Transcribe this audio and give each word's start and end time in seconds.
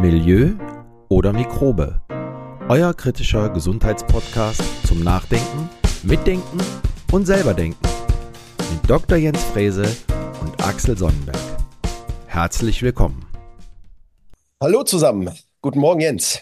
Milieu 0.00 0.52
oder 1.10 1.30
Mikrobe. 1.34 2.00
Euer 2.70 2.94
kritischer 2.94 3.50
Gesundheitspodcast 3.50 4.62
zum 4.86 5.04
Nachdenken, 5.04 5.68
Mitdenken 6.04 6.58
und 7.12 7.26
selberdenken. 7.26 7.86
Mit 8.72 8.88
Dr. 8.88 9.18
Jens 9.18 9.44
Frese 9.44 9.84
und 10.40 10.58
Axel 10.64 10.96
Sonnenberg. 10.96 11.36
Herzlich 12.26 12.82
willkommen. 12.82 13.26
Hallo 14.58 14.84
zusammen. 14.84 15.36
Guten 15.60 15.80
Morgen, 15.80 16.00
Jens. 16.00 16.40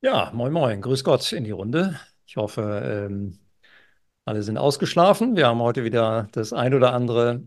Ja, 0.00 0.30
moin, 0.32 0.52
moin. 0.52 0.80
Grüß 0.80 1.02
Gott 1.02 1.32
in 1.32 1.42
die 1.42 1.50
Runde. 1.50 1.98
Ich 2.26 2.36
hoffe, 2.36 3.08
ähm, 3.10 3.40
alle 4.24 4.44
sind 4.44 4.56
ausgeschlafen. 4.56 5.34
Wir 5.34 5.48
haben 5.48 5.60
heute 5.60 5.82
wieder 5.82 6.28
das 6.30 6.52
ein 6.52 6.74
oder 6.74 6.92
andere 6.92 7.42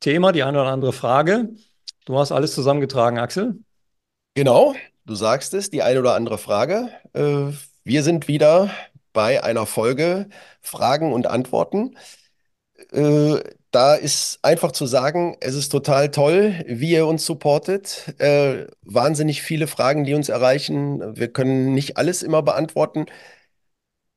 Thema, 0.00 0.32
die 0.32 0.42
eine 0.42 0.60
oder 0.60 0.72
andere 0.72 0.92
Frage. 0.92 1.50
Du 2.06 2.18
hast 2.18 2.32
alles 2.32 2.56
zusammengetragen, 2.56 3.20
Axel. 3.20 3.60
Genau, 4.34 4.74
du 5.06 5.14
sagst 5.14 5.54
es, 5.54 5.70
die 5.70 5.82
eine 5.82 5.98
oder 6.00 6.14
andere 6.14 6.38
Frage. 6.38 6.90
Äh, 7.12 7.52
wir 7.84 8.02
sind 8.02 8.28
wieder 8.28 8.70
bei 9.12 9.42
einer 9.42 9.66
Folge 9.66 10.28
Fragen 10.60 11.12
und 11.12 11.26
Antworten. 11.26 11.96
Äh, 12.92 13.38
da 13.72 13.94
ist 13.96 14.40
einfach 14.42 14.72
zu 14.72 14.86
sagen, 14.86 15.36
es 15.40 15.54
ist 15.54 15.70
total 15.70 16.10
toll, 16.10 16.64
wie 16.66 16.92
ihr 16.92 17.06
uns 17.06 17.26
supportet. 17.26 18.14
Äh, 18.18 18.66
wahnsinnig 18.82 19.42
viele 19.42 19.66
Fragen, 19.66 20.04
die 20.04 20.14
uns 20.14 20.28
erreichen. 20.30 21.16
Wir 21.16 21.28
können 21.32 21.74
nicht 21.74 21.96
alles 21.98 22.22
immer 22.22 22.42
beantworten. 22.42 23.06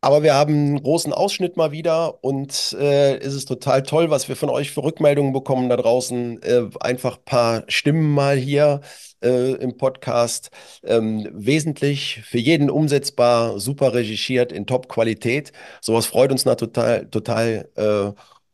Aber 0.04 0.24
wir 0.24 0.34
haben 0.34 0.54
einen 0.54 0.82
großen 0.84 1.14
Ausschnitt 1.14 1.58
mal 1.58 1.72
wieder 1.72 2.24
und 2.24 2.76
äh, 2.80 3.18
es 3.18 3.36
ist 3.36 3.46
total 3.46 3.84
toll, 3.84 4.10
was 4.10 4.28
wir 4.28 4.36
von 4.36 4.50
euch 4.50 4.72
für 4.72 4.82
Rückmeldungen 4.84 5.32
bekommen 5.32 5.70
da 5.70 5.78
draußen. 5.78 6.42
Äh, 6.42 6.70
einfach 6.80 7.18
ein 7.18 7.24
paar 7.26 7.64
Stimmen 7.68 8.12
mal 8.12 8.36
hier 8.36 8.82
äh, 9.24 9.54
im 9.54 9.78
Podcast. 9.78 10.50
Ähm, 10.84 11.28
wesentlich 11.34 12.22
für 12.24 12.40
jeden 12.40 12.70
umsetzbar, 12.70 13.60
super 13.60 13.94
regischiert, 13.94 14.52
in 14.52 14.66
Top-Qualität. 14.66 15.52
Sowas 15.82 16.06
freut 16.06 16.32
uns 16.32 16.46
na 16.46 16.56
total, 16.56 17.08
total. 17.08 17.70
Äh, 17.76 18.12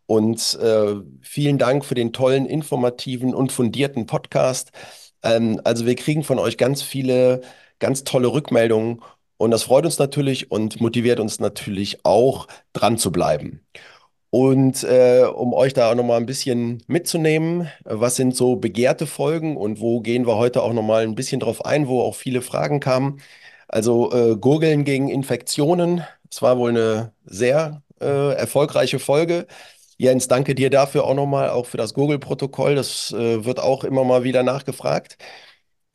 und 0.08 0.58
äh, 0.62 0.96
vielen 1.22 1.58
Dank 1.58 1.86
für 1.86 1.96
den 1.96 2.14
tollen, 2.14 2.46
informativen 2.46 3.34
und 3.34 3.52
fundierten 3.52 4.06
Podcast. 4.06 4.72
Ähm, 5.24 5.62
also 5.64 5.86
wir 5.86 5.96
kriegen 5.96 6.24
von 6.24 6.40
euch 6.40 6.58
ganz 6.58 6.82
viele, 6.82 7.42
ganz 7.80 8.04
tolle 8.04 8.30
Rückmeldungen. 8.32 9.02
Und 9.38 9.52
das 9.52 9.64
freut 9.64 9.86
uns 9.86 10.00
natürlich 10.00 10.52
und 10.52 10.82
motiviert 10.82 11.20
uns 11.20 11.40
natürlich 11.40 12.04
auch, 12.06 12.48
dran 12.74 12.98
zu 12.98 13.12
bleiben. 13.12 13.62
Und 14.38 14.84
äh, 14.84 15.24
um 15.24 15.54
euch 15.54 15.74
da 15.74 15.90
auch 15.92 15.96
nochmal 15.96 16.18
ein 16.20 16.28
bisschen 16.28 16.84
mitzunehmen, 16.88 17.70
was 17.86 18.18
sind 18.18 18.36
so 18.36 18.56
begehrte 18.56 19.08
Folgen 19.08 19.58
und 19.58 19.80
wo 19.80 20.00
gehen 20.02 20.28
wir 20.28 20.36
heute 20.38 20.62
auch 20.62 20.74
nochmal 20.74 21.04
ein 21.04 21.16
bisschen 21.16 21.40
drauf 21.40 21.66
ein, 21.66 21.88
wo 21.88 22.02
auch 22.02 22.16
viele 22.16 22.42
Fragen 22.44 22.80
kamen. 22.80 23.20
Also 23.68 24.12
äh, 24.14 24.38
Gurgeln 24.38 24.84
gegen 24.86 25.10
Infektionen, 25.10 26.04
das 26.30 26.42
war 26.44 26.58
wohl 26.60 26.70
eine 26.72 27.14
sehr 27.26 27.82
äh, 28.00 28.34
erfolgreiche 28.36 29.00
Folge. 29.00 29.48
Jens, 29.98 30.28
danke 30.28 30.54
dir 30.56 30.70
dafür 30.70 31.06
auch 31.06 31.16
nochmal, 31.16 31.50
auch 31.50 31.66
für 31.66 31.78
das 31.78 31.94
Google-Protokoll. 31.96 32.76
Das 32.76 33.12
äh, 33.14 33.44
wird 33.46 33.60
auch 33.60 33.84
immer 33.84 34.04
mal 34.04 34.24
wieder 34.24 34.44
nachgefragt. 34.44 35.18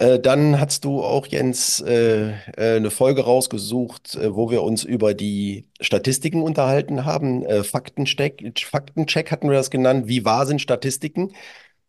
Äh, 0.03 0.19
dann 0.19 0.58
hast 0.58 0.84
du 0.84 1.05
auch, 1.05 1.28
Jens, 1.28 1.81
äh, 1.81 2.31
äh, 2.56 2.77
eine 2.77 2.91
Folge 2.91 3.22
rausgesucht, 3.22 4.17
äh, 4.17 4.34
wo 4.34 4.50
wir 4.50 4.62
uns 4.64 4.83
über 4.83 5.14
die 5.14 5.69
Statistiken 5.81 6.42
unterhalten 6.42 7.05
haben. 7.05 7.45
Faktencheck, 7.64 8.42
Faktencheck 8.69 9.30
hatten 9.30 9.48
wir 9.48 9.56
das 9.56 9.70
genannt. 9.70 10.08
Wie 10.08 10.25
wahr 10.25 10.47
sind 10.47 10.61
Statistiken? 10.61 11.33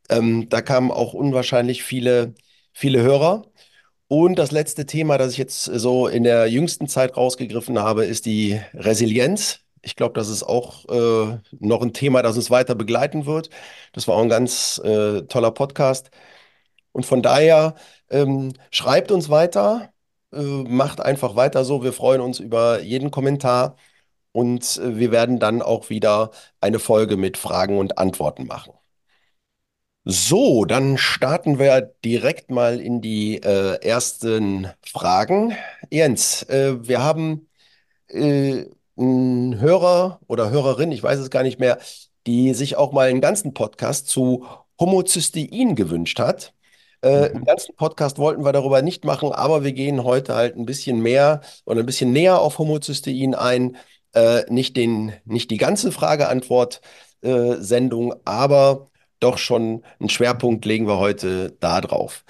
Ähm, 0.09 0.47
da 0.50 0.61
kamen 0.61 0.91
auch 0.91 1.14
unwahrscheinlich 1.14 1.84
viele, 1.84 2.36
viele 2.73 3.02
Hörer. 3.02 3.45
Und 4.08 4.38
das 4.38 4.52
letzte 4.52 4.86
Thema, 4.86 5.17
das 5.17 5.34
ich 5.34 5.38
jetzt 5.39 5.64
so 5.66 6.08
in 6.08 6.23
der 6.23 6.47
jüngsten 6.47 6.88
Zeit 6.88 7.17
rausgegriffen 7.17 7.80
habe, 7.80 8.06
ist 8.06 8.28
die 8.28 8.59
Resilienz. 8.75 9.61
Ich 9.81 9.95
glaube, 9.95 10.13
das 10.16 10.30
ist 10.30 10.44
auch 10.44 10.85
äh, 10.90 11.40
noch 11.59 11.81
ein 11.81 11.94
Thema, 11.94 12.22
das 12.22 12.35
uns 12.38 12.51
weiter 12.51 12.75
begleiten 12.75 13.25
wird. 13.25 13.50
Das 13.94 14.07
war 14.07 14.16
auch 14.18 14.22
ein 14.24 14.30
ganz 14.30 14.80
äh, 14.84 15.24
toller 15.24 15.51
Podcast. 15.51 16.12
Und 16.94 17.06
von 17.06 17.22
daher 17.22 17.75
ähm, 18.13 18.53
schreibt 18.72 19.12
uns 19.12 19.29
weiter, 19.29 19.94
äh, 20.34 20.38
macht 20.41 21.01
einfach 21.01 21.35
weiter 21.35 21.66
so. 21.66 21.84
Wir 21.84 21.94
freuen 21.94 22.22
uns 22.22 22.40
über 22.40 22.81
jeden 22.81 23.12
Kommentar 23.12 23.75
und 24.31 24.78
äh, 24.78 24.97
wir 24.97 25.12
werden 25.12 25.40
dann 25.40 25.62
auch 25.62 25.90
wieder 25.90 26.31
eine 26.62 26.79
Folge 26.79 27.18
mit 27.18 27.38
Fragen 27.38 27.78
und 27.79 27.97
Antworten 28.00 28.47
machen. 28.47 28.74
So, 30.06 30.66
dann 30.66 30.97
starten 30.97 31.59
wir 31.59 31.81
direkt 32.03 32.51
mal 32.51 32.79
in 32.81 33.00
die 33.01 33.38
äh, 33.38 33.81
ersten 33.81 34.68
Fragen. 34.85 35.56
Jens, 35.90 36.44
äh, 36.44 36.75
wir 36.85 37.01
haben 37.01 37.47
äh, 38.09 38.66
einen 38.97 39.59
Hörer 39.59 40.19
oder 40.28 40.51
Hörerin, 40.51 40.91
ich 40.91 41.03
weiß 41.03 41.19
es 41.19 41.30
gar 41.30 41.44
nicht 41.44 41.59
mehr, 41.59 41.80
die 42.28 42.53
sich 42.53 42.78
auch 42.78 42.91
mal 42.94 43.09
einen 43.09 43.22
ganzen 43.22 43.53
Podcast 43.53 44.07
zu 44.07 44.45
Homozystein 44.80 45.75
gewünscht 45.75 46.19
hat. 46.19 46.53
Äh, 47.03 47.30
mhm. 47.30 47.36
Im 47.38 47.46
ganzen 47.46 47.75
Podcast 47.75 48.18
wollten 48.18 48.44
wir 48.46 48.52
darüber 48.53 48.81
nicht 48.81 49.06
machen, 49.06 49.31
aber 49.31 49.64
wir 49.64 49.74
gehen 49.74 50.03
heute 50.03 50.34
halt 50.36 50.56
ein 50.58 50.66
bisschen 50.66 51.02
mehr 51.02 51.41
und 51.66 51.78
ein 51.78 51.86
bisschen 51.86 52.12
näher 52.14 52.40
auf 52.40 52.58
Homozystein 52.59 53.36
ein. 53.36 53.78
Äh, 54.14 54.44
nicht, 54.52 54.78
den, 54.78 55.13
nicht 55.25 55.52
die 55.52 55.58
ganze 55.58 55.92
Frage-Antwort-Sendung, 55.92 58.12
äh, 58.12 58.16
aber 58.25 58.90
doch 59.19 59.38
schon 59.38 59.84
einen 60.00 60.09
Schwerpunkt 60.09 60.66
legen 60.66 60.88
wir 60.88 60.97
heute 61.00 61.52
da 61.59 61.81
drauf. 61.81 62.24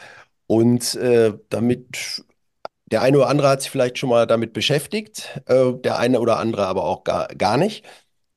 Und 0.47 0.95
äh, 0.95 1.33
damit 1.50 2.23
der 2.85 3.01
eine 3.01 3.17
oder 3.17 3.28
andere 3.29 3.50
hat 3.50 3.62
sich 3.62 3.72
vielleicht 3.72 3.97
schon 3.97 4.09
mal 4.09 4.28
damit 4.28 4.53
beschäftigt, 4.53 5.41
äh, 5.47 5.73
der 5.73 5.97
eine 6.00 6.19
oder 6.19 6.38
andere 6.38 6.66
aber 6.67 6.83
auch 6.85 7.03
gar, 7.03 7.28
gar 7.29 7.57
nicht. 7.57 7.85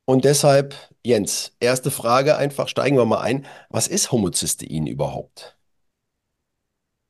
Und 0.06 0.24
deshalb, 0.24 0.74
Jens, 1.04 1.52
erste 1.60 1.90
Frage 1.90 2.36
einfach, 2.36 2.68
steigen 2.68 2.96
wir 2.96 3.04
mal 3.06 3.20
ein. 3.20 3.46
Was 3.70 3.88
ist 3.88 4.12
Homozystein 4.12 4.86
überhaupt? 4.86 5.55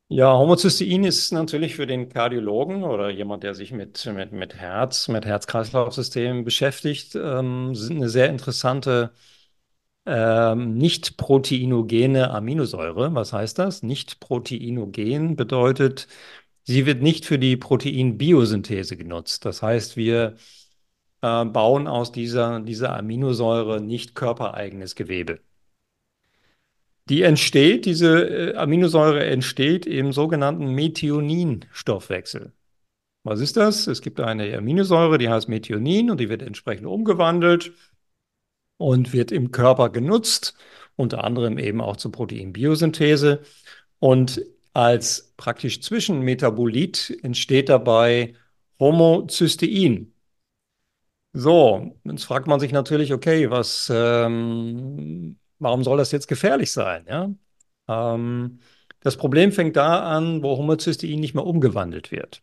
Ja, 0.09 0.39
Homozystein 0.39 1.03
ist 1.03 1.33
natürlich 1.33 1.75
für 1.75 1.87
den 1.87 2.09
Kardiologen 2.09 2.85
oder 2.85 3.11
jemand, 3.11 3.43
der 3.43 3.55
sich 3.55 3.73
mit, 3.73 4.07
mit, 4.07 4.31
mit 4.31 4.55
Herz, 4.55 5.09
mit 5.09 5.27
Herz-Kreislauf-Systemen 5.27 6.45
beschäftigt, 6.45 7.17
ähm, 7.17 7.75
eine 7.91 8.09
sehr 8.09 8.29
interessante 8.29 9.13
ähm, 10.07 10.75
nicht 10.79 11.17
proteinogene 11.17 12.31
Aminosäure. 12.31 13.15
Was 13.15 13.33
heißt 13.33 13.59
das? 13.59 13.83
Nicht 13.83 14.21
proteinogen 14.21 15.37
bedeutet, 15.37 16.09
sie 16.65 16.87
wird 16.87 17.03
nicht 17.03 17.27
für 17.27 17.39
die 17.39 17.57
Proteinbiosynthese 17.57 18.97
genutzt. 18.97 19.45
Das 19.45 19.63
heißt, 19.63 19.97
wir 19.97 20.37
äh, 21.23 21.45
bauen 21.47 21.89
aus 21.89 22.13
dieser, 22.13 22.61
dieser 22.61 22.97
Aminosäure 22.97 23.81
nicht 23.81 24.15
körpereigenes 24.15 24.97
Gewebe. 24.97 25.41
Die 27.09 27.23
entsteht, 27.23 27.87
diese 27.87 28.53
äh, 28.53 28.57
Aminosäure 28.57 29.25
entsteht 29.25 29.87
im 29.87 30.13
sogenannten 30.13 30.73
Methionin-Stoffwechsel. 30.73 32.53
Was 33.23 33.41
ist 33.41 33.57
das? 33.57 33.87
Es 33.87 34.03
gibt 34.03 34.21
eine 34.21 34.57
Aminosäure, 34.57 35.19
die 35.19 35.29
heißt 35.29 35.49
Methionin 35.49 36.11
und 36.11 36.21
die 36.21 36.29
wird 36.29 36.43
entsprechend 36.43 36.87
umgewandelt 36.87 37.73
und 38.77 39.13
wird 39.13 39.33
im 39.33 39.51
Körper 39.51 39.91
genutzt, 39.91 40.57
unter 40.97 41.25
anderem 41.25 41.59
eben 41.59 41.81
auch 41.81 41.97
zur 41.97 42.13
Proteinbiosynthese. 42.13 43.43
Und 43.99 44.43
als 44.73 45.33
praktisch 45.37 45.81
Zwischenmetabolit 45.81 47.19
entsteht 47.23 47.69
dabei 47.69 48.35
Homozystein. 48.79 50.13
So, 51.33 51.99
jetzt 52.05 52.25
fragt 52.25 52.47
man 52.47 52.61
sich 52.61 52.73
natürlich, 52.73 53.13
okay, 53.13 53.51
was, 53.51 53.91
ähm, 53.95 55.39
warum 55.59 55.85
soll 55.85 55.99
das 55.99 56.13
jetzt 56.13 56.29
gefährlich 56.29 56.73
sein? 56.73 57.05
Ja? 57.09 57.31
Ähm, 57.89 58.61
das 59.01 59.17
Problem 59.17 59.53
fängt 59.53 59.77
da 59.77 60.01
an, 60.01 60.43
wo 60.43 60.57
Homozystein 60.57 61.21
nicht 61.21 61.35
mehr 61.35 61.47
umgewandelt 61.47 62.11
wird. 62.11 62.43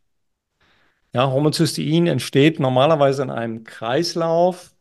Ja, 1.14 1.32
Homozystein 1.32 2.08
entsteht 2.08 2.60
normalerweise 2.60 3.24
in 3.24 3.30
einem 3.30 3.64
Kreislauf, 3.64 4.76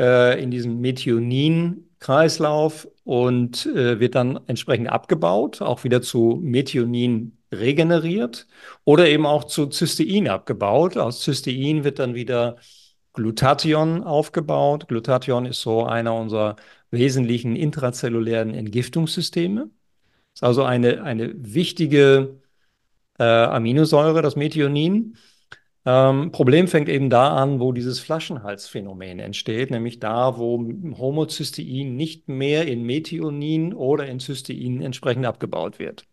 äh, 0.00 0.42
in 0.42 0.50
diesem 0.50 0.80
Methionin-Kreislauf 0.80 2.88
und 3.04 3.66
äh, 3.66 4.00
wird 4.00 4.14
dann 4.14 4.40
entsprechend 4.46 4.88
abgebaut, 4.88 5.60
auch 5.60 5.84
wieder 5.84 6.00
zu 6.02 6.40
Methionin 6.42 7.36
regeneriert 7.52 8.46
oder 8.84 9.08
eben 9.08 9.26
auch 9.26 9.44
zu 9.44 9.70
Cystein 9.70 10.28
abgebaut. 10.28 10.96
Aus 10.96 11.22
Cystein 11.22 11.84
wird 11.84 11.98
dann 11.98 12.14
wieder 12.14 12.56
Glutathion 13.12 14.02
aufgebaut. 14.04 14.88
Glutathion 14.88 15.46
ist 15.46 15.60
so 15.60 15.84
einer 15.84 16.14
unserer 16.14 16.56
wesentlichen 16.96 17.56
intrazellulären 17.56 18.54
Entgiftungssysteme. 18.54 19.70
Ist 20.34 20.44
also 20.44 20.64
eine, 20.64 21.02
eine 21.02 21.32
wichtige 21.36 22.40
äh, 23.18 23.24
Aminosäure, 23.24 24.22
das 24.22 24.36
Methionin. 24.36 25.16
Ähm, 25.86 26.32
Problem 26.32 26.66
fängt 26.66 26.88
eben 26.88 27.10
da 27.10 27.36
an, 27.36 27.60
wo 27.60 27.72
dieses 27.72 28.00
Flaschenhalsphänomen 28.00 29.20
entsteht, 29.20 29.70
nämlich 29.70 30.00
da, 30.00 30.36
wo 30.36 30.58
Homozystein 30.98 31.94
nicht 31.94 32.28
mehr 32.28 32.66
in 32.66 32.82
Methionin 32.82 33.72
oder 33.72 34.06
in 34.06 34.18
Cystein 34.18 34.82
entsprechend 34.82 35.26
abgebaut 35.26 35.78
wird. 35.78 36.04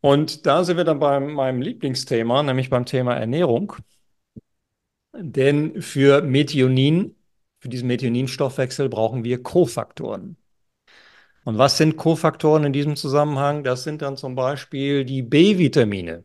Und 0.00 0.44
da 0.44 0.64
sind 0.64 0.76
wir 0.76 0.84
dann 0.84 0.98
bei 0.98 1.18
meinem 1.20 1.62
Lieblingsthema, 1.62 2.42
nämlich 2.42 2.68
beim 2.68 2.84
Thema 2.84 3.14
Ernährung. 3.14 3.74
Denn 5.16 5.80
für 5.80 6.22
Methionin, 6.22 7.14
für 7.64 7.70
diesen 7.70 7.88
Methioninstoffwechsel 7.88 8.90
brauchen 8.90 9.24
wir 9.24 9.42
Kofaktoren. 9.42 10.36
Und 11.44 11.56
was 11.56 11.78
sind 11.78 11.96
Kofaktoren 11.96 12.64
in 12.64 12.74
diesem 12.74 12.94
Zusammenhang? 12.94 13.64
Das 13.64 13.84
sind 13.84 14.02
dann 14.02 14.18
zum 14.18 14.34
Beispiel 14.34 15.06
die 15.06 15.22
B-Vitamine. 15.22 16.24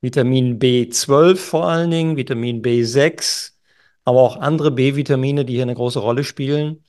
Vitamin 0.00 0.58
B12 0.58 1.36
vor 1.36 1.68
allen 1.68 1.90
Dingen, 1.90 2.16
Vitamin 2.16 2.62
B6, 2.62 3.58
aber 4.04 4.22
auch 4.22 4.38
andere 4.38 4.70
B-Vitamine, 4.70 5.44
die 5.44 5.52
hier 5.56 5.64
eine 5.64 5.74
große 5.74 5.98
Rolle 5.98 6.24
spielen 6.24 6.82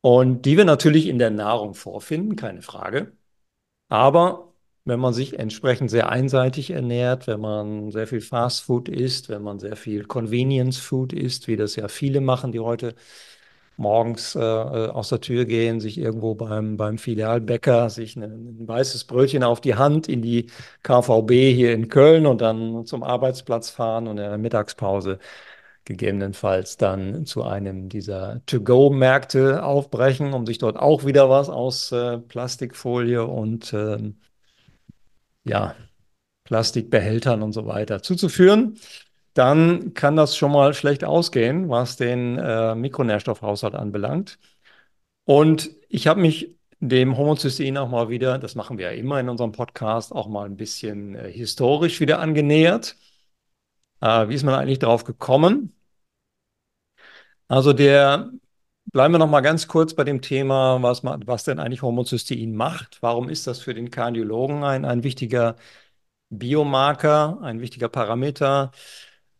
und 0.00 0.46
die 0.46 0.56
wir 0.56 0.64
natürlich 0.64 1.08
in 1.08 1.18
der 1.18 1.30
Nahrung 1.30 1.74
vorfinden, 1.74 2.36
keine 2.36 2.62
Frage. 2.62 3.14
Aber 3.90 4.53
wenn 4.84 5.00
man 5.00 5.14
sich 5.14 5.38
entsprechend 5.38 5.90
sehr 5.90 6.10
einseitig 6.10 6.70
ernährt, 6.70 7.26
wenn 7.26 7.40
man 7.40 7.90
sehr 7.90 8.06
viel 8.06 8.20
Fastfood 8.20 8.88
isst, 8.88 9.28
wenn 9.30 9.42
man 9.42 9.58
sehr 9.58 9.76
viel 9.76 10.04
Convenience 10.04 10.78
Food 10.78 11.12
isst, 11.12 11.48
wie 11.48 11.56
das 11.56 11.76
ja 11.76 11.88
viele 11.88 12.20
machen, 12.20 12.52
die 12.52 12.60
heute 12.60 12.94
morgens 13.76 14.34
äh, 14.36 14.40
äh 14.40 14.88
aus 14.90 15.08
der 15.08 15.20
Tür 15.20 15.46
gehen, 15.46 15.80
sich 15.80 15.98
irgendwo 15.98 16.34
beim, 16.34 16.76
beim 16.76 16.98
Filialbäcker 16.98 17.90
sich 17.90 18.16
ein, 18.16 18.22
ein 18.22 18.68
weißes 18.68 19.04
Brötchen 19.04 19.42
auf 19.42 19.60
die 19.60 19.74
Hand 19.76 20.08
in 20.08 20.22
die 20.22 20.50
KVB 20.82 21.30
hier 21.54 21.72
in 21.74 21.88
Köln 21.88 22.26
und 22.26 22.40
dann 22.40 22.86
zum 22.86 23.02
Arbeitsplatz 23.02 23.70
fahren 23.70 24.06
und 24.06 24.18
in 24.18 24.28
der 24.28 24.38
Mittagspause 24.38 25.18
gegebenenfalls 25.84 26.76
dann 26.76 27.26
zu 27.26 27.42
einem 27.44 27.88
dieser 27.88 28.42
To-Go-Märkte 28.46 29.64
aufbrechen, 29.64 30.32
um 30.34 30.46
sich 30.46 30.58
dort 30.58 30.76
auch 30.78 31.04
wieder 31.04 31.28
was 31.30 31.50
aus 31.50 31.92
äh, 31.92 32.18
Plastikfolie 32.18 33.24
und 33.26 33.72
äh, 33.72 33.98
ja, 35.44 35.74
Plastikbehältern 36.44 37.42
und 37.42 37.52
so 37.52 37.66
weiter 37.66 38.02
zuzuführen, 38.02 38.78
dann 39.34 39.94
kann 39.94 40.16
das 40.16 40.36
schon 40.36 40.52
mal 40.52 40.74
schlecht 40.74 41.04
ausgehen, 41.04 41.68
was 41.68 41.96
den 41.96 42.38
äh, 42.38 42.74
Mikronährstoffhaushalt 42.74 43.74
anbelangt. 43.74 44.38
Und 45.24 45.70
ich 45.88 46.06
habe 46.06 46.20
mich 46.20 46.56
dem 46.80 47.16
Homozystein 47.16 47.78
auch 47.78 47.88
mal 47.88 48.08
wieder, 48.10 48.38
das 48.38 48.54
machen 48.54 48.78
wir 48.78 48.92
ja 48.92 48.98
immer 48.98 49.18
in 49.20 49.28
unserem 49.28 49.52
Podcast, 49.52 50.12
auch 50.12 50.28
mal 50.28 50.46
ein 50.46 50.56
bisschen 50.56 51.14
äh, 51.14 51.30
historisch 51.32 52.00
wieder 52.00 52.20
angenähert. 52.20 52.96
Äh, 54.00 54.28
wie 54.28 54.34
ist 54.34 54.44
man 54.44 54.54
eigentlich 54.54 54.78
darauf 54.78 55.04
gekommen? 55.04 55.74
Also 57.48 57.72
der, 57.72 58.30
bleiben 58.86 59.14
wir 59.14 59.18
noch 59.18 59.28
mal 59.28 59.40
ganz 59.40 59.68
kurz 59.68 59.94
bei 59.94 60.04
dem 60.04 60.20
Thema, 60.22 60.82
was, 60.82 61.02
man, 61.02 61.26
was 61.26 61.44
denn 61.44 61.58
eigentlich 61.58 61.82
Homozystein 61.82 62.54
macht. 62.54 62.98
Warum 63.02 63.28
ist 63.28 63.46
das 63.46 63.60
für 63.60 63.74
den 63.74 63.90
Kardiologen 63.90 64.64
ein, 64.64 64.84
ein 64.84 65.02
wichtiger 65.02 65.56
Biomarker, 66.30 67.40
ein 67.42 67.60
wichtiger 67.60 67.88
Parameter 67.88 68.70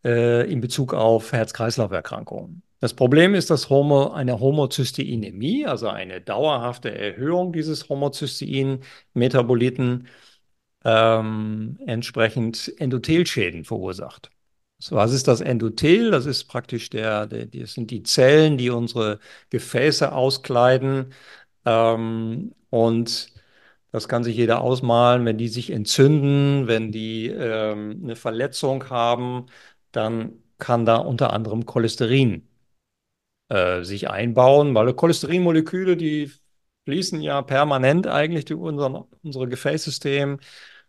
äh, 0.04 0.50
in 0.50 0.60
Bezug 0.60 0.94
auf 0.94 1.32
Herz-Kreislauf-Erkrankungen? 1.32 2.62
Das 2.80 2.94
Problem 2.94 3.34
ist, 3.34 3.50
dass 3.50 3.70
Homo, 3.70 4.12
eine 4.12 4.40
Homozysteinämie, 4.40 5.66
also 5.66 5.88
eine 5.88 6.20
dauerhafte 6.20 6.94
Erhöhung 6.94 7.52
dieses 7.52 7.88
Homozystein-Metaboliten, 7.88 10.08
ähm, 10.84 11.78
entsprechend 11.86 12.72
Endothelschäden 12.78 13.64
verursacht. 13.64 14.30
Was 14.90 15.12
ist 15.12 15.28
das 15.28 15.40
Endothel? 15.40 16.10
Das 16.10 16.26
ist 16.26 16.44
praktisch 16.44 16.90
der, 16.90 17.26
der, 17.26 17.46
das 17.46 17.72
sind 17.74 17.90
die 17.90 18.02
Zellen, 18.02 18.58
die 18.58 18.70
unsere 18.70 19.18
Gefäße 19.50 20.12
auskleiden. 20.12 21.12
Ähm, 21.64 22.54
und 22.70 23.32
das 23.92 24.08
kann 24.08 24.24
sich 24.24 24.36
jeder 24.36 24.60
ausmalen, 24.60 25.24
wenn 25.24 25.38
die 25.38 25.48
sich 25.48 25.70
entzünden, 25.70 26.66
wenn 26.68 26.92
die 26.92 27.28
ähm, 27.28 28.00
eine 28.04 28.16
Verletzung 28.16 28.90
haben, 28.90 29.46
dann 29.92 30.42
kann 30.58 30.84
da 30.86 30.96
unter 30.96 31.32
anderem 31.32 31.66
Cholesterin 31.66 32.48
äh, 33.48 33.82
sich 33.84 34.10
einbauen, 34.10 34.74
weil 34.74 34.92
Cholesterinmoleküle, 34.94 35.96
die 35.96 36.32
fließen 36.84 37.20
ja 37.22 37.42
permanent 37.42 38.06
eigentlich 38.06 38.44
durch 38.46 38.60
unseren, 38.60 39.04
unser 39.22 39.46
Gefäßsystem 39.46 40.38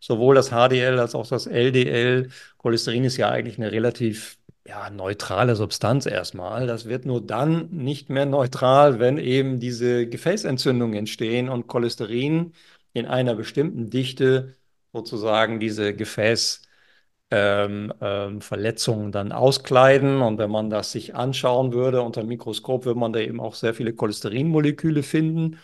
sowohl 0.06 0.36
das 0.36 0.50
HDL 0.50 1.00
als 1.00 1.16
auch 1.16 1.28
das 1.28 1.48
LDL. 1.48 2.30
Cholesterin 2.58 3.04
ist 3.06 3.18
ja 3.18 3.30
eigentlich 3.30 3.58
eine 3.58 3.72
relativ 3.72 4.38
ja, 4.68 4.90
neutrale 4.90 5.56
Substanz 5.56 6.06
erstmal. 6.06 6.68
Das 6.68 6.86
wird 6.86 7.06
nur 7.06 7.22
dann 7.26 7.70
nicht 7.72 8.10
mehr 8.10 8.26
neutral, 8.26 9.00
wenn 9.00 9.18
eben 9.18 9.60
diese 9.60 10.08
Gefäßentzündungen 10.08 10.96
entstehen 10.98 11.50
und 11.50 11.68
Cholesterin 11.68 12.54
in 12.94 13.06
einer 13.08 13.36
bestimmten 13.36 13.90
Dichte 13.90 14.56
sozusagen 14.94 15.60
diese 15.60 15.94
Gefäßverletzungen 15.96 17.92
ähm, 18.02 19.06
ähm, 19.08 19.12
dann 19.12 19.32
auskleiden. 19.32 20.22
Und 20.22 20.38
wenn 20.38 20.52
man 20.52 20.70
das 20.70 20.92
sich 20.92 21.16
anschauen 21.16 21.74
würde 21.74 22.02
unter 22.02 22.22
dem 22.22 22.30
Mikroskop, 22.30 22.86
würde 22.86 23.00
man 23.00 23.14
da 23.14 23.20
eben 23.20 23.40
auch 23.40 23.56
sehr 23.56 23.74
viele 23.74 23.94
Cholesterinmoleküle 23.94 25.04
finden. 25.04 25.60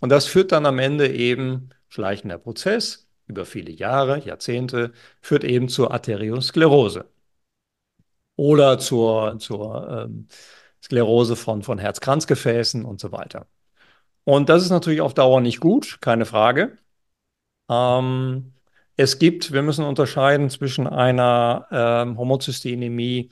Und 0.00 0.10
das 0.10 0.26
führt 0.26 0.52
dann 0.52 0.66
am 0.66 0.78
Ende 0.78 1.08
eben, 1.10 1.70
schleichender 1.88 2.38
Prozess, 2.38 3.07
über 3.28 3.46
viele 3.46 3.70
Jahre, 3.72 4.20
Jahrzehnte, 4.24 4.92
führt 5.20 5.44
eben 5.44 5.68
zur 5.68 5.92
Arteriosklerose 5.92 7.06
oder 8.36 8.78
zur, 8.78 9.38
zur 9.38 10.06
ähm, 10.06 10.28
Sklerose 10.82 11.36
von, 11.36 11.62
von 11.62 11.78
Herz-Kranzgefäßen 11.78 12.84
und 12.84 13.00
so 13.00 13.12
weiter. 13.12 13.46
Und 14.24 14.48
das 14.48 14.62
ist 14.62 14.70
natürlich 14.70 15.00
auf 15.00 15.14
Dauer 15.14 15.40
nicht 15.40 15.60
gut, 15.60 15.98
keine 16.00 16.26
Frage. 16.26 16.78
Ähm, 17.70 18.54
es 18.96 19.18
gibt, 19.18 19.52
wir 19.52 19.62
müssen 19.62 19.84
unterscheiden 19.84 20.50
zwischen 20.50 20.86
einer 20.86 21.66
ähm, 21.70 22.18
Homozysteinämie, 22.18 23.30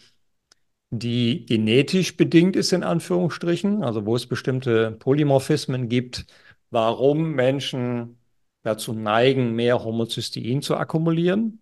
die 0.91 1.47
genetisch 1.47 2.17
bedingt 2.17 2.57
ist, 2.57 2.73
in 2.73 2.85
Anführungsstrichen, 2.85 3.83
also 3.83 4.07
wo 4.07 4.17
es 4.17 4.27
bestimmte 4.27 4.93
Polymorphismen 4.93 5.89
gibt, 5.89 6.27
warum 6.71 7.33
Menschen 7.33 8.16
dazu 8.67 8.93
neigen, 8.93 9.53
mehr 9.55 9.85
Homozystein 9.85 10.63
zu 10.63 10.77
akkumulieren. 10.77 11.61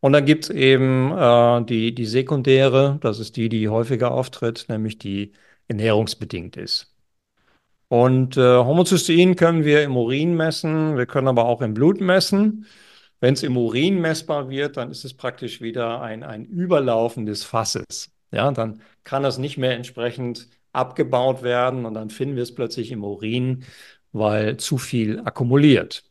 Und 0.00 0.12
dann 0.12 0.24
gibt 0.24 0.44
es 0.44 0.50
eben 0.50 1.12
äh, 1.12 1.64
die, 1.64 1.94
die 1.94 2.06
sekundäre, 2.06 2.98
das 3.02 3.18
ist 3.18 3.36
die, 3.36 3.48
die 3.48 3.68
häufiger 3.68 4.12
auftritt, 4.12 4.66
nämlich 4.68 4.98
die 4.98 5.32
ernährungsbedingt 5.68 6.56
ist. 6.56 6.94
Und 7.88 8.36
äh, 8.36 8.40
Homozystein 8.40 9.36
können 9.36 9.64
wir 9.64 9.82
im 9.82 9.96
Urin 9.96 10.36
messen, 10.36 10.96
wir 10.96 11.06
können 11.06 11.28
aber 11.28 11.46
auch 11.46 11.60
im 11.60 11.74
Blut 11.74 12.00
messen. 12.00 12.66
Wenn 13.20 13.34
es 13.34 13.42
im 13.42 13.56
Urin 13.56 14.00
messbar 14.00 14.48
wird, 14.48 14.76
dann 14.76 14.90
ist 14.90 15.04
es 15.04 15.14
praktisch 15.14 15.60
wieder 15.60 16.00
ein, 16.00 16.22
ein 16.22 16.46
Überlaufen 16.46 17.26
des 17.26 17.44
Fasses. 17.44 18.12
Ja, 18.32 18.50
dann 18.52 18.80
kann 19.04 19.22
das 19.22 19.38
nicht 19.38 19.58
mehr 19.58 19.72
entsprechend 19.74 20.48
abgebaut 20.72 21.42
werden 21.42 21.84
und 21.84 21.94
dann 21.94 22.10
finden 22.10 22.36
wir 22.36 22.44
es 22.44 22.54
plötzlich 22.54 22.92
im 22.92 23.04
Urin, 23.04 23.64
weil 24.12 24.56
zu 24.56 24.78
viel 24.78 25.20
akkumuliert. 25.20 26.04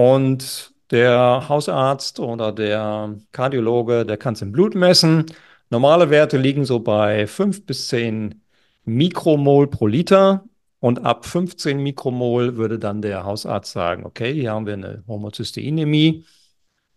Und 0.00 0.72
der 0.90 1.46
Hausarzt 1.50 2.20
oder 2.20 2.52
der 2.52 3.16
Kardiologe, 3.32 4.06
der 4.06 4.16
kann 4.16 4.32
es 4.32 4.40
im 4.40 4.50
Blut 4.50 4.74
messen. 4.74 5.26
Normale 5.68 6.08
Werte 6.08 6.38
liegen 6.38 6.64
so 6.64 6.80
bei 6.80 7.26
5 7.26 7.66
bis 7.66 7.88
10 7.88 8.42
Mikromol 8.86 9.68
pro 9.68 9.86
Liter. 9.86 10.46
Und 10.78 11.04
ab 11.04 11.26
15 11.26 11.82
Mikromol 11.82 12.56
würde 12.56 12.78
dann 12.78 13.02
der 13.02 13.24
Hausarzt 13.24 13.72
sagen, 13.72 14.06
okay, 14.06 14.32
hier 14.32 14.52
haben 14.52 14.64
wir 14.64 14.72
eine 14.72 15.04
Homozysteinämie. 15.06 16.24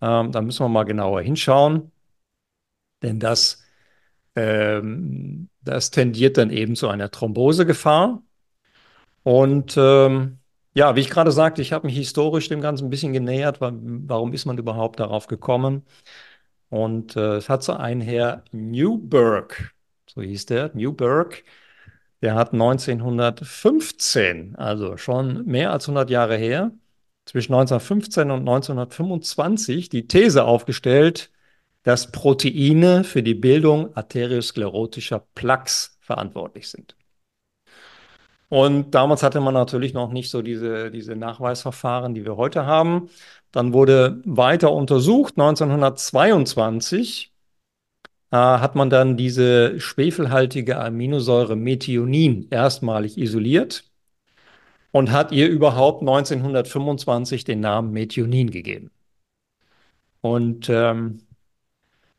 Ähm, 0.02 0.32
da 0.32 0.42
müssen 0.42 0.64
wir 0.64 0.70
mal 0.70 0.86
genauer 0.86 1.22
hinschauen. 1.24 1.92
Denn 3.02 3.20
das, 3.20 3.66
ähm, 4.36 5.50
das 5.62 5.92
tendiert 5.92 6.38
dann 6.38 6.52
eben 6.52 6.78
zu 6.78 6.88
einer 6.88 7.12
Thrombosegefahr. 7.12 8.24
Und 9.24 9.76
ähm, 9.78 10.40
ja, 10.74 10.96
wie 10.96 11.02
ich 11.02 11.10
gerade 11.10 11.32
sagte, 11.32 11.62
ich 11.62 11.74
habe 11.74 11.88
mich 11.88 11.96
historisch 11.96 12.50
dem 12.50 12.62
Ganzen 12.62 12.88
ein 12.88 12.90
bisschen 12.90 13.14
genähert. 13.14 13.62
Warum 13.62 14.34
ist 14.34 14.46
man 14.46 14.58
überhaupt 14.58 15.00
darauf 15.00 15.28
gekommen? 15.28 15.84
Und 16.70 17.16
äh, 17.16 17.38
es 17.38 17.50
hat 17.50 17.64
so 17.64 17.74
einen 17.74 18.02
Herr 18.02 18.44
Newberg, 18.52 19.74
so 20.08 20.22
hieß 20.22 20.48
der, 20.48 20.72
Newberg, 20.74 21.44
der 22.24 22.36
hat 22.36 22.54
1915, 22.54 24.56
also 24.56 24.98
schon 24.98 25.46
mehr 25.46 25.72
als 25.72 25.86
100 25.86 26.10
Jahre 26.10 26.38
her, 26.38 26.72
zwischen 27.26 27.54
1915 27.54 28.32
und 28.32 28.40
1925 28.40 29.90
die 29.90 30.08
These 30.08 30.46
aufgestellt, 30.46 31.32
dass 31.84 32.12
Proteine 32.12 33.04
für 33.04 33.24
die 33.24 33.36
Bildung 33.36 33.96
arteriosklerotischer 33.96 35.20
Plaques 35.36 35.98
verantwortlich 36.02 36.70
sind. 36.70 36.96
Und 38.50 38.92
damals 38.92 39.24
hatte 39.24 39.40
man 39.42 39.54
natürlich 39.54 39.94
noch 39.94 40.12
nicht 40.12 40.30
so 40.30 40.42
diese, 40.42 40.92
diese 40.92 41.16
Nachweisverfahren, 41.16 42.14
die 42.14 42.26
wir 42.26 42.38
heute 42.38 42.66
haben. 42.66 43.10
Dann 43.52 43.74
wurde 43.74 44.22
weiter 44.26 44.72
untersucht. 44.72 45.34
1922 45.38 47.34
äh, 48.32 48.36
hat 48.38 48.76
man 48.76 48.90
dann 48.90 49.18
diese 49.18 49.80
schwefelhaltige 49.80 50.78
Aminosäure 50.80 51.56
Methionin 51.56 52.48
erstmalig 52.52 53.18
isoliert. 53.18 53.86
und 54.92 55.12
hat 55.12 55.32
ihr 55.32 55.50
überhaupt 55.50 56.02
1925 56.02 57.44
den 57.46 57.60
Namen 57.62 57.92
Methionin 57.92 58.52
gegeben. 58.52 58.92
Und 60.22 60.70
ähm, 60.70 61.20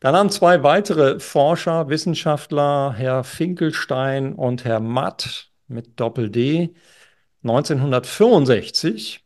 dann 0.01 0.15
haben 0.17 0.31
zwei 0.31 0.63
weitere 0.63 1.21
Forscher, 1.21 1.89
Wissenschaftler, 1.89 2.93
Herr 2.97 3.25
Finkelstein 3.25 4.35
und 4.35 4.65
Herr 4.65 4.81
Matt 4.81 5.51
mit 5.75 6.01
Doppel-D, 6.01 6.75
1965 7.43 9.25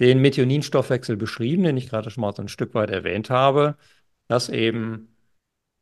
den 0.00 0.20
Methioninstoffwechsel 0.20 1.16
beschrieben, 1.16 1.62
den 1.64 1.76
ich 1.76 1.88
gerade 1.88 2.10
schon 2.10 2.20
mal 2.22 2.34
so 2.34 2.42
ein 2.42 2.48
Stück 2.48 2.74
weit 2.74 2.90
erwähnt 2.90 3.30
habe, 3.30 3.76
dass 4.28 4.48
eben 4.48 5.14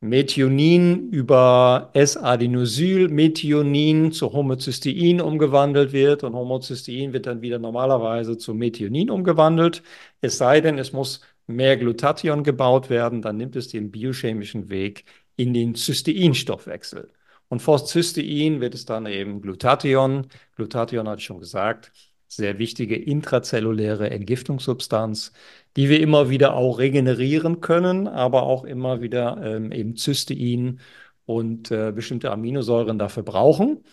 Methionin 0.00 1.10
über 1.10 1.90
S-Adenosyl-Methionin 1.94 4.12
zu 4.12 4.32
Homocystein 4.32 5.20
umgewandelt 5.20 5.92
wird 5.92 6.22
und 6.24 6.34
Homocystein 6.34 7.12
wird 7.12 7.26
dann 7.26 7.42
wieder 7.42 7.58
normalerweise 7.58 8.38
zu 8.38 8.54
Methionin 8.54 9.10
umgewandelt. 9.10 9.82
Es 10.20 10.38
sei 10.38 10.60
denn, 10.60 10.78
es 10.78 10.92
muss 10.92 11.20
mehr 11.46 11.76
Glutathion 11.76 12.42
gebaut 12.44 12.90
werden, 12.90 13.22
dann 13.22 13.36
nimmt 13.36 13.56
es 13.56 13.68
den 13.68 13.90
biochemischen 13.90 14.68
Weg 14.68 15.04
in 15.36 15.54
den 15.54 15.74
Cysteinstoffwechsel. 15.74 17.10
Und 17.48 17.62
vor 17.62 17.78
Cystein 17.78 18.60
wird 18.60 18.74
es 18.74 18.86
dann 18.86 19.06
eben 19.06 19.40
Glutathion. 19.40 20.26
Glutathion 20.56 21.08
hatte 21.08 21.20
ich 21.20 21.26
schon 21.26 21.40
gesagt, 21.40 21.92
sehr 22.28 22.58
wichtige 22.58 22.96
intrazelluläre 22.96 24.10
Entgiftungssubstanz, 24.10 25.32
die 25.76 25.88
wir 25.88 26.00
immer 26.00 26.28
wieder 26.30 26.54
auch 26.54 26.78
regenerieren 26.78 27.60
können, 27.60 28.08
aber 28.08 28.42
auch 28.42 28.64
immer 28.64 29.00
wieder 29.00 29.40
ähm, 29.42 29.72
eben 29.72 29.96
Cystein 29.96 30.80
und 31.24 31.70
äh, 31.70 31.92
bestimmte 31.92 32.30
Aminosäuren 32.32 32.98
dafür 32.98 33.22
brauchen. 33.22 33.84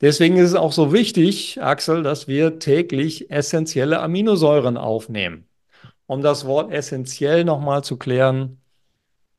Deswegen 0.00 0.36
ist 0.36 0.50
es 0.50 0.54
auch 0.54 0.72
so 0.72 0.92
wichtig, 0.92 1.60
Axel, 1.62 2.02
dass 2.02 2.28
wir 2.28 2.58
täglich 2.58 3.30
essentielle 3.30 4.00
Aminosäuren 4.00 4.76
aufnehmen. 4.76 5.48
Um 6.06 6.22
das 6.22 6.46
Wort 6.46 6.72
essentiell 6.72 7.44
nochmal 7.44 7.84
zu 7.84 7.96
klären, 7.98 8.60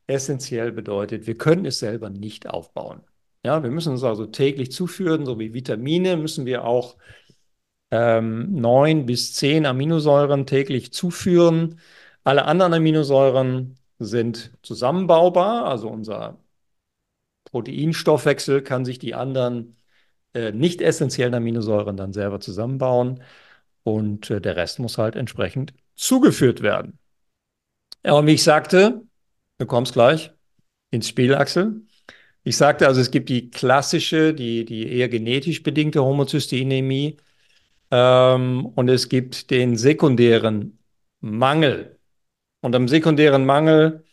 essentiell 0.08 0.72
bedeutet, 0.72 1.28
wir 1.28 1.38
können 1.38 1.66
es 1.66 1.80
selber 1.80 2.10
nicht 2.10 2.50
aufbauen. 2.50 3.02
Ja, 3.46 3.64
wir 3.64 3.72
müssen 3.72 3.94
es 3.96 4.04
also 4.04 4.26
täglich 4.26 4.72
zuführen, 4.72 5.26
so 5.26 5.40
wie 5.40 5.54
Vitamine 5.54 6.18
müssen 6.18 6.46
wir 6.46 6.66
auch 6.66 6.98
ähm, 7.92 8.54
neun 8.54 9.06
bis 9.06 9.34
zehn 9.34 9.66
Aminosäuren 9.66 10.46
täglich 10.46 10.94
zuführen. 10.94 11.80
Alle 12.24 12.46
anderen 12.46 12.74
Aminosäuren 12.74 13.78
sind 14.00 14.52
zusammenbaubar, 14.64 15.66
also 15.66 15.90
unser 15.90 16.40
Proteinstoffwechsel 17.46 18.62
kann 18.62 18.86
sich 18.86 19.00
die 19.00 19.16
anderen 19.16 19.78
äh, 20.34 20.52
nicht 20.52 20.82
essentiellen 20.82 21.34
Aminosäuren 21.34 21.98
dann 21.98 22.14
selber 22.14 22.40
zusammenbauen 22.40 23.24
und 23.84 24.30
äh, 24.30 24.42
der 24.42 24.56
Rest 24.56 24.80
muss 24.80 24.98
halt 24.98 25.16
entsprechend 25.16 25.74
zugeführt 25.96 26.62
werden. 26.62 27.00
Ja, 28.06 28.14
und 28.14 28.28
wie 28.28 28.34
ich 28.34 28.44
sagte, 28.44 29.02
du 29.58 29.66
kommst 29.66 29.94
gleich 29.94 30.32
ins 30.92 31.08
Spiel, 31.10 31.36
Axel. 31.36 31.82
Ich 32.44 32.58
sagte 32.58 32.88
also, 32.88 33.02
es 33.02 33.12
gibt 33.12 33.30
die 33.30 33.50
klassische, 33.50 34.34
die, 34.34 34.66
die 34.66 34.88
eher 34.92 35.10
genetisch 35.10 35.64
bedingte 35.64 36.04
Homozysteinämie 36.04 37.18
ähm, 37.92 38.66
und 38.76 38.90
es 38.90 39.10
gibt 39.10 39.52
den 39.52 39.76
sekundären 39.78 40.80
Mangel. 41.22 42.00
Und 42.62 42.76
am 42.76 42.88
sekundären 42.88 43.46
Mangel, 43.46 44.04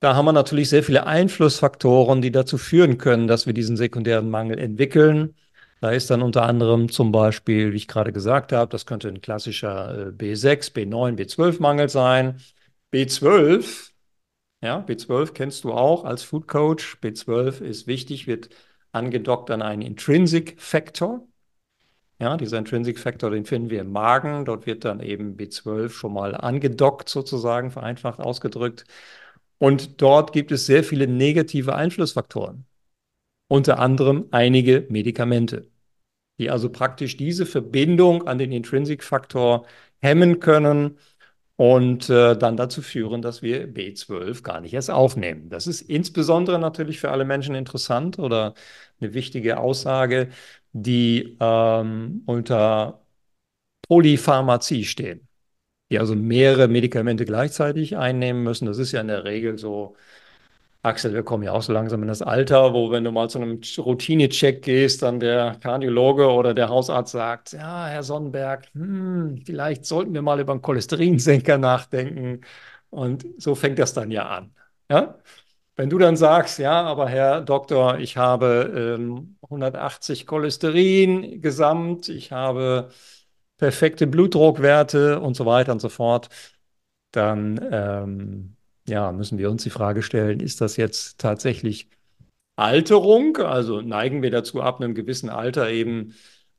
da 0.00 0.14
haben 0.14 0.26
wir 0.26 0.32
natürlich 0.32 0.68
sehr 0.68 0.82
viele 0.82 1.06
Einflussfaktoren, 1.06 2.20
die 2.22 2.30
dazu 2.30 2.58
führen 2.58 2.98
können, 2.98 3.26
dass 3.28 3.46
wir 3.46 3.54
diesen 3.54 3.76
sekundären 3.76 4.30
Mangel 4.30 4.58
entwickeln. 4.58 5.34
Da 5.80 5.90
ist 5.90 6.10
dann 6.10 6.22
unter 6.22 6.42
anderem 6.44 6.90
zum 6.90 7.12
Beispiel, 7.12 7.72
wie 7.72 7.76
ich 7.76 7.88
gerade 7.88 8.12
gesagt 8.12 8.52
habe, 8.52 8.70
das 8.70 8.86
könnte 8.86 9.08
ein 9.08 9.20
klassischer 9.20 10.12
B6, 10.16 10.72
B9, 10.74 11.16
B12-Mangel 11.16 11.88
sein. 11.88 12.40
B12, 12.92 13.92
ja, 14.66 14.80
B12 14.80 15.32
kennst 15.32 15.62
du 15.64 15.72
auch 15.72 16.04
als 16.04 16.24
Food 16.24 16.48
Coach. 16.48 16.98
B12 17.00 17.60
ist 17.60 17.86
wichtig, 17.86 18.26
wird 18.26 18.48
angedockt 18.90 19.50
an 19.52 19.62
einen 19.62 19.82
Intrinsic 19.82 20.60
Factor. 20.60 21.26
Ja, 22.18 22.36
dieser 22.36 22.58
Intrinsic 22.58 22.98
Factor, 22.98 23.30
den 23.30 23.44
finden 23.44 23.70
wir 23.70 23.82
im 23.82 23.92
Magen. 23.92 24.44
Dort 24.44 24.66
wird 24.66 24.84
dann 24.84 25.00
eben 25.00 25.36
B12 25.36 25.90
schon 25.90 26.14
mal 26.14 26.34
angedockt, 26.34 27.08
sozusagen, 27.08 27.70
vereinfacht 27.70 28.18
ausgedrückt. 28.18 28.84
Und 29.58 30.02
dort 30.02 30.32
gibt 30.32 30.50
es 30.50 30.66
sehr 30.66 30.82
viele 30.82 31.06
negative 31.06 31.76
Einflussfaktoren. 31.76 32.66
Unter 33.48 33.78
anderem 33.78 34.26
einige 34.32 34.86
Medikamente, 34.90 35.70
die 36.38 36.50
also 36.50 36.70
praktisch 36.70 37.16
diese 37.16 37.46
Verbindung 37.46 38.26
an 38.26 38.38
den 38.38 38.50
Intrinsic 38.50 39.04
Faktor 39.04 39.66
hemmen 40.00 40.40
können 40.40 40.98
und 41.56 42.10
äh, 42.10 42.36
dann 42.36 42.56
dazu 42.56 42.82
führen, 42.82 43.22
dass 43.22 43.42
wir 43.42 43.66
B12 43.66 44.42
gar 44.42 44.60
nicht 44.60 44.74
erst 44.74 44.90
aufnehmen. 44.90 45.48
Das 45.48 45.66
ist 45.66 45.82
insbesondere 45.82 46.58
natürlich 46.58 47.00
für 47.00 47.10
alle 47.10 47.24
Menschen 47.24 47.54
interessant 47.54 48.18
oder 48.18 48.54
eine 49.00 49.14
wichtige 49.14 49.58
Aussage, 49.58 50.28
die 50.72 51.36
ähm, 51.40 52.22
unter 52.26 53.02
Polypharmazie 53.88 54.84
stehen, 54.84 55.28
die 55.90 55.98
also 55.98 56.14
mehrere 56.16 56.68
Medikamente 56.68 57.24
gleichzeitig 57.26 57.96
einnehmen 57.96 58.42
müssen. 58.44 58.66
Das 58.66 58.78
ist 58.78 58.92
ja 58.92 59.00
in 59.02 59.08
der 59.08 59.24
Regel 59.24 59.58
so 59.58 59.96
Axel, 60.86 61.12
wir 61.14 61.22
kommen 61.24 61.42
ja 61.42 61.52
auch 61.52 61.62
so 61.62 61.72
langsam 61.72 62.02
in 62.02 62.08
das 62.08 62.22
Alter, 62.22 62.72
wo 62.72 62.90
wenn 62.92 63.04
du 63.04 63.10
mal 63.12 63.28
zu 63.28 63.38
einem 63.40 63.60
Routinecheck 63.78 64.62
gehst, 64.62 65.02
dann 65.02 65.20
der 65.20 65.56
Kardiologe 65.60 66.30
oder 66.30 66.54
der 66.54 66.68
Hausarzt 66.68 67.12
sagt, 67.12 67.52
ja, 67.52 67.86
Herr 67.86 68.02
Sonnenberg, 68.04 68.68
hm, 68.74 69.42
vielleicht 69.44 69.84
sollten 69.84 70.14
wir 70.14 70.22
mal 70.22 70.40
über 70.40 70.52
einen 70.52 70.62
Cholesterinsenker 70.62 71.58
nachdenken. 71.58 72.42
Und 72.90 73.26
so 73.38 73.54
fängt 73.54 73.78
das 73.78 73.94
dann 73.94 74.10
ja 74.10 74.28
an. 74.28 74.54
Ja? 74.90 75.18
Wenn 75.76 75.90
du 75.90 75.98
dann 75.98 76.16
sagst, 76.16 76.58
ja, 76.58 76.82
aber 76.84 77.08
Herr 77.08 77.42
Doktor, 77.42 77.98
ich 77.98 78.16
habe 78.16 78.96
ähm, 78.98 79.38
180 79.42 80.26
Cholesterin 80.26 81.42
gesamt, 81.42 82.08
ich 82.08 82.32
habe 82.32 82.90
perfekte 83.58 84.06
Blutdruckwerte 84.06 85.20
und 85.20 85.36
so 85.36 85.46
weiter 85.46 85.72
und 85.72 85.80
so 85.80 85.88
fort, 85.88 86.28
dann 87.12 87.60
ähm, 87.72 88.55
ja, 88.88 89.12
müssen 89.12 89.38
wir 89.38 89.50
uns 89.50 89.62
die 89.62 89.70
Frage 89.70 90.02
stellen, 90.02 90.40
ist 90.40 90.60
das 90.60 90.76
jetzt 90.76 91.18
tatsächlich 91.18 91.88
Alterung? 92.56 93.36
Also 93.38 93.80
neigen 93.80 94.22
wir 94.22 94.30
dazu 94.30 94.62
ab, 94.62 94.80
einem 94.80 94.94
gewissen 94.94 95.30
Alter 95.30 95.70
eben 95.70 96.14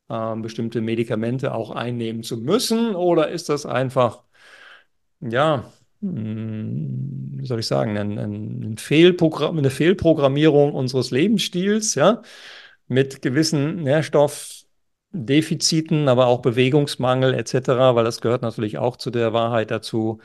äh, 0.10 0.36
bestimmte 0.38 0.82
Medikamente 0.82 1.54
auch 1.54 1.72
einnehmen 1.72 2.24
zu 2.24 2.38
müssen? 2.38 2.96
Oder 2.96 3.30
ist 3.30 3.50
das 3.50 3.66
einfach, 3.66 4.24
ja, 5.22 5.72
hm, 6.02 7.38
wie 7.40 7.46
soll 7.46 7.60
ich 7.60 7.68
sagen, 7.68 7.98
ein, 7.98 8.18
ein 8.18 8.78
Fehlprogramm, 8.78 9.58
eine 9.58 9.70
Fehlprogrammierung 9.70 10.74
unseres 10.74 11.12
Lebensstils, 11.12 11.96
ja, 11.96 12.22
mit 12.88 13.22
gewissen 13.22 13.84
Nährstoffdefiziten, 13.84 16.08
aber 16.08 16.28
auch 16.28 16.42
Bewegungsmangel 16.42 17.34
etc., 17.34 17.96
weil 17.96 18.06
das 18.06 18.22
gehört 18.22 18.42
natürlich 18.42 18.78
auch 18.78 18.98
zu 18.98 19.12
der 19.12 19.34
Wahrheit 19.34 19.72
dazu 19.72 20.20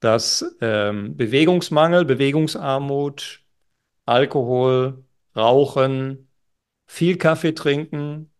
dass 0.00 0.56
ähm, 0.60 1.16
Bewegungsmangel, 1.16 2.04
Bewegungsarmut, 2.04 3.42
Alkohol, 4.06 5.04
Rauchen, 5.36 6.28
viel 6.86 7.18
Kaffee 7.18 7.52
trinken 7.54 8.30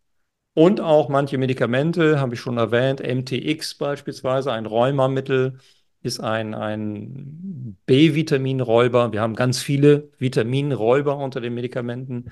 und 0.55 0.81
auch 0.81 1.09
manche 1.09 1.39
Medikamente, 1.39 2.21
habe 2.21 2.35
ich 2.35 2.41
schon 2.41 2.59
erwähnt, 2.59 3.01
MTX 3.01 3.77
beispielsweise, 3.77 4.53
ein 4.53 4.67
Rheumamittel, 4.67 5.59
ist 6.03 6.21
ein, 6.21 6.55
ein 6.55 7.77
B-Vitaminräuber. 7.87 9.13
Wir 9.13 9.21
haben 9.21 9.35
ganz 9.35 9.61
viele 9.61 10.11
Vitaminräuber 10.19 11.17
unter 11.17 11.41
den 11.41 11.55
Medikamenten. 11.55 12.31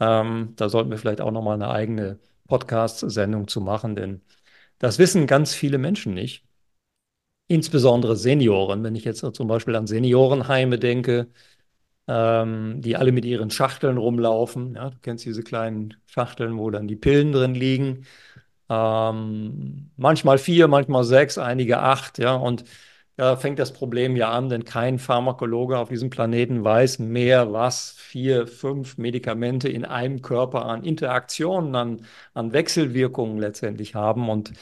Ähm, 0.00 0.54
da 0.56 0.68
sollten 0.68 0.90
wir 0.90 0.98
vielleicht 0.98 1.20
auch 1.20 1.32
nochmal 1.32 1.54
eine 1.54 1.70
eigene 1.70 2.18
Podcast-Sendung 2.48 3.48
zu 3.48 3.60
machen, 3.60 3.96
denn 3.96 4.22
das 4.78 4.98
wissen 4.98 5.26
ganz 5.26 5.54
viele 5.54 5.78
Menschen 5.78 6.14
nicht 6.14 6.49
insbesondere 7.50 8.16
Senioren, 8.16 8.84
wenn 8.84 8.94
ich 8.94 9.04
jetzt 9.04 9.24
zum 9.34 9.48
Beispiel 9.48 9.74
an 9.74 9.88
Seniorenheime 9.88 10.78
denke, 10.78 11.28
ähm, 12.08 12.80
die 12.82 12.96
alle 12.96 13.12
mit 13.12 13.24
ihren 13.24 13.50
Schachteln 13.50 13.98
rumlaufen. 13.98 14.74
Ja, 14.76 14.90
du 14.90 14.98
kennst 15.02 15.24
diese 15.26 15.42
kleinen 15.42 15.96
Schachteln, 16.06 16.58
wo 16.58 16.70
dann 16.70 16.88
die 16.88 16.96
Pillen 16.96 17.32
drin 17.32 17.54
liegen. 17.54 18.06
Ähm, 18.70 19.90
manchmal 19.96 20.38
vier, 20.38 20.68
manchmal 20.68 21.04
sechs, 21.04 21.38
einige 21.38 21.80
acht. 21.80 22.18
Ja, 22.18 22.34
und 22.36 22.64
da 23.16 23.36
fängt 23.36 23.58
das 23.58 23.72
Problem 23.72 24.16
ja 24.16 24.30
an, 24.32 24.48
denn 24.48 24.64
kein 24.64 24.98
Pharmakologe 25.00 25.78
auf 25.78 25.88
diesem 25.90 26.10
Planeten 26.10 26.64
weiß 26.64 27.00
mehr, 27.00 27.52
was 27.52 27.92
vier, 27.92 28.46
fünf 28.46 28.96
Medikamente 28.98 29.68
in 29.68 29.84
einem 29.84 30.22
Körper 30.22 30.66
an 30.66 30.84
Interaktionen, 30.84 31.74
an, 31.74 32.06
an 32.34 32.52
Wechselwirkungen 32.52 33.38
letztendlich 33.38 33.94
haben. 33.96 34.28
Und 34.30 34.52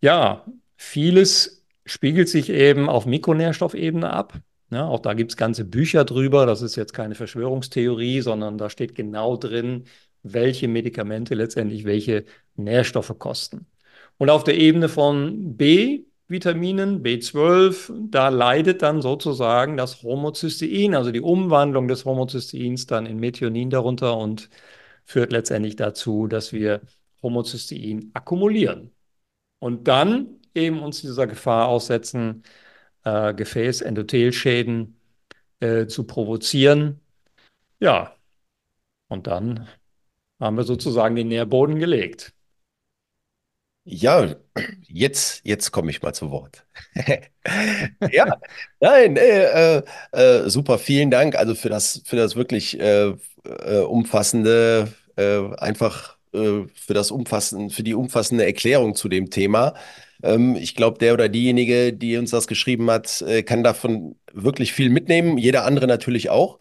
ja, 0.00 0.44
vieles 0.76 1.59
spiegelt 1.90 2.28
sich 2.28 2.50
eben 2.50 2.88
auf 2.88 3.06
Mikronährstoffebene 3.06 4.10
ab. 4.10 4.34
Ja, 4.70 4.86
auch 4.86 5.00
da 5.00 5.14
gibt 5.14 5.32
es 5.32 5.36
ganze 5.36 5.64
Bücher 5.64 6.04
drüber. 6.04 6.46
Das 6.46 6.62
ist 6.62 6.76
jetzt 6.76 6.92
keine 6.92 7.16
Verschwörungstheorie, 7.16 8.20
sondern 8.20 8.58
da 8.58 8.70
steht 8.70 8.94
genau 8.94 9.36
drin, 9.36 9.84
welche 10.22 10.68
Medikamente 10.68 11.34
letztendlich 11.34 11.84
welche 11.84 12.24
Nährstoffe 12.54 13.18
kosten. 13.18 13.66
Und 14.18 14.30
auf 14.30 14.44
der 14.44 14.56
Ebene 14.58 14.88
von 14.88 15.56
B-Vitaminen, 15.56 17.02
B12, 17.02 17.92
da 18.10 18.28
leidet 18.28 18.82
dann 18.82 19.02
sozusagen 19.02 19.76
das 19.76 20.02
Homocystein, 20.02 20.94
also 20.94 21.10
die 21.10 21.20
Umwandlung 21.20 21.88
des 21.88 22.04
Homocysteins 22.04 22.86
dann 22.86 23.06
in 23.06 23.18
Methionin 23.18 23.70
darunter 23.70 24.16
und 24.16 24.50
führt 25.06 25.32
letztendlich 25.32 25.74
dazu, 25.76 26.28
dass 26.28 26.52
wir 26.52 26.82
Homocystein 27.22 28.10
akkumulieren. 28.14 28.92
Und 29.58 29.88
dann 29.88 30.39
eben 30.54 30.80
uns 30.82 31.00
dieser 31.00 31.26
Gefahr 31.26 31.68
aussetzen, 31.68 32.42
äh, 33.04 33.34
Gefäßendothelschäden 33.34 35.00
äh, 35.60 35.86
zu 35.86 36.04
provozieren. 36.04 37.00
Ja, 37.80 38.16
und 39.08 39.26
dann 39.26 39.68
haben 40.40 40.56
wir 40.56 40.64
sozusagen 40.64 41.16
den 41.16 41.28
Nährboden 41.28 41.78
gelegt. 41.78 42.34
Ja, 43.84 44.34
jetzt, 44.86 45.40
jetzt 45.44 45.70
komme 45.72 45.90
ich 45.90 46.02
mal 46.02 46.12
zu 46.14 46.30
Wort. 46.30 46.64
Ja, 48.12 48.38
nein, 48.80 49.16
äh, 49.16 49.78
äh, 49.78 49.82
äh, 50.12 50.50
super, 50.50 50.78
vielen 50.78 51.10
Dank. 51.10 51.36
Also 51.36 51.54
für 51.54 51.70
das, 51.70 52.02
für 52.04 52.16
das 52.16 52.36
wirklich 52.36 52.78
äh, 52.78 53.14
äh, 53.44 53.78
umfassende, 53.78 54.92
äh, 55.16 55.54
einfach 55.56 56.18
für 56.32 56.94
das 56.94 57.10
umfassende, 57.10 57.74
für 57.74 57.82
die 57.82 57.94
umfassende 57.94 58.46
Erklärung 58.46 58.94
zu 58.94 59.08
dem 59.08 59.30
Thema. 59.30 59.74
Ähm, 60.22 60.56
ich 60.56 60.74
glaube, 60.74 60.98
der 60.98 61.14
oder 61.14 61.28
diejenige, 61.28 61.92
die 61.92 62.16
uns 62.16 62.30
das 62.30 62.46
geschrieben 62.46 62.90
hat, 62.90 63.22
äh, 63.22 63.42
kann 63.42 63.62
davon 63.64 64.16
wirklich 64.32 64.72
viel 64.72 64.90
mitnehmen. 64.90 65.38
Jeder 65.38 65.64
andere 65.64 65.86
natürlich 65.86 66.30
auch. 66.30 66.60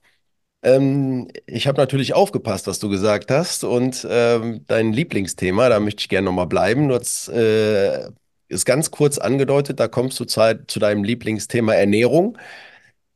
Ähm, 0.64 1.30
ich 1.46 1.68
habe 1.68 1.80
natürlich 1.80 2.14
aufgepasst, 2.14 2.68
was 2.68 2.80
du 2.80 2.90
gesagt 2.90 3.32
hast 3.32 3.64
und 3.64 4.06
ähm, 4.10 4.66
dein 4.68 4.94
Lieblingsthema, 4.94 5.70
da 5.70 5.80
möchte 5.80 6.02
ich 6.02 6.10
gerne 6.10 6.26
nochmal 6.26 6.48
bleiben. 6.48 6.90
Du 6.90 6.96
hast 6.96 7.30
äh, 7.30 8.10
ist 8.50 8.66
ganz 8.66 8.92
kurz 8.92 9.18
angedeutet, 9.20 9.80
da 9.80 9.88
kommst 9.88 10.20
du 10.20 10.26
zu, 10.26 10.42
zu 10.68 10.80
deinem 10.80 11.04
Lieblingsthema 11.04 11.74
Ernährung. 11.74 12.38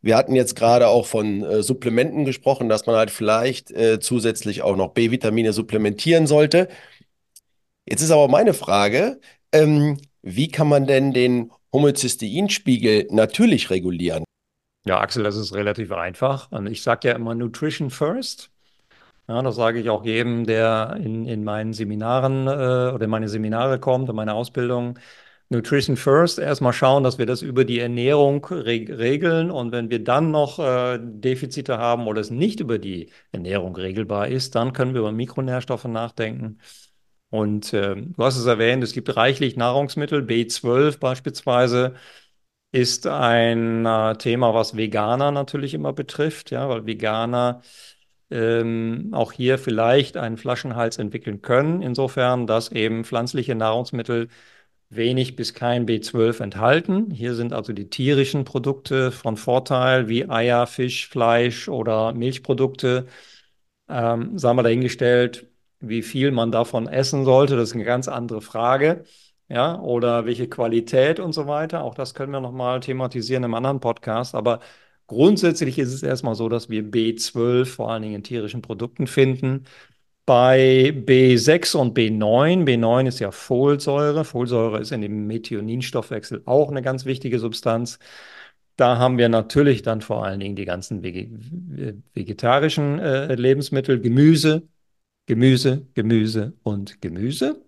Wir 0.02 0.18
hatten 0.18 0.36
jetzt 0.36 0.56
gerade 0.56 0.88
auch 0.88 1.08
von 1.08 1.44
äh, 1.44 1.64
Supplementen 1.64 2.26
gesprochen, 2.26 2.70
dass 2.70 2.86
man 2.86 2.96
halt 2.96 3.12
vielleicht 3.12 3.72
äh, 3.72 4.00
zusätzlich 4.00 4.62
auch 4.62 4.76
noch 4.76 4.90
B-Vitamine 4.94 5.54
supplementieren 5.54 6.28
sollte. 6.28 6.70
Jetzt 7.86 8.02
ist 8.02 8.12
aber 8.12 8.28
meine 8.28 8.54
Frage, 8.54 9.20
ähm, 9.52 9.98
wie 10.24 10.48
kann 10.48 10.68
man 10.68 10.88
denn 10.88 11.14
den 11.14 11.52
Homozysteinspiegel 11.72 13.08
natürlich 13.12 13.70
regulieren? 13.70 14.24
Ja, 14.86 15.00
Axel, 15.00 15.24
das 15.24 15.36
ist 15.36 15.54
relativ 15.54 15.92
einfach. 15.92 16.52
Und 16.52 16.68
ich 16.68 16.82
sage 16.82 17.10
ja 17.10 17.16
immer 17.16 17.36
Nutrition 17.36 17.90
First. 17.90 18.50
Ja, 19.28 19.42
das 19.42 19.56
sage 19.56 19.80
ich 19.80 19.90
auch 19.90 20.04
jedem, 20.04 20.46
der 20.46 20.98
in, 21.02 21.26
in 21.26 21.44
meinen 21.44 21.74
Seminaren 21.74 22.48
äh, 22.48 22.94
oder 22.94 23.02
in 23.04 23.10
meine 23.10 23.30
Seminare 23.30 23.80
kommt, 23.80 24.10
in 24.10 24.16
meine 24.16 24.34
Ausbildung. 24.34 25.00
Nutrition 25.50 25.96
First, 25.98 26.40
erstmal 26.40 26.74
schauen, 26.74 27.04
dass 27.04 27.18
wir 27.20 27.26
das 27.26 27.42
über 27.42 27.64
die 27.64 27.80
Ernährung 27.80 28.44
reg 28.46 28.90
regeln. 28.90 29.52
Und 29.52 29.72
wenn 29.72 29.90
wir 29.90 30.04
dann 30.04 30.32
noch 30.32 30.60
äh, 30.60 31.00
Defizite 31.02 31.78
haben 31.78 32.08
oder 32.08 32.22
es 32.22 32.32
nicht 32.32 32.60
über 32.60 32.80
die 32.80 33.12
Ernährung 33.32 33.76
regelbar 33.76 34.28
ist, 34.28 34.56
dann 34.56 34.74
können 34.74 34.94
wir 34.94 35.02
über 35.02 35.12
Mikronährstoffe 35.12 35.86
nachdenken. 35.86 36.60
Und 37.34 37.74
äh, 37.74 37.96
du 37.96 38.24
hast 38.24 38.38
es 38.38 38.46
erwähnt, 38.46 38.84
es 38.84 38.94
gibt 38.94 39.16
reichlich 39.18 39.56
Nahrungsmittel, 39.58 40.22
B12 40.22 41.00
beispielsweise 41.00 41.96
ist 42.72 43.08
ein 43.08 43.86
äh, 43.88 44.16
Thema, 44.18 44.54
was 44.54 44.78
Veganer 44.78 45.32
natürlich 45.32 45.74
immer 45.74 45.94
betrifft, 45.94 46.52
ja, 46.52 46.70
weil 46.70 46.86
Veganer 46.86 47.62
ähm, 48.32 49.10
auch 49.14 49.32
hier 49.34 49.58
vielleicht 49.60 50.18
einen 50.18 50.38
Flaschenhals 50.38 51.00
entwickeln 51.00 51.42
können, 51.42 51.82
insofern, 51.82 52.48
dass 52.48 52.72
eben 52.72 53.04
pflanzliche 53.06 53.56
Nahrungsmittel 53.56 54.30
wenig 54.90 55.36
bis 55.36 55.54
kein 55.56 55.88
B12 55.88 56.42
enthalten. 56.44 57.12
Hier 57.12 57.36
sind 57.36 57.54
also 57.54 57.74
die 57.74 57.90
tierischen 57.90 58.46
Produkte 58.46 59.12
von 59.12 59.38
Vorteil, 59.38 60.08
wie 60.10 60.30
Eier, 60.30 60.68
Fisch, 60.68 61.08
Fleisch 61.10 61.68
oder 61.70 62.14
Milchprodukte. 62.14 63.08
Ähm, 63.90 64.38
sagen 64.38 64.58
wir 64.58 64.64
dahingestellt, 64.64 65.48
wie 65.88 66.02
viel 66.02 66.32
man 66.32 66.52
davon 66.52 66.88
essen 66.88 67.26
sollte, 67.26 67.56
das 67.56 67.70
ist 67.70 67.76
eine 67.76 67.84
ganz 67.84 68.08
andere 68.08 68.42
Frage 68.42 69.04
ja, 69.50 69.80
oder 69.80 70.26
welche 70.26 70.48
Qualität 70.50 71.20
und 71.20 71.34
so 71.34 71.48
weiter. 71.48 71.84
Auch 71.84 71.96
das 71.96 72.14
können 72.14 72.32
wir 72.32 72.40
nochmal 72.42 72.80
thematisieren 72.80 73.44
im 73.44 73.54
anderen 73.54 73.80
Podcast. 73.80 74.36
Aber 74.36 74.60
grundsätzlich 75.08 75.78
ist 75.80 75.94
es 75.94 76.04
erstmal 76.04 76.36
so, 76.36 76.50
dass 76.50 76.70
wir 76.70 76.84
B12 76.84 77.66
vor 77.66 77.92
allen 77.92 78.04
Dingen 78.04 78.16
in 78.16 78.24
tierischen 78.24 78.62
Produkten 78.62 79.08
finden. 79.08 79.66
Bei 80.26 80.94
B6 81.06 81.76
und 81.76 81.98
B9, 81.98 82.64
B9 82.66 83.08
ist 83.08 83.20
ja 83.20 83.32
Folsäure. 83.32 84.24
Folsäure 84.26 84.80
ist 84.80 84.92
in 84.92 85.02
dem 85.02 85.28
Methioninstoffwechsel 85.28 86.44
auch 86.46 86.72
eine 86.72 86.82
ganz 86.82 87.06
wichtige 87.06 87.40
Substanz. 87.40 88.00
Da 88.76 88.98
haben 88.98 89.18
wir 89.18 89.30
natürlich 89.30 89.82
dann 89.84 90.02
vor 90.02 90.26
allen 90.26 90.40
Dingen 90.40 90.56
die 90.56 90.66
ganzen 90.66 91.04
vegetarischen 91.04 93.00
äh, 93.00 93.36
Lebensmittel, 93.36 94.00
Gemüse, 94.02 94.68
Gemüse, 95.26 95.88
Gemüse 95.94 96.54
und 96.64 97.02
Gemüse. 97.02 97.64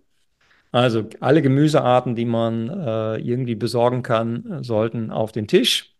Also 0.71 1.07
alle 1.21 1.41
Gemüsearten, 1.41 2.15
die 2.15 2.25
man 2.25 2.69
äh, 2.69 3.17
irgendwie 3.17 3.55
besorgen 3.55 4.03
kann, 4.03 4.61
sollten 4.63 5.09
auf 5.11 5.31
den 5.31 5.47
Tisch. 5.47 5.95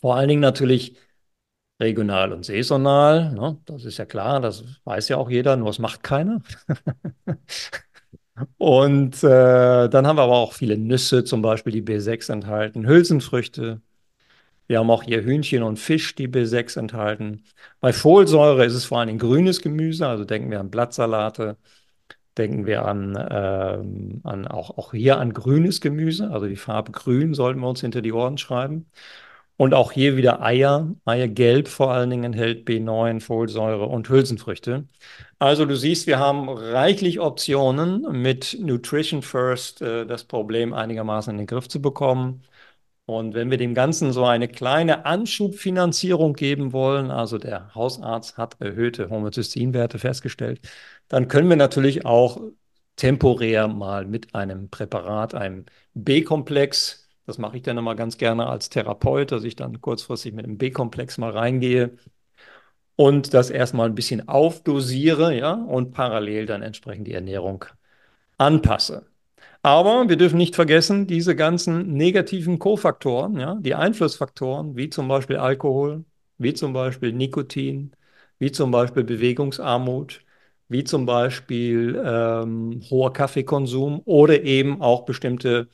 Vor 0.00 0.16
allen 0.16 0.28
Dingen 0.28 0.40
natürlich 0.40 0.96
regional 1.80 2.32
und 2.32 2.44
saisonal. 2.44 3.32
Ne? 3.32 3.58
Das 3.66 3.84
ist 3.84 3.98
ja 3.98 4.06
klar, 4.06 4.40
das 4.40 4.64
weiß 4.84 5.08
ja 5.08 5.16
auch 5.18 5.30
jeder, 5.30 5.56
nur 5.56 5.70
es 5.70 5.78
macht 5.78 6.02
keiner. 6.02 6.40
und 8.58 9.22
äh, 9.22 9.88
dann 9.88 10.06
haben 10.06 10.16
wir 10.16 10.22
aber 10.22 10.36
auch 10.36 10.52
viele 10.54 10.78
Nüsse, 10.78 11.24
zum 11.24 11.42
Beispiel 11.42 11.72
die 11.72 11.82
B6 11.82 12.32
enthalten, 12.32 12.86
Hülsenfrüchte. 12.86 13.82
Wir 14.66 14.78
haben 14.78 14.90
auch 14.90 15.02
hier 15.02 15.22
Hühnchen 15.22 15.62
und 15.62 15.78
Fisch, 15.78 16.14
die 16.14 16.28
B6 16.28 16.78
enthalten. 16.78 17.44
Bei 17.80 17.92
Folsäure 17.92 18.64
ist 18.64 18.74
es 18.74 18.86
vor 18.86 19.04
Dingen 19.04 19.18
grünes 19.18 19.60
Gemüse, 19.60 20.06
also 20.06 20.24
denken 20.24 20.50
wir 20.50 20.60
an 20.60 20.70
Blattsalate. 20.70 21.56
Denken 22.36 22.66
wir 22.66 22.84
an, 22.84 23.16
ähm, 23.30 24.20
an 24.24 24.48
auch, 24.48 24.76
auch 24.76 24.92
hier 24.92 25.18
an 25.18 25.32
grünes 25.32 25.80
Gemüse, 25.80 26.30
also 26.32 26.46
die 26.46 26.56
Farbe 26.56 26.90
grün 26.90 27.32
sollten 27.32 27.60
wir 27.60 27.68
uns 27.68 27.80
hinter 27.80 28.02
die 28.02 28.12
Ohren 28.12 28.38
schreiben. 28.38 28.86
Und 29.56 29.72
auch 29.72 29.92
hier 29.92 30.16
wieder 30.16 30.42
Eier. 30.42 30.92
Eiergelb 31.04 31.68
vor 31.68 31.92
allen 31.92 32.10
Dingen 32.10 32.24
enthält 32.24 32.66
B9, 32.68 33.20
Folsäure 33.20 33.86
und 33.86 34.08
Hülsenfrüchte. 34.08 34.88
Also 35.38 35.64
du 35.64 35.76
siehst, 35.76 36.08
wir 36.08 36.18
haben 36.18 36.48
reichlich 36.48 37.20
Optionen 37.20 38.02
mit 38.20 38.58
Nutrition 38.60 39.22
First 39.22 39.80
äh, 39.80 40.06
das 40.06 40.24
Problem 40.24 40.72
einigermaßen 40.72 41.32
in 41.32 41.38
den 41.38 41.46
Griff 41.46 41.68
zu 41.68 41.80
bekommen. 41.80 42.42
Und 43.06 43.34
wenn 43.34 43.50
wir 43.50 43.58
dem 43.58 43.74
Ganzen 43.74 44.12
so 44.12 44.24
eine 44.24 44.48
kleine 44.48 45.04
Anschubfinanzierung 45.04 46.32
geben 46.34 46.72
wollen, 46.72 47.10
also 47.10 47.36
der 47.36 47.74
Hausarzt 47.74 48.38
hat 48.38 48.60
erhöhte 48.60 49.10
Homozysteinwerte 49.10 49.98
festgestellt, 49.98 50.60
dann 51.08 51.28
können 51.28 51.48
wir 51.50 51.56
natürlich 51.56 52.06
auch 52.06 52.40
temporär 52.96 53.68
mal 53.68 54.06
mit 54.06 54.34
einem 54.34 54.70
Präparat, 54.70 55.34
einem 55.34 55.66
B-Komplex, 55.94 57.08
das 57.26 57.38
mache 57.38 57.56
ich 57.58 57.62
dann 57.62 57.76
immer 57.78 57.94
ganz 57.94 58.16
gerne 58.18 58.46
als 58.46 58.70
Therapeut, 58.70 59.32
dass 59.32 59.44
ich 59.44 59.56
dann 59.56 59.80
kurzfristig 59.80 60.32
mit 60.32 60.44
einem 60.46 60.58
B-Komplex 60.58 61.18
mal 61.18 61.30
reingehe 61.30 61.98
und 62.96 63.34
das 63.34 63.50
erstmal 63.50 63.88
ein 63.88 63.94
bisschen 63.94 64.28
aufdosiere, 64.28 65.36
ja, 65.36 65.52
und 65.54 65.92
parallel 65.92 66.46
dann 66.46 66.62
entsprechend 66.62 67.06
die 67.06 67.12
Ernährung 67.14 67.64
anpasse. 68.38 69.06
Aber 69.64 70.08
wir 70.10 70.16
dürfen 70.16 70.36
nicht 70.38 70.54
vergessen, 70.54 71.06
diese 71.06 71.34
ganzen 71.36 71.94
negativen 71.94 72.58
Kofaktoren, 72.58 73.38
ja, 73.40 73.54
die 73.60 73.74
Einflussfaktoren, 73.74 74.76
wie 74.76 74.90
zum 74.90 75.08
Beispiel 75.08 75.36
Alkohol, 75.38 76.04
wie 76.38 76.52
zum 76.54 76.74
Beispiel 76.74 77.12
Nikotin, 77.14 77.92
wie 78.38 78.52
zum 78.52 78.70
Beispiel 78.70 79.04
Bewegungsarmut, 79.04 80.22
wie 80.68 80.84
zum 80.84 81.06
Beispiel 81.06 82.02
ähm, 82.04 82.82
hoher 82.90 83.12
Kaffeekonsum 83.14 84.02
oder 84.04 84.42
eben 84.42 84.82
auch 84.82 85.06
bestimmte 85.06 85.68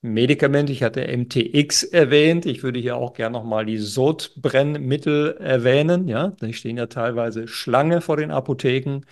Medikamente. 0.00 0.72
Ich 0.72 0.82
hatte 0.84 1.06
MTX 1.08 1.82
erwähnt. 1.84 2.46
Ich 2.46 2.62
würde 2.62 2.78
hier 2.80 2.96
auch 2.96 3.14
gerne 3.14 3.36
nochmal 3.38 3.66
die 3.66 3.78
Sodbrennmittel 3.78 5.36
erwähnen. 5.38 6.08
Ja, 6.08 6.28
da 6.38 6.52
stehen 6.52 6.76
ja 6.78 6.86
teilweise 6.86 7.48
Schlange 7.48 8.00
vor 8.00 8.16
den 8.16 8.30
Apotheken 8.30 9.02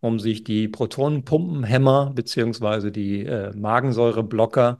um 0.00 0.18
sich 0.20 0.44
die 0.44 0.68
Protonenpumpenhämmer 0.68 2.12
beziehungsweise 2.14 2.92
die 2.92 3.24
äh, 3.26 3.52
Magensäureblocker 3.56 4.78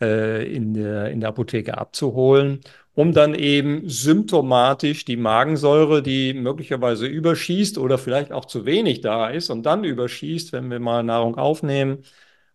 äh, 0.00 0.52
in, 0.54 0.74
der, 0.74 1.10
in 1.10 1.20
der 1.20 1.30
Apotheke 1.30 1.78
abzuholen, 1.78 2.60
um 2.94 3.12
dann 3.12 3.34
eben 3.34 3.88
symptomatisch 3.88 5.04
die 5.04 5.16
Magensäure, 5.16 6.02
die 6.02 6.34
möglicherweise 6.34 7.06
überschießt 7.06 7.78
oder 7.78 7.98
vielleicht 7.98 8.32
auch 8.32 8.44
zu 8.44 8.64
wenig 8.66 9.00
da 9.00 9.28
ist 9.28 9.50
und 9.50 9.64
dann 9.64 9.84
überschießt, 9.84 10.52
wenn 10.52 10.70
wir 10.70 10.80
mal 10.80 11.02
Nahrung 11.02 11.36
aufnehmen, 11.36 12.04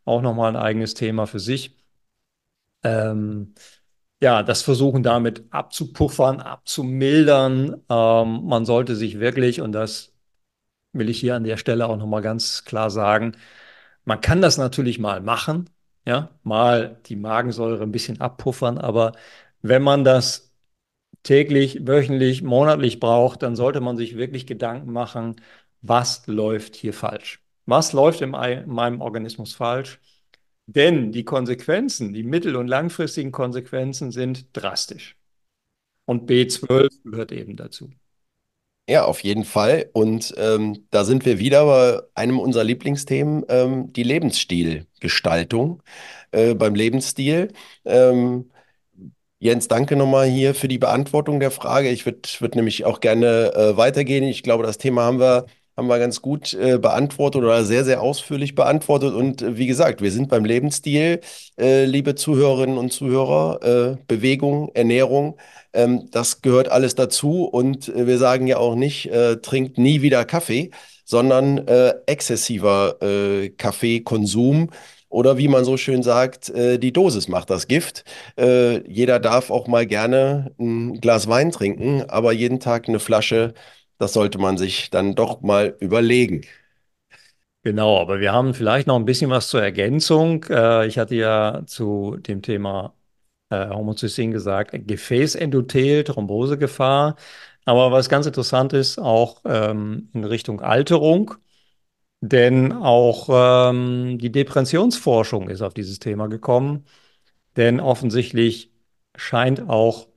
auch 0.05 0.21
nochmal 0.21 0.49
ein 0.55 0.61
eigenes 0.61 0.93
Thema 0.95 1.27
für 1.27 1.39
sich. 1.39 1.77
Ähm, 2.83 3.53
ja, 4.21 4.43
das 4.43 4.61
versuchen 4.63 5.03
damit 5.03 5.45
abzupuffern, 5.51 6.39
abzumildern. 6.41 7.83
Ähm, 7.89 8.45
man 8.45 8.65
sollte 8.65 8.95
sich 8.95 9.19
wirklich, 9.19 9.61
und 9.61 9.73
das 9.73 10.12
will 10.93 11.09
ich 11.09 11.19
hier 11.19 11.35
an 11.35 11.43
der 11.43 11.57
Stelle 11.57 11.87
auch 11.87 11.97
nochmal 11.97 12.21
ganz 12.21 12.65
klar 12.65 12.89
sagen, 12.89 13.33
man 14.05 14.21
kann 14.21 14.41
das 14.41 14.57
natürlich 14.57 14.99
mal 14.99 15.21
machen, 15.21 15.69
ja, 16.05 16.31
mal 16.43 16.99
die 17.07 17.15
Magensäure 17.15 17.83
ein 17.83 17.91
bisschen 17.91 18.21
abpuffern, 18.21 18.77
aber 18.77 19.13
wenn 19.61 19.81
man 19.83 20.03
das 20.03 20.53
täglich, 21.23 21.87
wöchentlich, 21.87 22.43
monatlich 22.43 22.99
braucht, 22.99 23.43
dann 23.43 23.55
sollte 23.55 23.81
man 23.81 23.97
sich 23.97 24.17
wirklich 24.17 24.45
Gedanken 24.47 24.91
machen, 24.91 25.37
was 25.81 26.27
läuft 26.27 26.75
hier 26.75 26.93
falsch? 26.93 27.41
Was 27.65 27.93
läuft 27.93 28.21
in 28.21 28.31
meinem 28.31 29.01
Organismus 29.01 29.53
falsch? 29.53 29.99
Denn 30.65 31.11
die 31.11 31.25
Konsequenzen, 31.25 32.13
die 32.13 32.23
mittel- 32.23 32.55
und 32.55 32.67
langfristigen 32.67 33.31
Konsequenzen 33.31 34.11
sind 34.11 34.47
drastisch. 34.53 35.17
Und 36.05 36.27
B12 36.27 37.03
gehört 37.03 37.31
eben 37.31 37.55
dazu. 37.57 37.91
Ja, 38.89 39.05
auf 39.05 39.21
jeden 39.23 39.45
Fall. 39.45 39.89
Und 39.93 40.33
ähm, 40.37 40.85
da 40.89 41.05
sind 41.05 41.25
wir 41.25 41.39
wieder 41.39 41.65
bei 41.65 42.01
einem 42.15 42.37
unserer 42.39 42.65
Lieblingsthemen, 42.65 43.45
ähm, 43.47 43.93
die 43.93 44.03
Lebensstilgestaltung. 44.03 45.81
Äh, 46.31 46.55
beim 46.55 46.75
Lebensstil. 46.75 47.53
Ähm, 47.85 48.51
Jens, 49.39 49.67
danke 49.69 49.95
nochmal 49.97 50.27
hier 50.27 50.55
für 50.55 50.67
die 50.69 50.79
Beantwortung 50.79 51.39
der 51.39 51.51
Frage. 51.51 51.89
Ich 51.91 52.05
würde 52.05 52.21
würd 52.39 52.55
nämlich 52.55 52.85
auch 52.85 53.01
gerne 53.01 53.53
äh, 53.55 53.77
weitergehen. 53.77 54.25
Ich 54.25 54.43
glaube, 54.43 54.63
das 54.65 54.77
Thema 54.79 55.03
haben 55.03 55.19
wir 55.19 55.45
haben 55.77 55.87
wir 55.87 55.99
ganz 55.99 56.21
gut 56.21 56.53
äh, 56.53 56.77
beantwortet 56.77 57.41
oder 57.43 57.65
sehr, 57.65 57.83
sehr 57.85 58.01
ausführlich 58.01 58.55
beantwortet. 58.55 59.13
Und 59.13 59.41
äh, 59.41 59.57
wie 59.57 59.67
gesagt, 59.67 60.01
wir 60.01 60.11
sind 60.11 60.29
beim 60.29 60.45
Lebensstil, 60.45 61.21
äh, 61.59 61.85
liebe 61.85 62.15
Zuhörerinnen 62.15 62.77
und 62.77 62.91
Zuhörer, 62.93 63.93
äh, 63.93 63.97
Bewegung, 64.07 64.69
Ernährung, 64.75 65.37
ähm, 65.73 66.09
das 66.11 66.41
gehört 66.41 66.69
alles 66.69 66.95
dazu. 66.95 67.45
Und 67.45 67.89
äh, 67.89 68.07
wir 68.07 68.17
sagen 68.17 68.47
ja 68.47 68.57
auch 68.57 68.75
nicht, 68.75 69.07
äh, 69.07 69.37
trinkt 69.37 69.77
nie 69.77 70.01
wieder 70.01 70.25
Kaffee, 70.25 70.71
sondern 71.05 71.67
exzessiver 72.07 72.95
Kaffeekonsum. 73.57 74.69
Oder 75.09 75.37
wie 75.37 75.49
man 75.49 75.65
so 75.65 75.75
schön 75.75 76.01
sagt, 76.01 76.51
die 76.55 76.93
Dosis 76.93 77.27
macht 77.27 77.49
das 77.49 77.67
Gift. 77.67 78.05
jeder 78.39 79.19
darf 79.19 79.51
auch 79.51 79.67
mal 79.67 79.85
gerne 79.85 80.53
ein 80.57 81.01
Glas 81.01 81.27
Wein 81.27 81.51
trinken, 81.51 82.03
aber 82.07 82.31
jeden 82.31 82.61
Tag 82.61 82.87
eine 82.87 82.99
Flasche 82.99 83.53
das 84.03 84.13
sollte 84.13 84.37
man 84.37 84.57
sich 84.57 84.89
dann 84.89 85.15
doch 85.15 85.41
mal 85.41 85.77
überlegen. 85.79 86.41
Genau, 87.63 88.01
aber 88.01 88.19
wir 88.19 88.33
haben 88.33 88.53
vielleicht 88.53 88.87
noch 88.87 88.97
ein 88.97 89.05
bisschen 89.05 89.29
was 89.31 89.47
zur 89.47 89.63
Ergänzung. 89.63 90.43
Äh, 90.49 90.87
ich 90.87 90.97
hatte 90.97 91.15
ja 91.15 91.61
zu 91.65 92.17
dem 92.17 92.41
Thema 92.41 92.93
äh, 93.53 93.69
Homozystein 93.69 94.31
gesagt, 94.31 94.71
Gefäßendothel, 94.87 96.03
Thrombosegefahr. 96.03 97.15
Aber 97.65 97.91
was 97.91 98.09
ganz 98.09 98.25
interessant 98.25 98.73
ist, 98.73 98.99
auch 98.99 99.41
ähm, 99.45 100.09
in 100.13 100.25
Richtung 100.25 100.61
Alterung, 100.61 101.35
denn 102.21 102.73
auch 102.73 103.29
ähm, 103.71 104.17
die 104.19 104.31
Depressionsforschung 104.31 105.49
ist 105.49 105.61
auf 105.61 105.73
dieses 105.73 105.99
Thema 105.99 106.27
gekommen. 106.27 106.85
Denn 107.57 107.79
offensichtlich 107.79 108.71
scheint 109.15 109.69
auch 109.69 110.07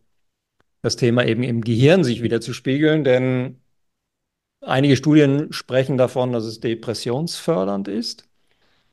das 0.83 0.97
Thema 0.97 1.25
eben 1.27 1.43
im 1.43 1.63
Gehirn 1.63 2.05
sich 2.05 2.23
wieder 2.23 2.41
zu 2.41 2.53
spiegeln, 2.55 3.05
denn 3.05 3.61
Einige 4.67 4.97
Studien 4.97 5.53
sprechen 5.53 5.97
davon, 5.97 6.33
dass 6.33 6.45
es 6.45 6.61
depressionsfördernd 6.61 7.89
ist. 7.89 8.29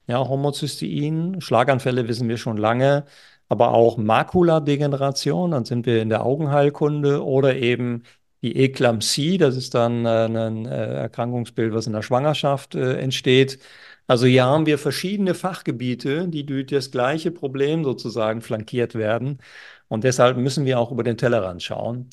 Ja, 0.08 0.20
Homozystein, 0.28 1.42
Schlaganfälle 1.42 2.08
wissen 2.08 2.30
wir 2.30 2.38
schon 2.38 2.58
lange, 2.58 3.06
aber 3.54 3.72
auch 3.74 3.98
Makuladegeneration, 3.98 5.52
dann 5.52 5.64
sind 5.66 5.86
wir 5.86 6.02
in 6.02 6.10
der 6.10 6.26
Augenheilkunde 6.26 7.24
oder 7.24 7.56
eben 7.56 8.04
die 8.42 8.58
Eklampsie, 8.58 9.38
das 9.38 9.56
ist 9.56 9.76
dann 9.76 10.06
äh, 10.06 10.26
ein 10.26 10.66
äh, 10.66 10.96
Erkrankungsbild, 10.96 11.74
was 11.74 11.86
in 11.88 11.94
der 11.94 12.02
Schwangerschaft 12.02 12.74
äh, 12.76 12.98
entsteht. 12.98 13.60
Also 14.08 14.26
hier 14.26 14.46
haben 14.46 14.66
wir 14.66 14.78
verschiedene 14.80 15.36
Fachgebiete, 15.36 16.28
die 16.28 16.46
durch 16.46 16.66
das 16.68 16.92
gleiche 16.92 17.32
Problem 17.32 17.84
sozusagen 17.84 18.42
flankiert 18.42 18.96
werden. 18.96 19.40
Und 19.88 20.04
deshalb 20.04 20.38
müssen 20.38 20.66
wir 20.66 20.80
auch 20.80 20.92
über 20.92 21.04
den 21.04 21.18
Tellerrand 21.18 21.62
schauen. 21.64 22.10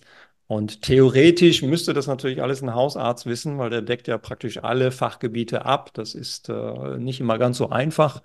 Und 0.47 0.83
theoretisch 0.83 1.63
müsste 1.63 1.95
das 1.95 2.07
natürlich 2.07 2.43
alles 2.43 2.63
ein 2.63 2.75
Hausarzt 2.75 3.27
wissen, 3.27 3.59
weil 3.59 3.71
der 3.71 3.83
deckt 3.83 4.09
ja 4.09 4.19
praktisch 4.19 4.59
alle 4.63 4.91
Fachgebiete 4.93 5.65
ab. 5.65 5.91
Das 5.95 6.15
ist 6.15 6.49
äh, 6.51 6.99
nicht 6.99 7.21
immer 7.21 7.39
ganz 7.39 7.57
so 7.59 7.71
einfach. 7.71 8.23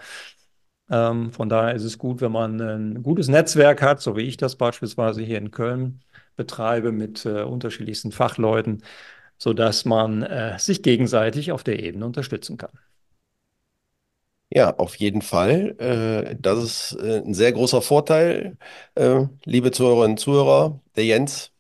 Ähm, 0.90 1.32
von 1.32 1.50
daher 1.50 1.76
ist 1.76 1.84
es 1.84 1.98
gut, 1.98 2.22
wenn 2.22 2.32
man 2.32 2.60
ein 2.62 3.04
gutes 3.04 3.28
Netzwerk 3.28 3.82
hat, 3.82 4.02
so 4.02 4.16
wie 4.16 4.22
ich 4.24 4.38
das 4.38 4.56
beispielsweise 4.56 5.22
hier 5.24 5.38
in 5.40 5.52
Köln 5.52 6.02
betreibe 6.36 6.92
mit 6.92 7.26
äh, 7.26 7.44
unterschiedlichsten 7.44 8.12
Fachleuten, 8.12 8.84
sodass 9.38 9.86
man 9.86 10.24
äh, 10.24 10.60
sich 10.60 10.84
gegenseitig 10.84 11.52
auf 11.52 11.64
der 11.64 11.80
Ebene 11.82 12.06
unterstützen 12.06 12.58
kann. 12.58 12.72
Ja, 14.50 14.76
auf 14.78 14.96
jeden 14.96 15.22
Fall. 15.22 15.76
Äh, 15.80 16.36
das 16.40 16.64
ist 16.64 16.98
äh, 17.02 17.18
ein 17.26 17.34
sehr 17.34 17.52
großer 17.52 17.82
Vorteil, 17.82 18.58
äh, 18.96 19.26
liebe 19.44 19.72
Zuhörerinnen 19.72 20.12
und 20.12 20.18
Zuhörer. 20.20 20.82
Der 20.96 21.06
Jens 21.06 21.52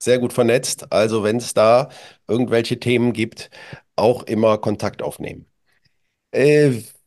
sehr 0.00 0.18
gut 0.18 0.32
vernetzt. 0.32 0.92
Also 0.92 1.24
wenn 1.24 1.36
es 1.38 1.54
da 1.54 1.90
irgendwelche 2.28 2.80
Themen 2.80 3.12
gibt, 3.12 3.50
auch 3.96 4.24
immer 4.24 4.58
Kontakt 4.58 5.02
aufnehmen. 5.02 5.46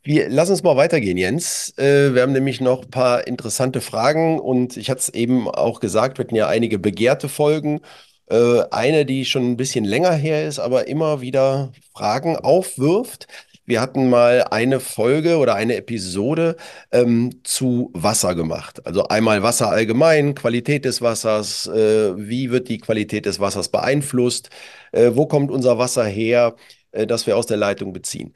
Wir, 0.03 0.29
lass 0.29 0.49
uns 0.49 0.63
mal 0.63 0.77
weitergehen, 0.77 1.17
Jens. 1.17 1.73
Äh, 1.77 2.13
wir 2.13 2.21
haben 2.21 2.31
nämlich 2.31 2.61
noch 2.61 2.83
ein 2.83 2.89
paar 2.89 3.27
interessante 3.27 3.81
Fragen 3.81 4.39
und 4.39 4.77
ich 4.77 4.89
hatte 4.89 5.01
es 5.01 5.09
eben 5.09 5.49
auch 5.49 5.81
gesagt, 5.81 6.17
wir 6.17 6.25
hatten 6.25 6.35
ja 6.35 6.47
einige 6.47 6.79
begehrte 6.79 7.27
Folgen. 7.29 7.81
Äh, 8.27 8.61
eine, 8.71 9.05
die 9.05 9.25
schon 9.25 9.51
ein 9.51 9.57
bisschen 9.57 9.85
länger 9.85 10.13
her 10.13 10.47
ist, 10.47 10.59
aber 10.59 10.87
immer 10.87 11.21
wieder 11.21 11.71
Fragen 11.93 12.37
aufwirft. 12.37 13.27
Wir 13.65 13.81
hatten 13.81 14.09
mal 14.09 14.45
eine 14.51 14.79
Folge 14.79 15.37
oder 15.37 15.55
eine 15.55 15.75
Episode 15.75 16.55
ähm, 16.91 17.41
zu 17.43 17.91
Wasser 17.93 18.35
gemacht. 18.35 18.85
Also 18.87 19.07
einmal 19.09 19.43
Wasser 19.43 19.69
allgemein, 19.69 20.33
Qualität 20.33 20.85
des 20.85 21.01
Wassers, 21.01 21.67
äh, 21.67 22.17
wie 22.17 22.51
wird 22.51 22.69
die 22.69 22.79
Qualität 22.79 23.25
des 23.25 23.39
Wassers 23.39 23.69
beeinflusst, 23.69 24.49
äh, 24.91 25.11
wo 25.13 25.27
kommt 25.27 25.51
unser 25.51 25.77
Wasser 25.77 26.05
her, 26.05 26.55
äh, 26.91 27.05
das 27.05 27.27
wir 27.27 27.37
aus 27.37 27.45
der 27.45 27.57
Leitung 27.57 27.93
beziehen. 27.93 28.33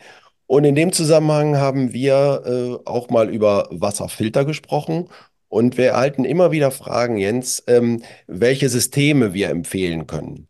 Und 0.48 0.66
in 0.66 0.76
dem 0.76 0.92
Zusammenhang 0.92 1.58
haben 1.58 1.94
wir 1.94 2.44
äh, 2.86 2.90
auch 2.90 3.10
mal 3.10 3.30
über 3.30 3.68
Wasserfilter 3.72 4.46
gesprochen. 4.46 5.10
Und 5.50 5.78
wir 5.78 5.90
erhalten 5.90 6.26
immer 6.26 6.52
wieder 6.52 6.72
Fragen, 6.72 7.18
Jens, 7.18 7.64
ähm, 7.68 8.02
welche 8.28 8.70
Systeme 8.70 9.34
wir 9.34 9.50
empfehlen 9.50 10.08
können. 10.08 10.48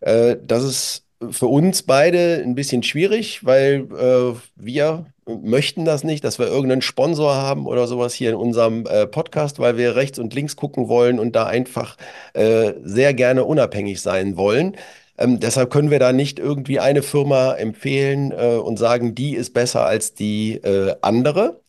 Äh, 0.00 0.36
das 0.42 0.64
ist 0.64 1.04
für 1.30 1.46
uns 1.46 1.82
beide 1.82 2.42
ein 2.44 2.54
bisschen 2.54 2.82
schwierig, 2.82 3.44
weil 3.44 3.88
äh, 3.98 4.38
wir 4.56 5.06
möchten 5.26 5.84
das 5.84 6.04
nicht, 6.04 6.24
dass 6.24 6.38
wir 6.38 6.46
irgendeinen 6.46 6.82
Sponsor 6.82 7.34
haben 7.34 7.66
oder 7.66 7.86
sowas 7.86 8.14
hier 8.14 8.30
in 8.30 8.36
unserem 8.36 8.86
äh, 8.86 9.06
Podcast, 9.06 9.58
weil 9.58 9.76
wir 9.76 9.96
rechts 9.96 10.18
und 10.18 10.32
links 10.34 10.56
gucken 10.56 10.88
wollen 10.88 11.18
und 11.18 11.34
da 11.36 11.46
einfach 11.46 11.96
äh, 12.34 12.74
sehr 12.82 13.14
gerne 13.14 13.44
unabhängig 13.44 14.00
sein 14.00 14.36
wollen. 14.36 14.76
Ähm, 15.18 15.40
deshalb 15.40 15.70
können 15.70 15.90
wir 15.90 15.98
da 15.98 16.12
nicht 16.12 16.38
irgendwie 16.38 16.80
eine 16.80 17.02
Firma 17.02 17.54
empfehlen 17.54 18.32
äh, 18.32 18.56
und 18.56 18.78
sagen, 18.78 19.14
die 19.14 19.34
ist 19.34 19.52
besser 19.54 19.84
als 19.86 20.14
die 20.14 20.54
äh, 20.56 20.96
andere, 21.02 21.60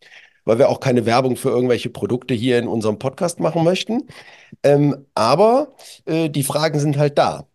weil 0.46 0.60
wir 0.60 0.70
auch 0.70 0.80
keine 0.80 1.06
Werbung 1.06 1.36
für 1.38 1.50
irgendwelche 1.50 1.90
Produkte 1.90 2.34
hier 2.34 2.60
in 2.60 2.68
unserem 2.68 3.00
Podcast 3.00 3.40
machen 3.40 3.64
möchten. 3.64 4.08
Ähm, 4.64 5.06
aber 5.16 5.76
äh, 6.06 6.30
die 6.30 6.44
Fragen 6.44 6.80
sind 6.80 6.98
halt 6.98 7.18
da. 7.18 7.48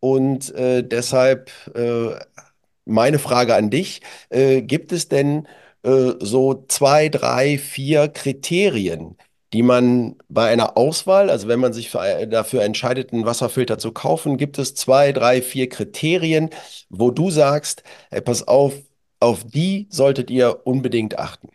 Und 0.00 0.54
äh, 0.54 0.82
deshalb 0.84 1.50
äh, 1.74 2.14
meine 2.84 3.18
Frage 3.18 3.54
an 3.54 3.70
dich, 3.70 4.02
äh, 4.30 4.62
gibt 4.62 4.92
es 4.92 5.08
denn 5.08 5.48
so 5.84 6.64
zwei, 6.68 7.08
drei, 7.08 7.58
vier 7.58 8.06
Kriterien, 8.06 9.16
die 9.52 9.62
man 9.62 10.16
bei 10.28 10.48
einer 10.50 10.76
Auswahl, 10.76 11.30
also 11.30 11.48
wenn 11.48 11.60
man 11.60 11.72
sich 11.72 11.90
für, 11.90 12.26
dafür 12.26 12.62
entscheidet, 12.62 13.12
einen 13.12 13.26
Wasserfilter 13.26 13.78
zu 13.78 13.92
kaufen, 13.92 14.36
gibt 14.38 14.58
es 14.58 14.74
zwei, 14.74 15.12
drei, 15.12 15.42
vier 15.42 15.68
Kriterien, 15.68 16.50
wo 16.88 17.10
du 17.10 17.30
sagst, 17.30 17.82
hey, 18.10 18.20
pass 18.22 18.46
auf, 18.48 18.74
auf 19.20 19.44
die 19.44 19.86
solltet 19.90 20.30
ihr 20.30 20.66
unbedingt 20.66 21.18
achten. 21.18 21.50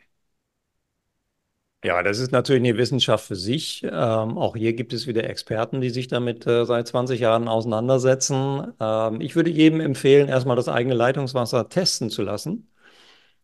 Ja, 1.84 2.02
das 2.04 2.20
ist 2.20 2.32
natürlich 2.32 2.62
eine 2.64 2.78
Wissenschaft 2.78 3.26
für 3.26 3.36
sich. 3.36 3.84
Ähm, 3.84 3.92
auch 4.38 4.56
hier 4.56 4.74
gibt 4.74 4.94
es 4.94 5.06
wieder 5.08 5.24
Experten, 5.30 5.80
die 5.80 5.90
sich 5.92 6.08
damit 6.08 6.46
äh, 6.48 6.66
seit 6.66 6.88
20 6.88 7.20
Jahren 7.20 7.48
auseinandersetzen. 7.48 8.74
Ähm, 8.80 9.22
ich 9.22 9.36
würde 9.36 9.52
jedem 9.52 9.80
empfehlen, 9.80 10.28
erstmal 10.28 10.56
das 10.56 10.68
eigene 10.68 10.96
Leitungswasser 10.96 11.70
testen 11.70 12.10
zu 12.10 12.24
lassen, 12.24 12.68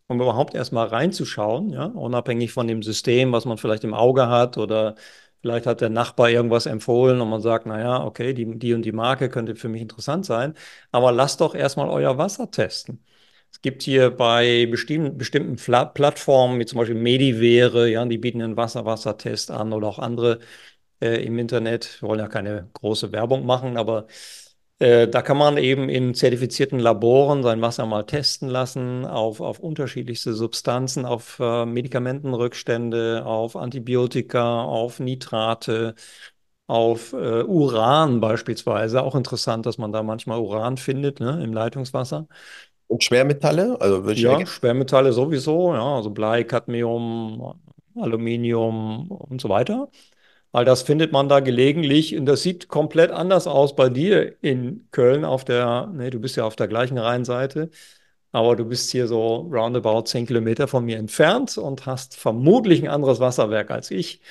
um 0.08 0.22
überhaupt 0.22 0.54
erstmal 0.56 0.88
reinzuschauen, 0.88 1.70
ja, 1.72 1.86
unabhängig 1.86 2.52
von 2.52 2.68
dem 2.68 2.84
System, 2.84 3.32
was 3.32 3.46
man 3.46 3.58
vielleicht 3.58 3.84
im 3.84 3.94
Auge 3.94 4.28
hat 4.28 4.58
oder 4.58 4.96
vielleicht 5.42 5.66
hat 5.66 5.82
der 5.82 5.90
Nachbar 5.90 6.30
irgendwas 6.30 6.66
empfohlen 6.66 7.22
und 7.22 7.30
man 7.30 7.42
sagt, 7.42 7.66
naja, 7.66 8.04
okay, 8.04 8.34
die, 8.34 8.58
die 8.60 8.74
und 8.74 8.84
die 8.84 8.92
Marke 8.92 9.30
könnte 9.30 9.56
für 9.56 9.70
mich 9.70 9.82
interessant 9.82 10.26
sein, 10.26 10.54
aber 10.92 11.12
lasst 11.12 11.42
doch 11.42 11.56
erstmal 11.56 11.90
euer 11.90 12.18
Wasser 12.18 12.50
testen. 12.52 13.04
Es 13.52 13.62
gibt 13.62 13.84
hier 13.84 14.10
bei 14.12 14.66
bestimmten, 14.66 15.18
bestimmten 15.18 15.58
Plattformen, 15.58 16.60
wie 16.60 16.66
zum 16.66 16.80
Beispiel 16.80 16.96
Medivere, 16.96 17.88
ja, 17.90 18.04
die 18.06 18.18
bieten 18.18 18.42
einen 18.42 18.58
Wasser-Wasser-Test 18.58 19.52
an 19.52 19.74
oder 19.74 19.88
auch 19.88 20.00
andere 20.00 20.40
äh, 21.02 21.24
im 21.26 21.38
Internet. 21.40 22.02
Wir 22.02 22.10
wollen 22.10 22.20
ja 22.20 22.28
keine 22.28 22.70
große 22.74 23.12
Werbung 23.12 23.46
machen, 23.46 23.78
aber 23.78 24.08
Äh, 24.80 25.08
da 25.08 25.22
kann 25.22 25.38
man 25.38 25.58
eben 25.58 25.88
in 25.90 26.14
zertifizierten 26.14 26.80
Laboren 26.80 27.44
sein 27.44 27.62
Wasser 27.62 27.86
mal 27.86 28.04
testen 28.04 28.50
lassen 28.50 29.06
auf, 29.06 29.40
auf 29.40 29.60
unterschiedlichste 29.60 30.34
Substanzen, 30.34 31.06
auf 31.06 31.40
äh, 31.40 31.66
Medikamentenrückstände, 31.66 33.24
auf 33.26 33.56
Antibiotika, 33.56 34.64
auf 34.64 35.00
Nitrate, 35.00 35.96
auf 36.68 37.14
äh, 37.14 37.44
Uran 37.44 38.20
beispielsweise. 38.20 39.04
Auch 39.04 39.16
interessant, 39.16 39.66
dass 39.66 39.78
man 39.78 39.92
da 39.94 40.04
manchmal 40.04 40.40
Uran 40.40 40.78
findet, 40.78 41.20
ne, 41.20 41.42
im 41.44 41.54
Leitungswasser. 41.54 42.28
Und 42.88 43.04
Schwermetalle? 43.04 43.80
Also 43.82 44.04
Ja, 44.16 44.46
Schwermetalle 44.46 45.12
sowieso, 45.14 45.74
ja, 45.74 45.96
also 45.96 46.12
Blei, 46.12 46.44
Cadmium, 46.44 47.60
Aluminium 47.96 49.10
und 49.10 49.42
so 49.42 49.50
weiter. 49.50 49.90
All 50.54 50.66
das 50.66 50.84
findet 50.84 51.12
man 51.12 51.30
da 51.30 51.40
gelegentlich 51.42 52.16
und 52.18 52.28
das 52.28 52.44
sieht 52.44 52.68
komplett 52.70 53.12
anders 53.12 53.48
aus 53.48 53.76
bei 53.76 53.90
dir 53.90 54.36
in 54.44 54.88
Köln 54.92 55.26
auf 55.26 55.46
der, 55.46 55.88
nee, 55.94 56.12
du 56.12 56.20
bist 56.20 56.36
ja 56.38 56.46
auf 56.46 56.56
der 56.56 56.68
gleichen 56.68 56.98
Rheinseite, 57.00 57.72
aber 58.32 58.56
du 58.56 58.66
bist 58.66 58.92
hier 58.92 59.08
so 59.08 59.38
roundabout 59.52 60.04
10 60.04 60.28
Kilometer 60.28 60.68
von 60.68 60.86
mir 60.86 60.98
entfernt 60.98 61.58
und 61.58 61.86
hast 61.88 62.16
vermutlich 62.18 62.84
ein 62.84 62.90
anderes 62.90 63.20
Wasserwerk 63.20 63.72
als 63.72 63.92
ich. 63.92 64.22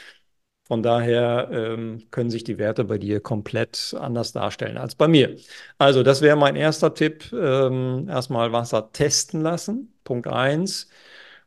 Von 0.65 0.83
daher 0.83 1.51
ähm, 1.53 2.07
können 2.11 2.31
sich 2.31 2.45
die 2.45 2.59
Werte 2.59 2.85
bei 2.85 2.99
dir 2.99 3.21
komplett 3.21 3.95
anders 3.99 4.33
darstellen 4.33 4.79
als 4.79 4.95
bei 4.95 5.09
mir. 5.09 5.37
Also, 5.79 6.03
das 6.03 6.23
wäre 6.23 6.37
mein 6.37 6.57
erster 6.57 6.95
Tipp. 6.95 7.33
Ähm, 7.33 8.09
erstmal 8.09 8.53
Wasser 8.53 8.91
testen 8.93 9.41
lassen. 9.43 9.93
Punkt 10.05 10.29
eins. 10.29 10.89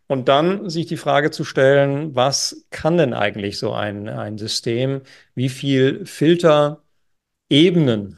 Und 0.08 0.28
dann 0.28 0.70
sich 0.70 0.86
die 0.86 0.98
Frage 0.98 1.32
zu 1.32 1.44
stellen, 1.44 2.16
was 2.16 2.68
kann 2.70 2.98
denn 2.98 3.14
eigentlich 3.14 3.58
so 3.58 3.74
ein, 3.74 4.08
ein 4.08 4.38
System? 4.38 5.02
Wie 5.34 5.50
viel 5.50 6.06
Filterebenen 6.06 6.82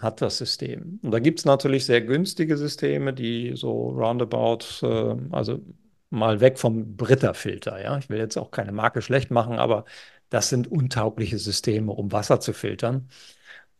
hat 0.02 0.22
das 0.22 0.38
System? 0.38 1.00
Und 1.02 1.12
da 1.12 1.20
gibt 1.20 1.40
es 1.40 1.46
natürlich 1.46 1.86
sehr 1.86 2.02
günstige 2.02 2.58
Systeme, 2.58 3.14
die 3.14 3.54
so 3.56 3.90
roundabout, 3.92 4.60
äh, 4.84 5.16
also 5.32 5.62
mal 6.10 6.40
weg 6.42 6.58
vom 6.60 6.96
Brita-Filter. 6.98 7.82
Ja? 7.82 7.98
Ich 7.98 8.10
will 8.10 8.18
jetzt 8.20 8.38
auch 8.38 8.52
keine 8.52 8.72
Marke 8.72 9.02
schlecht 9.02 9.32
machen, 9.32 9.60
aber 9.60 9.86
das 10.30 10.50
sind 10.50 10.68
untaugliche 10.70 11.38
Systeme, 11.38 11.92
um 11.94 12.12
Wasser 12.12 12.40
zu 12.40 12.54
filtern. 12.54 13.10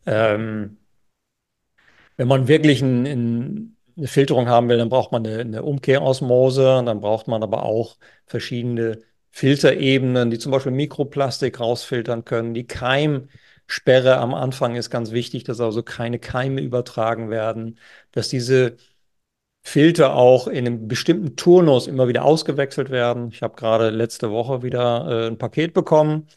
Ähm, 0.06 0.78
wenn 2.16 2.28
man 2.28 2.48
wirklich 2.48 2.82
ein, 2.82 3.06
ein, 3.06 3.76
eine 3.98 4.08
Filterung 4.08 4.48
haben 4.48 4.68
will, 4.68 4.78
dann 4.78 4.88
braucht 4.88 5.12
man 5.12 5.26
eine, 5.26 5.40
eine 5.40 5.62
Umkehrosmose, 5.62 6.82
dann 6.84 7.00
braucht 7.00 7.28
man 7.28 7.42
aber 7.42 7.64
auch 7.64 7.96
verschiedene 8.26 9.00
Filterebenen, 9.30 10.30
die 10.30 10.38
zum 10.38 10.52
Beispiel 10.52 10.72
Mikroplastik 10.72 11.60
rausfiltern 11.60 12.24
können. 12.24 12.54
Die 12.54 12.66
Keimsperre 12.66 14.18
am 14.18 14.34
Anfang 14.34 14.76
ist 14.76 14.90
ganz 14.90 15.12
wichtig, 15.12 15.44
dass 15.44 15.60
also 15.60 15.82
keine 15.82 16.18
Keime 16.18 16.60
übertragen 16.60 17.30
werden, 17.30 17.78
dass 18.12 18.28
diese 18.28 18.76
Filter 19.62 20.14
auch 20.14 20.48
in 20.48 20.66
einem 20.66 20.88
bestimmten 20.88 21.36
Turnus 21.36 21.86
immer 21.86 22.08
wieder 22.08 22.24
ausgewechselt 22.24 22.90
werden. 22.90 23.28
Ich 23.32 23.42
habe 23.42 23.54
gerade 23.56 23.90
letzte 23.90 24.30
Woche 24.30 24.62
wieder 24.62 25.26
äh, 25.26 25.26
ein 25.28 25.38
Paket 25.38 25.74
bekommen 25.74 26.28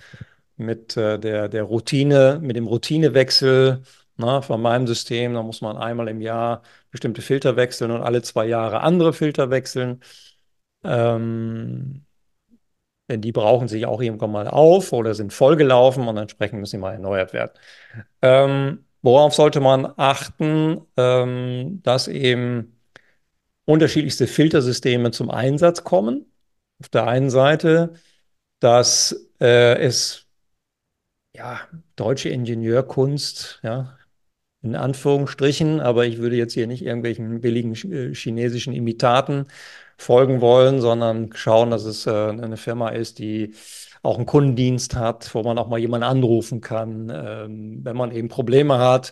mit 0.58 0.98
äh, 0.98 1.18
der, 1.20 1.48
der 1.50 1.64
Routine, 1.64 2.40
mit 2.42 2.56
dem 2.58 2.68
Routinewechsel 2.68 3.84
na, 4.18 4.42
von 4.42 4.62
meinem 4.62 4.88
System. 4.88 5.34
Da 5.34 5.44
muss 5.44 5.62
man 5.62 5.78
einmal 5.78 6.10
im 6.10 6.22
Jahr 6.22 6.62
bestimmte 6.92 7.22
Filter 7.22 7.56
wechseln 7.56 7.92
und 7.92 8.02
alle 8.02 8.22
zwei 8.22 8.46
Jahre 8.46 8.82
andere 8.82 9.14
Filter 9.14 9.50
wechseln. 9.50 10.02
Ähm, 10.84 12.06
denn 13.10 13.22
die 13.22 13.32
brauchen 13.32 13.68
sich 13.68 13.86
auch 13.86 14.02
irgendwann 14.02 14.32
mal 14.32 14.48
auf 14.48 14.94
oder 14.94 15.14
sind 15.14 15.34
vollgelaufen 15.34 16.08
und 16.08 16.18
entsprechend 16.18 16.60
müssen 16.60 16.72
sie 16.72 16.78
mal 16.78 16.94
erneuert 16.94 17.34
werden. 17.34 17.52
Ähm, 18.22 18.86
worauf 19.02 19.34
sollte 19.34 19.60
man 19.60 19.94
achten, 19.98 20.82
ähm, 20.98 21.82
dass 21.84 22.08
eben 22.08 22.80
unterschiedlichste 23.66 24.28
Filtersysteme 24.28 25.12
zum 25.12 25.30
Einsatz 25.30 25.84
kommen. 25.84 26.32
Auf 26.80 26.90
der 26.90 27.08
einen 27.08 27.30
Seite, 27.30 27.94
dass 28.60 29.30
äh, 29.42 29.78
es 29.80 30.26
ja, 31.36 31.62
deutsche 31.96 32.30
Ingenieurkunst, 32.30 33.60
ja, 33.64 33.98
in 34.64 34.76
Anführungsstrichen, 34.76 35.80
aber 35.80 36.06
ich 36.06 36.20
würde 36.20 36.36
jetzt 36.36 36.54
hier 36.54 36.68
nicht 36.68 36.84
irgendwelchen 36.86 37.42
billigen 37.42 37.74
äh, 37.92 38.14
chinesischen 38.14 38.74
Imitaten 38.74 39.48
folgen 39.98 40.42
wollen, 40.42 40.82
sondern 40.82 41.32
schauen, 41.34 41.72
dass 41.72 41.86
es 41.86 42.06
äh, 42.08 42.12
eine 42.12 42.58
Firma 42.58 42.90
ist, 42.90 43.20
die 43.20 43.54
auch 44.04 44.18
einen 44.18 44.26
Kundendienst 44.26 44.96
hat, 44.96 45.34
wo 45.36 45.44
man 45.44 45.58
auch 45.58 45.68
mal 45.68 45.80
jemanden 45.80 46.06
anrufen 46.06 46.62
kann, 46.62 47.12
ähm, 47.14 47.80
wenn 47.84 47.96
man 47.98 48.12
eben 48.12 48.30
Probleme 48.30 48.80
hat, 48.80 49.12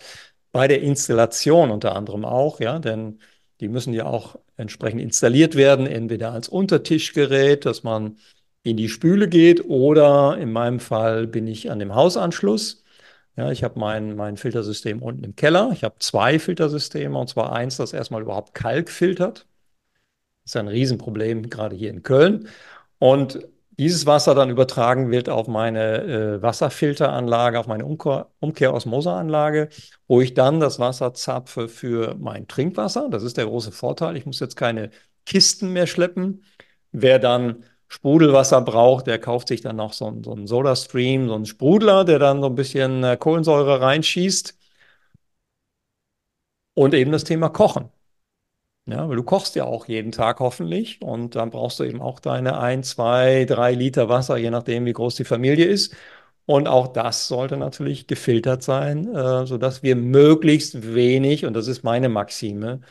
bei 0.52 0.68
der 0.68 0.82
Installation 0.82 1.70
unter 1.72 1.96
anderem 1.96 2.26
auch, 2.26 2.60
ja, 2.60 2.80
denn 2.80 3.20
die 3.60 3.68
müssen 3.70 3.94
ja 3.94 4.06
auch 4.06 4.38
entsprechend 4.58 5.02
installiert 5.02 5.56
werden, 5.56 5.86
entweder 5.88 6.32
als 6.32 6.50
Untertischgerät, 6.50 7.66
dass 7.66 7.84
man 7.84 8.18
in 8.64 8.78
die 8.78 8.90
Spüle 8.90 9.28
geht 9.30 9.66
oder 9.66 10.38
in 10.38 10.52
meinem 10.52 10.80
Fall 10.80 11.28
bin 11.28 11.48
ich 11.48 11.72
an 11.72 11.80
dem 11.80 11.96
Hausanschluss. 11.96 12.84
Ja, 13.40 13.52
ich 13.52 13.64
habe 13.64 13.80
mein, 13.80 14.18
mein 14.18 14.36
Filtersystem 14.36 15.02
unten 15.02 15.24
im 15.24 15.34
Keller. 15.34 15.70
Ich 15.72 15.86
habe 15.86 15.96
zwei 16.00 16.40
Filtersysteme 16.40 17.18
und 17.18 17.30
zwar 17.30 17.54
eins, 17.54 17.78
das 17.78 17.94
erstmal 17.94 18.22
überhaupt 18.22 18.54
Kalk 18.54 18.90
filtert. 18.90 19.48
Das 20.44 20.52
ist 20.52 20.56
ein 20.58 20.68
Riesenproblem, 20.68 21.50
gerade 21.50 21.74
hier 21.76 21.90
in 21.90 22.04
Köln. 22.04 22.50
Und 22.98 23.40
dieses 23.78 24.06
Wasser 24.06 24.36
dann 24.36 24.50
übertragen 24.50 25.10
wird 25.10 25.30
auf 25.30 25.48
meine 25.48 26.04
äh, 26.04 26.42
Wasserfilteranlage, 26.42 27.58
auf 27.60 27.68
meine 27.68 27.86
Umkehr 27.86 28.28
Umkehrosmoseanlage, 28.42 29.70
wo 30.08 30.20
ich 30.20 30.34
dann 30.34 30.60
das 30.60 30.80
Wasser 30.80 31.14
zapfe 31.14 31.70
für 31.70 32.16
mein 32.16 32.46
Trinkwasser. 32.50 33.08
Das 33.10 33.24
ist 33.24 33.38
der 33.38 33.46
große 33.46 33.72
Vorteil. 33.72 34.18
Ich 34.18 34.26
muss 34.26 34.42
jetzt 34.42 34.58
keine 34.58 34.90
Kisten 35.26 35.72
mehr 35.72 35.88
schleppen. 35.88 36.44
Wer 36.92 37.20
dann 37.20 37.64
Sprudelwasser 37.90 38.62
braucht, 38.62 39.08
der 39.08 39.20
kauft 39.20 39.48
sich 39.50 39.62
dann 39.62 39.76
noch 39.78 39.94
so 39.94 40.06
einen, 40.08 40.24
so 40.24 40.32
einen 40.34 40.48
Soda-Stream, 40.48 41.28
so 41.28 41.36
einen 41.36 41.46
Sprudler, 41.46 42.06
der 42.06 42.20
dann 42.20 42.42
so 42.42 42.48
ein 42.48 42.56
bisschen 42.56 43.04
äh, 43.04 43.18
Kohlensäure 43.18 43.82
reinschießt. 43.82 44.58
Und 46.74 46.94
eben 46.96 47.12
das 47.12 47.24
Thema 47.26 47.50
Kochen. 47.50 47.92
Ja, 48.86 49.08
weil 49.08 49.18
du 49.18 49.24
kochst 49.24 49.56
ja 49.56 49.66
auch 49.66 49.88
jeden 49.88 50.12
Tag 50.12 50.40
hoffentlich 50.40 51.02
und 51.02 51.36
dann 51.36 51.52
brauchst 51.52 51.80
du 51.80 51.84
eben 51.84 52.02
auch 52.02 52.20
deine 52.20 52.60
ein, 52.60 52.82
zwei, 52.84 53.46
drei 53.46 53.74
Liter 53.74 54.10
Wasser, 54.10 54.38
je 54.38 54.50
nachdem, 54.50 54.86
wie 54.86 54.94
groß 54.94 55.16
die 55.16 55.26
Familie 55.26 55.66
ist. 55.66 55.96
Und 56.46 56.68
auch 56.68 56.88
das 56.88 57.28
sollte 57.28 57.58
natürlich 57.58 58.08
gefiltert 58.08 58.64
sein, 58.64 59.14
äh, 59.16 59.46
sodass 59.46 59.84
wir 59.84 59.96
möglichst 59.96 60.96
wenig, 60.96 61.46
und 61.46 61.54
das 61.54 61.68
ist 61.68 61.84
meine 61.84 62.10
Maxime, 62.10 62.82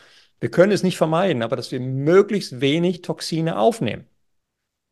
wir 0.41 0.51
können 0.51 0.73
es 0.73 0.85
nicht 0.85 0.97
vermeiden, 0.97 1.43
aber 1.43 1.57
dass 1.57 1.73
wir 1.73 1.81
möglichst 1.81 2.61
wenig 2.61 3.03
Toxine 3.03 3.59
aufnehmen. 3.59 4.07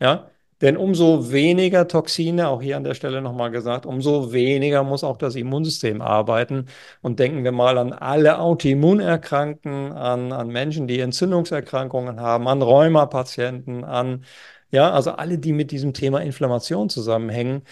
Ja, 0.01 0.31
denn 0.63 0.77
umso 0.77 1.33
weniger 1.33 1.87
Toxine, 1.87 2.49
auch 2.49 2.63
hier 2.63 2.77
an 2.77 2.85
der 2.85 2.95
Stelle 2.95 3.21
nochmal 3.21 3.51
gesagt, 3.51 3.85
umso 3.87 4.33
weniger 4.33 4.83
muss 4.85 5.05
auch 5.05 5.17
das 5.19 5.35
Immunsystem 5.37 6.01
arbeiten. 6.01 6.67
Und 7.03 7.19
denken 7.19 7.45
wir 7.45 7.53
mal 7.53 7.77
an 7.79 7.93
alle 7.93 8.39
Autoimmunerkrankten, 8.39 9.93
an, 9.93 10.33
an 10.33 10.49
Menschen, 10.49 10.87
die 10.87 11.01
Entzündungserkrankungen 11.01 12.21
haben, 12.21 12.49
an 12.49 12.63
Rheumapatienten, 12.63 13.85
an, 13.85 14.25
ja, 14.71 14.91
also 14.93 15.13
alle, 15.13 15.39
die 15.39 15.53
mit 15.53 15.71
diesem 15.71 15.93
Thema 15.93 16.21
Inflammation 16.23 16.89
zusammenhängen. 16.89 17.63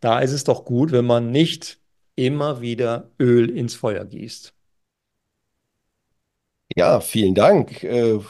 Da 0.00 0.20
ist 0.20 0.32
es 0.32 0.44
doch 0.44 0.64
gut, 0.64 0.92
wenn 0.92 1.06
man 1.06 1.30
nicht 1.30 1.78
immer 2.14 2.60
wieder 2.62 3.10
Öl 3.18 3.50
ins 3.50 3.74
Feuer 3.74 4.04
gießt. 4.04 4.54
Ja, 6.76 7.00
vielen 7.00 7.34
Dank. 7.34 7.82
Äh, 7.82 8.20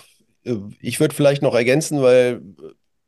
ich 0.80 0.98
würde 1.00 1.14
vielleicht 1.14 1.42
noch 1.42 1.54
ergänzen, 1.54 2.02
weil 2.02 2.42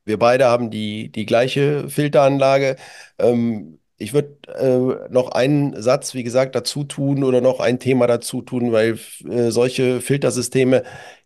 wir 0.05 0.19
beide 0.19 0.47
haben 0.47 0.71
die, 0.71 1.11
die 1.13 1.27
gleiche 1.27 1.89
Filteranlage. 1.89 2.77
Ähm, 3.19 3.79
ich 3.99 4.13
würde 4.15 4.37
äh, 4.49 5.13
noch 5.13 5.31
einen 5.31 5.81
Satz, 5.81 6.13
wie 6.15 6.25
gesagt, 6.25 6.57
dazu 6.57 6.83
tun 6.85 7.23
oder 7.23 7.41
noch 7.41 7.61
ein 7.61 7.79
Thema 7.79 8.07
dazu 8.09 8.43
tun, 8.43 8.73
weil 8.73 8.99
äh, 9.29 9.51
solche 9.51 10.01
Filtersysteme, 10.01 10.83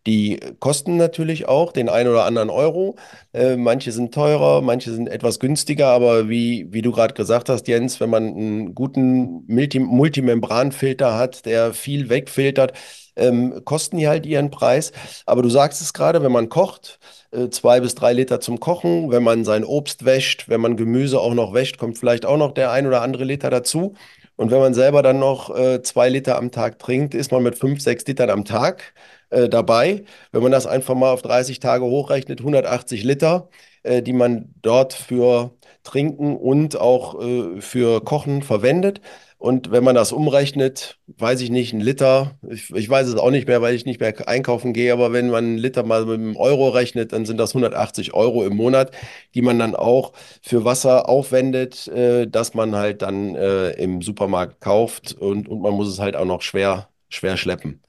die 0.07 0.39
kosten 0.61 0.97
natürlich 0.97 1.49
auch 1.49 1.73
den 1.73 1.89
einen 1.89 2.11
oder 2.11 2.25
anderen 2.25 2.51
Euro. 2.51 2.97
Äh, 3.33 3.57
manche 3.57 3.93
sind 3.93 4.13
teurer, 4.15 4.61
manche 4.63 4.93
sind 4.93 5.09
etwas 5.09 5.41
günstiger, 5.41 5.87
aber 5.89 6.29
wie, 6.29 6.67
wie 6.73 6.83
du 6.83 6.93
gerade 6.93 7.15
gesagt 7.15 7.49
hast, 7.49 7.67
Jens, 7.67 7.99
wenn 8.01 8.11
man 8.11 8.25
einen 8.29 8.75
guten 8.75 9.45
Multi 9.49 9.81
Multimembranfilter 9.81 11.17
hat, 11.19 11.47
der 11.47 11.73
viel 11.75 12.09
wegfiltert, 12.09 12.73
ähm, 13.17 13.63
kosten 13.65 13.97
die 13.99 14.09
halt 14.09 14.27
ihren 14.27 14.51
Preis. 14.51 14.93
Aber 15.27 15.43
du 15.43 15.49
sagst 15.49 15.81
es 15.81 15.93
gerade, 15.93 16.23
wenn 16.23 16.33
man 16.33 16.49
kocht, 16.49 16.99
äh, 17.33 17.49
zwei 17.51 17.81
bis 17.81 17.95
drei 17.95 18.13
Liter 18.13 18.41
zum 18.41 18.61
Kochen. 18.61 19.11
Wenn 19.11 19.23
man 19.23 19.45
sein 19.45 19.65
Obst 19.65 20.05
wäscht, 20.05 20.49
wenn 20.49 20.61
man 20.61 20.77
Gemüse 20.77 21.21
auch 21.21 21.35
noch 21.35 21.55
wäscht, 21.55 21.79
kommt 21.79 21.99
vielleicht 21.99 22.27
auch 22.27 22.37
noch 22.37 22.53
der 22.53 22.71
ein 22.71 22.87
oder 22.87 23.03
andere 23.03 23.25
Liter 23.25 23.51
dazu. 23.51 23.95
Und 24.37 24.51
wenn 24.51 24.59
man 24.61 24.75
selber 24.75 25.03
dann 25.03 25.19
noch 25.19 25.55
äh, 25.57 25.83
zwei 25.83 26.09
Liter 26.09 26.37
am 26.37 26.51
Tag 26.51 26.79
trinkt, 26.79 27.15
ist 27.15 27.33
man 27.33 27.43
mit 27.43 27.59
fünf, 27.59 27.81
sechs 27.81 28.07
Litern 28.07 28.31
am 28.31 28.45
Tag 28.45 28.93
äh, 29.31 29.49
dabei. 29.49 30.05
Wenn 30.33 30.43
man 30.43 30.53
das 30.53 30.67
einfach 30.67 30.95
mal 30.95 31.11
auf 31.13 31.23
30 31.23 31.59
Tage 31.61 31.85
hochrechnet, 31.85 32.41
180 32.41 33.03
Liter, 33.05 33.49
äh, 33.83 34.03
die 34.03 34.13
man 34.13 34.55
dort 34.63 34.93
für 34.93 35.53
Trinken 35.85 36.37
und 36.37 36.77
auch 36.79 37.21
äh, 37.21 37.61
für 37.61 38.03
Kochen 38.05 38.43
verwendet. 38.43 39.01
Und 39.39 39.71
wenn 39.71 39.85
man 39.85 39.95
das 39.95 40.13
umrechnet, 40.13 40.99
weiß 41.07 41.41
ich 41.43 41.51
nicht, 41.51 41.73
ein 41.75 41.81
Liter, 41.81 42.39
ich, 42.49 42.71
ich 42.71 42.89
weiß 42.89 43.07
es 43.09 43.17
auch 43.17 43.31
nicht 43.31 43.47
mehr, 43.47 43.61
weil 43.63 43.75
ich 43.75 43.85
nicht 43.85 44.01
mehr 44.01 44.15
einkaufen 44.29 44.73
gehe, 44.73 44.93
aber 44.93 45.13
wenn 45.13 45.29
man 45.31 45.45
einen 45.45 45.59
Liter 45.59 45.83
mal 45.83 46.07
mit 46.07 46.15
einem 46.15 46.37
Euro 46.37 46.71
rechnet, 46.71 47.13
dann 47.13 47.27
sind 47.27 47.37
das 47.39 47.53
180 47.55 48.15
Euro 48.15 48.45
im 48.47 48.57
Monat, 48.57 48.93
die 49.35 49.43
man 49.43 49.59
dann 49.59 49.77
auch 49.77 50.13
für 50.43 50.65
Wasser 50.65 51.09
aufwendet, 51.09 51.87
äh, 51.89 52.27
dass 52.27 52.55
man 52.55 52.75
halt 52.77 53.03
dann 53.03 53.35
äh, 53.35 53.73
im 53.73 54.01
Supermarkt 54.03 54.61
kauft 54.61 55.13
und, 55.15 55.49
und 55.49 55.61
man 55.61 55.75
muss 55.75 55.89
es 55.89 55.99
halt 55.99 56.17
auch 56.17 56.25
noch 56.25 56.41
schwer, 56.43 56.89
schwer 57.11 57.37
schleppen. 57.37 57.83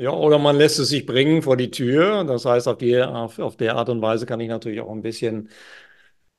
Ja, 0.00 0.12
oder 0.12 0.38
man 0.38 0.56
lässt 0.56 0.78
es 0.78 0.88
sich 0.90 1.06
bringen 1.06 1.42
vor 1.42 1.56
die 1.56 1.70
Tür. 1.70 2.24
Das 2.24 2.44
heißt, 2.44 2.68
auf 2.68 2.78
die, 2.78 3.00
auf, 3.02 3.38
auf 3.40 3.56
der 3.56 3.74
Art 3.76 3.88
und 3.88 4.00
Weise 4.00 4.26
kann 4.26 4.38
ich 4.40 4.48
natürlich 4.48 4.80
auch 4.80 4.92
ein 4.92 5.02
bisschen, 5.02 5.48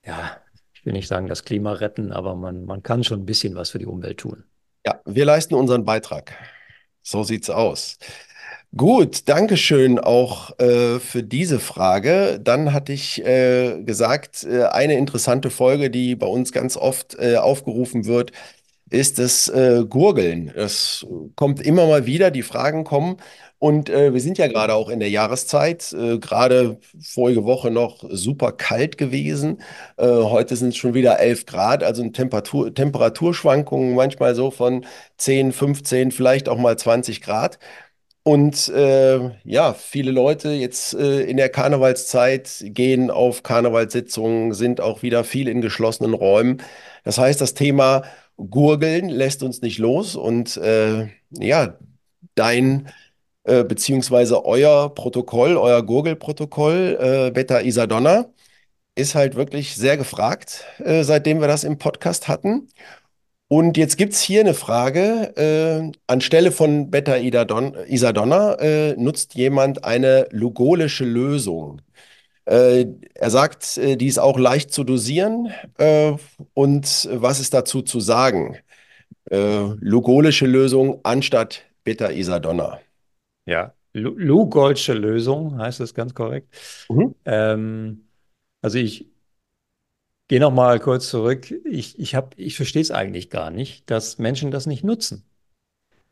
ja, 0.05 0.41
will 0.89 0.93
nicht 0.95 1.07
sagen, 1.07 1.27
das 1.27 1.45
Klima 1.45 1.73
retten, 1.73 2.11
aber 2.11 2.35
man, 2.35 2.65
man 2.65 2.83
kann 2.83 3.03
schon 3.03 3.21
ein 3.21 3.25
bisschen 3.25 3.55
was 3.55 3.69
für 3.69 3.79
die 3.79 3.85
Umwelt 3.85 4.17
tun. 4.17 4.43
Ja, 4.85 4.99
wir 5.05 5.23
leisten 5.23 5.53
unseren 5.53 5.85
Beitrag. 5.85 6.33
So 7.03 7.23
sieht's 7.23 7.49
aus. 7.49 7.97
Gut, 8.75 9.29
Dankeschön 9.29 9.99
auch 9.99 10.57
äh, 10.59 10.99
für 10.99 11.23
diese 11.23 11.59
Frage. 11.59 12.39
Dann 12.43 12.73
hatte 12.73 12.93
ich 12.93 13.23
äh, 13.23 13.81
gesagt, 13.83 14.43
äh, 14.43 14.63
eine 14.65 14.95
interessante 14.97 15.49
Folge, 15.51 15.89
die 15.91 16.15
bei 16.15 16.27
uns 16.27 16.51
ganz 16.51 16.75
oft 16.75 17.15
äh, 17.19 17.37
aufgerufen 17.37 18.05
wird, 18.05 18.31
ist 18.89 19.19
das 19.19 19.47
äh, 19.49 19.85
Gurgeln. 19.87 20.49
Es 20.49 21.05
kommt 21.35 21.61
immer 21.61 21.85
mal 21.87 22.05
wieder, 22.07 22.31
die 22.31 22.43
Fragen 22.43 22.83
kommen. 22.83 23.17
Und 23.59 23.89
äh, 23.89 24.13
wir 24.13 24.21
sind 24.21 24.37
ja 24.37 24.47
gerade 24.47 24.73
auch 24.73 24.87
in 24.89 25.01
der 25.01 25.09
Jahreszeit, 25.09 25.91
äh, 25.93 26.17
gerade 26.17 26.79
vorige 27.01 27.43
Woche 27.43 27.69
noch 27.71 28.05
super 28.09 28.53
kalt 28.53 28.97
gewesen. 28.97 29.61
Äh, 29.97 30.07
heute 30.07 30.55
sind 30.55 30.69
es 30.69 30.77
schon 30.77 30.93
wieder 30.93 31.19
11 31.19 31.45
Grad, 31.45 31.83
also 31.83 32.07
Temperatur, 32.09 32.73
Temperaturschwankungen 32.73 33.95
manchmal 33.95 34.33
so 34.33 34.49
von 34.49 34.85
10, 35.17 35.51
15, 35.51 36.11
vielleicht 36.11 36.47
auch 36.47 36.57
mal 36.57 36.77
20 36.77 37.21
Grad. 37.21 37.59
Und 38.23 38.69
äh, 38.69 39.31
ja, 39.43 39.73
viele 39.73 40.11
Leute 40.11 40.51
jetzt 40.51 40.93
äh, 40.93 41.21
in 41.23 41.37
der 41.37 41.49
Karnevalszeit 41.49 42.63
gehen 42.65 43.09
auf 43.11 43.43
Karnevalssitzungen, 43.43 44.53
sind 44.53 44.81
auch 44.81 45.01
wieder 45.03 45.23
viel 45.23 45.47
in 45.47 45.61
geschlossenen 45.61 46.13
Räumen. 46.13 46.61
Das 47.03 47.17
heißt, 47.17 47.41
das 47.41 47.55
Thema 47.55 48.03
Gurgeln 48.37 49.09
lässt 49.09 49.43
uns 49.43 49.61
nicht 49.61 49.79
los. 49.79 50.15
Und 50.15 50.57
äh, 50.57 51.07
ja, 51.31 51.77
dein 52.35 52.89
äh, 53.49 53.63
beziehungsweise 53.63 54.45
euer 54.45 54.93
Protokoll, 54.93 55.57
euer 55.57 55.83
Gurgelprotokoll, 55.83 56.97
äh, 57.01 57.31
Beta 57.31 57.59
Isadonna, 57.59 58.27
ist 58.95 59.15
halt 59.15 59.35
wirklich 59.35 59.75
sehr 59.75 59.97
gefragt, 59.97 60.65
äh, 60.79 61.03
seitdem 61.03 61.41
wir 61.41 61.47
das 61.47 61.63
im 61.63 61.77
Podcast 61.77 62.27
hatten. 62.27 62.69
Und 63.47 63.77
jetzt 63.77 63.97
gibt 63.97 64.13
es 64.13 64.21
hier 64.21 64.41
eine 64.41 64.53
Frage. 64.53 65.33
Äh, 65.37 65.91
anstelle 66.07 66.51
von 66.51 66.91
Beta 66.91 67.15
Isadonna 67.17 68.55
äh, 68.59 68.95
nutzt 68.97 69.35
jemand 69.35 69.83
eine 69.83 70.27
lugolische 70.31 71.05
Lösung. 71.05 71.81
Äh, 72.45 72.85
er 73.15 73.29
sagt, 73.31 73.77
äh, 73.77 73.95
die 73.95 74.07
ist 74.07 74.19
auch 74.19 74.37
leicht 74.37 74.73
zu 74.73 74.83
dosieren. 74.83 75.51
Äh, 75.77 76.13
und 76.53 77.09
was 77.11 77.39
ist 77.39 77.53
dazu 77.53 77.81
zu 77.81 77.99
sagen? 77.99 78.57
Lugolische 79.31 80.47
Lösung 80.47 81.01
anstatt 81.03 81.61
Beta 81.83 82.07
Isadonna. 82.07 82.79
Ja, 83.49 83.73
Lugolsche 83.93 84.93
Lösung 84.93 85.57
heißt 85.57 85.79
das 85.79 85.95
ganz 85.95 86.13
korrekt. 86.13 86.55
Mhm. 86.89 87.15
Ähm, 87.25 88.07
also 88.61 88.77
ich 88.77 89.07
gehe 90.27 90.39
noch 90.39 90.51
mal 90.51 90.79
kurz 90.79 91.09
zurück. 91.09 91.51
Ich, 91.65 91.97
ich, 91.97 92.15
ich 92.35 92.55
verstehe 92.55 92.83
es 92.83 92.91
eigentlich 92.91 93.31
gar 93.31 93.49
nicht, 93.49 93.89
dass 93.89 94.19
Menschen 94.19 94.51
das 94.51 94.67
nicht 94.67 94.83
nutzen. 94.83 95.25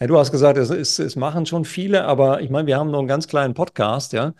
Ja, 0.01 0.07
du 0.07 0.17
hast 0.17 0.31
gesagt, 0.31 0.57
es, 0.57 0.71
es, 0.71 0.97
es 0.97 1.15
machen 1.15 1.45
schon 1.45 1.65
viele, 1.65 2.05
aber 2.05 2.41
ich 2.41 2.49
meine, 2.49 2.67
wir 2.67 2.77
haben 2.77 2.89
nur 2.89 2.99
einen 2.99 3.07
ganz 3.07 3.27
kleinen 3.27 3.53
Podcast, 3.53 4.13
ja. 4.13 4.33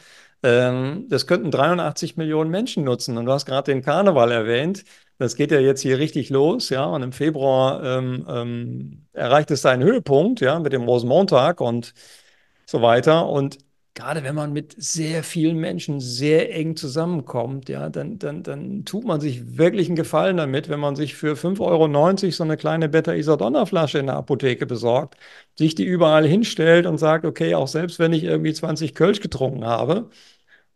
Ähm, 0.44 1.06
das 1.10 1.28
könnten 1.28 1.52
83 1.52 2.18
Millionen 2.18 2.50
Menschen 2.50 2.84
nutzen. 2.84 3.18
Und 3.18 3.26
du 3.26 3.32
hast 3.32 3.46
gerade 3.46 3.72
den 3.72 3.84
Karneval 3.84 4.32
erwähnt. 4.32 4.84
Das 5.20 5.36
geht 5.36 5.52
ja 5.52 5.60
jetzt 5.60 5.82
hier 5.82 6.00
richtig 6.00 6.30
los, 6.30 6.70
ja. 6.70 6.86
Und 6.86 7.04
im 7.04 7.12
Februar 7.12 7.84
ähm, 7.84 8.26
ähm, 8.28 9.08
erreicht 9.14 9.52
es 9.52 9.62
seinen 9.62 9.84
Höhepunkt, 9.84 10.42
ja, 10.42 10.60
mit 10.60 10.74
dem 10.74 10.84
Rosenmontag 10.84 11.62
und 11.62 11.94
so 12.68 12.82
weiter. 12.82 13.28
Und 13.28 13.58
gerade 13.96 14.24
wenn 14.24 14.36
man 14.36 14.54
mit 14.54 14.76
sehr 14.78 15.24
vielen 15.24 15.58
Menschen 15.58 16.00
sehr 16.00 16.54
eng 16.54 16.76
zusammenkommt, 16.76 17.70
ja, 17.70 17.90
dann, 17.90 18.20
dann, 18.20 18.44
dann 18.44 18.86
tut 18.86 19.06
man 19.06 19.20
sich 19.22 19.58
wirklich 19.58 19.88
einen 19.88 19.96
Gefallen 19.96 20.38
damit, 20.38 20.70
wenn 20.70 20.80
man 20.80 20.96
sich 20.96 21.16
für 21.16 21.36
5,90 21.36 21.62
Euro 22.24 22.32
so 22.32 22.44
eine 22.44 22.58
kleine 22.58 22.90
Beta 22.90 23.14
Isadonna 23.14 23.66
Flasche 23.66 24.00
in 24.00 24.08
der 24.08 24.18
Apotheke 24.18 24.66
besorgt, 24.68 25.18
sich 25.58 25.74
die 25.76 25.86
überall 25.86 26.28
hinstellt 26.28 26.86
und 26.86 27.00
sagt, 27.00 27.26
okay, 27.26 27.56
auch 27.56 27.68
selbst 27.68 28.00
wenn 28.00 28.14
ich 28.14 28.24
irgendwie 28.24 28.54
20 28.54 28.94
Kölsch 28.94 29.20
getrunken 29.22 29.66
habe, 29.66 30.10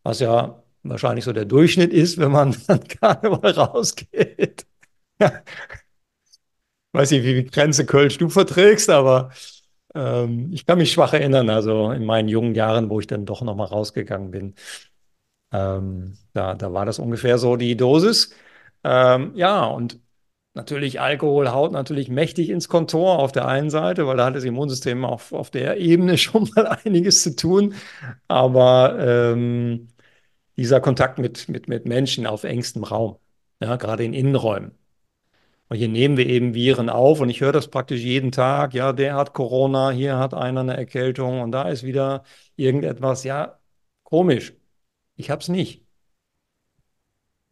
was 0.03 0.19
ja 0.19 0.63
wahrscheinlich 0.83 1.25
so 1.25 1.33
der 1.33 1.45
Durchschnitt 1.45 1.93
ist, 1.93 2.17
wenn 2.19 2.31
man 2.31 2.55
dann 2.67 2.87
Karneval 2.87 3.51
rausgeht. 3.51 4.65
Weiß 6.93 7.11
nicht, 7.11 7.23
wie 7.23 7.33
viel 7.35 7.49
Grenze 7.49 7.85
Kölsch 7.85 8.17
du 8.17 8.29
verträgst, 8.29 8.89
aber 8.89 9.31
ähm, 9.95 10.51
ich 10.53 10.65
kann 10.65 10.77
mich 10.77 10.91
schwach 10.91 11.13
erinnern, 11.13 11.49
also 11.49 11.91
in 11.91 12.05
meinen 12.05 12.27
jungen 12.29 12.55
Jahren, 12.55 12.89
wo 12.89 12.99
ich 12.99 13.07
dann 13.07 13.25
doch 13.25 13.41
nochmal 13.41 13.67
rausgegangen 13.67 14.31
bin. 14.31 14.55
Ähm, 15.51 16.17
da, 16.33 16.55
da 16.55 16.73
war 16.73 16.85
das 16.85 16.99
ungefähr 16.99 17.37
so 17.37 17.55
die 17.57 17.75
Dosis. 17.77 18.33
Ähm, 18.83 19.33
ja, 19.35 19.65
und 19.65 19.99
natürlich 20.53 20.99
Alkohol 21.01 21.49
haut 21.51 21.71
natürlich 21.73 22.09
mächtig 22.09 22.49
ins 22.49 22.69
Kontor 22.69 23.19
auf 23.19 23.31
der 23.31 23.47
einen 23.47 23.69
Seite, 23.69 24.07
weil 24.07 24.17
da 24.17 24.25
hat 24.25 24.35
das 24.35 24.43
Immunsystem 24.45 25.05
auf, 25.05 25.33
auf 25.33 25.49
der 25.51 25.77
Ebene 25.77 26.17
schon 26.19 26.49
mal 26.55 26.67
einiges 26.67 27.23
zu 27.23 27.35
tun. 27.35 27.75
Aber 28.27 28.97
ähm, 28.99 29.89
dieser 30.57 30.81
Kontakt 30.81 31.19
mit, 31.19 31.49
mit, 31.49 31.67
mit 31.69 31.85
Menschen 31.85 32.27
auf 32.27 32.43
engstem 32.43 32.83
Raum, 32.83 33.17
ja, 33.61 33.75
gerade 33.77 34.03
in 34.05 34.13
Innenräumen, 34.13 34.77
und 35.71 35.77
hier 35.77 35.87
nehmen 35.87 36.17
wir 36.17 36.27
eben 36.27 36.53
Viren 36.53 36.89
auf 36.89 37.21
und 37.21 37.29
ich 37.29 37.39
höre 37.39 37.53
das 37.53 37.69
praktisch 37.69 38.01
jeden 38.01 38.33
Tag. 38.33 38.73
Ja, 38.73 38.91
der 38.91 39.15
hat 39.15 39.33
Corona, 39.33 39.91
hier 39.91 40.17
hat 40.17 40.33
einer 40.33 40.59
eine 40.61 40.75
Erkältung 40.75 41.39
und 41.41 41.53
da 41.53 41.69
ist 41.69 41.83
wieder 41.83 42.25
irgendetwas. 42.57 43.23
Ja, 43.23 43.57
komisch. 44.03 44.53
Ich 45.15 45.29
habe 45.31 45.41
es 45.41 45.47
nicht. 45.49 45.85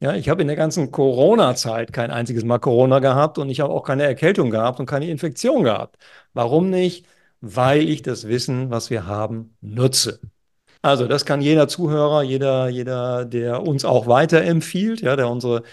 Ja, 0.01 0.15
ich 0.15 0.27
habe 0.27 0.41
in 0.41 0.47
der 0.49 0.57
ganzen 0.57 0.91
Corona-Zeit 0.91 1.93
kein 1.93 2.11
einziges 2.11 2.43
Mal 2.43 2.59
Corona 2.59 2.99
gehabt 2.99 3.37
und 3.37 3.49
ich 3.49 3.61
habe 3.61 3.73
auch 3.73 3.83
keine 3.83 4.03
Erkältung 4.03 4.49
gehabt 4.49 4.81
und 4.81 4.85
keine 4.85 5.07
Infektion 5.09 5.63
gehabt. 5.63 5.97
Warum 6.33 6.69
nicht? 6.69 7.05
Weil 7.39 7.87
ich 7.87 8.01
das 8.01 8.27
Wissen, 8.27 8.69
was 8.69 8.89
wir 8.89 9.07
haben, 9.07 9.55
nutze. 9.61 10.19
Also, 10.81 11.07
das 11.07 11.25
kann 11.25 11.41
jeder 11.41 11.67
Zuhörer, 11.67 12.23
jeder, 12.23 12.69
jeder, 12.69 13.25
der 13.25 13.63
uns 13.63 13.83
auch 13.85 14.07
weiterempfiehlt, 14.07 15.01
ja, 15.01 15.15
der 15.17 15.29
unsere 15.29 15.63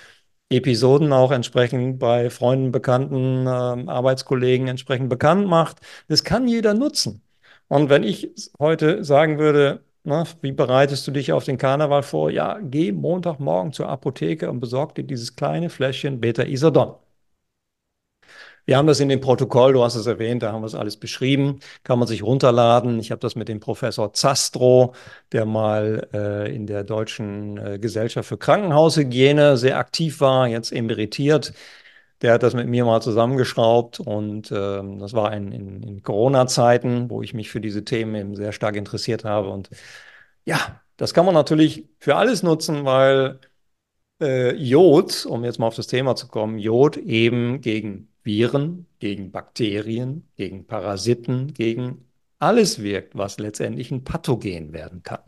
Episoden 0.48 1.12
auch 1.12 1.32
entsprechend 1.32 1.98
bei 1.98 2.30
Freunden, 2.30 2.70
Bekannten, 2.72 3.46
äh, 3.46 3.50
Arbeitskollegen 3.90 4.68
entsprechend 4.68 5.09
bekannt 5.09 5.46
macht. 5.48 5.80
Das 6.09 6.22
kann 6.24 6.46
jeder 6.46 6.74
nutzen. 6.74 7.22
Und 7.68 7.90
wenn 7.90 8.04
ich 8.04 8.30
heute 8.61 9.02
sagen 9.04 9.38
würde, 9.38 9.85
na, 10.04 10.24
wie 10.42 10.52
bereitest 10.52 11.06
du 11.06 11.11
dich 11.11 11.32
auf 11.32 11.44
den 11.44 11.59
Karneval 11.59 12.02
vor? 12.04 12.30
Ja, 12.30 12.59
geh 12.62 12.92
Montagmorgen 12.92 13.72
zur 13.72 13.88
Apotheke 13.88 14.48
und 14.50 14.61
besorg 14.61 14.94
dir 14.94 15.02
dieses 15.04 15.35
kleine 15.35 15.68
Fläschchen 15.68 16.20
Beta-Isodon. 16.20 16.94
Wir 18.66 18.76
haben 18.76 18.87
das 18.88 18.98
in 18.98 19.09
dem 19.09 19.20
Protokoll, 19.20 19.72
du 19.74 19.85
hast 19.85 19.94
es 19.94 20.07
erwähnt, 20.07 20.42
da 20.42 20.52
haben 20.52 20.62
wir 20.62 20.66
es 20.66 20.74
alles 20.74 20.96
beschrieben, 20.96 21.61
kann 21.85 21.98
man 22.00 22.09
sich 22.09 22.22
runterladen. 22.24 22.98
Ich 22.98 23.12
habe 23.12 23.20
das 23.20 23.37
mit 23.37 23.48
dem 23.48 23.61
Professor 23.61 24.12
Zastro, 24.12 24.94
der 25.31 25.44
mal 25.46 26.09
äh, 26.12 26.55
in 26.55 26.66
der 26.66 26.83
Deutschen 26.83 27.59
äh, 27.59 27.79
Gesellschaft 27.79 28.29
für 28.29 28.38
Krankenhaushygiene 28.38 29.57
sehr 29.57 29.79
aktiv 29.79 30.20
war, 30.20 30.48
jetzt 30.48 30.72
emeritiert. 30.72 31.52
Der 32.22 32.33
hat 32.35 32.42
das 32.42 32.55
mit 32.55 32.66
mir 32.68 32.85
mal 32.85 33.02
zusammengeschraubt 33.02 34.00
und 34.00 34.50
äh, 34.50 34.83
das 34.98 35.12
war 35.12 35.33
in, 35.35 35.52
in, 35.52 35.83
in 35.83 36.02
Corona-Zeiten, 36.02 37.11
wo 37.11 37.22
ich 37.22 37.35
mich 37.35 37.50
für 37.50 37.61
diese 37.61 37.85
Themen 37.85 38.14
eben 38.16 38.37
sehr 38.37 38.52
stark 38.52 38.76
interessiert 38.76 39.24
habe. 39.24 39.50
Und 39.50 39.70
ja, 40.44 40.81
das 40.96 41.14
kann 41.14 41.26
man 41.26 41.35
natürlich 41.35 41.88
für 42.01 42.16
alles 42.16 42.43
nutzen, 42.43 42.84
weil 42.84 43.41
äh, 44.20 44.55
Jod, 44.57 45.26
um 45.26 45.45
jetzt 45.45 45.59
mal 45.59 45.66
auf 45.68 45.76
das 45.76 45.86
Thema 45.88 46.16
zu 46.16 46.28
kommen, 46.28 46.59
Jod 46.59 46.97
eben 46.97 47.61
gegen 47.61 48.09
Viren, 48.27 48.87
gegen 48.99 49.31
Bakterien, 49.31 50.29
gegen 50.37 50.66
Parasiten, 50.66 51.55
gegen 51.55 52.07
alles 52.39 52.83
wirkt, 52.83 53.16
was 53.16 53.39
letztendlich 53.39 53.91
ein 53.91 54.05
Pathogen 54.05 54.72
werden 54.72 55.03
kann. 55.03 55.20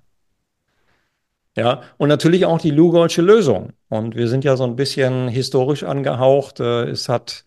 Ja, 1.56 1.82
und 1.96 2.08
natürlich 2.08 2.46
auch 2.46 2.60
die 2.60 2.70
Lugolsche 2.70 3.22
Lösung. 3.22 3.72
Und 3.88 4.14
wir 4.14 4.28
sind 4.28 4.44
ja 4.44 4.56
so 4.56 4.62
ein 4.64 4.76
bisschen 4.76 5.28
historisch 5.28 5.82
angehaucht. 5.82 6.60
Äh, 6.60 6.84
es 6.84 7.08
hat 7.08 7.44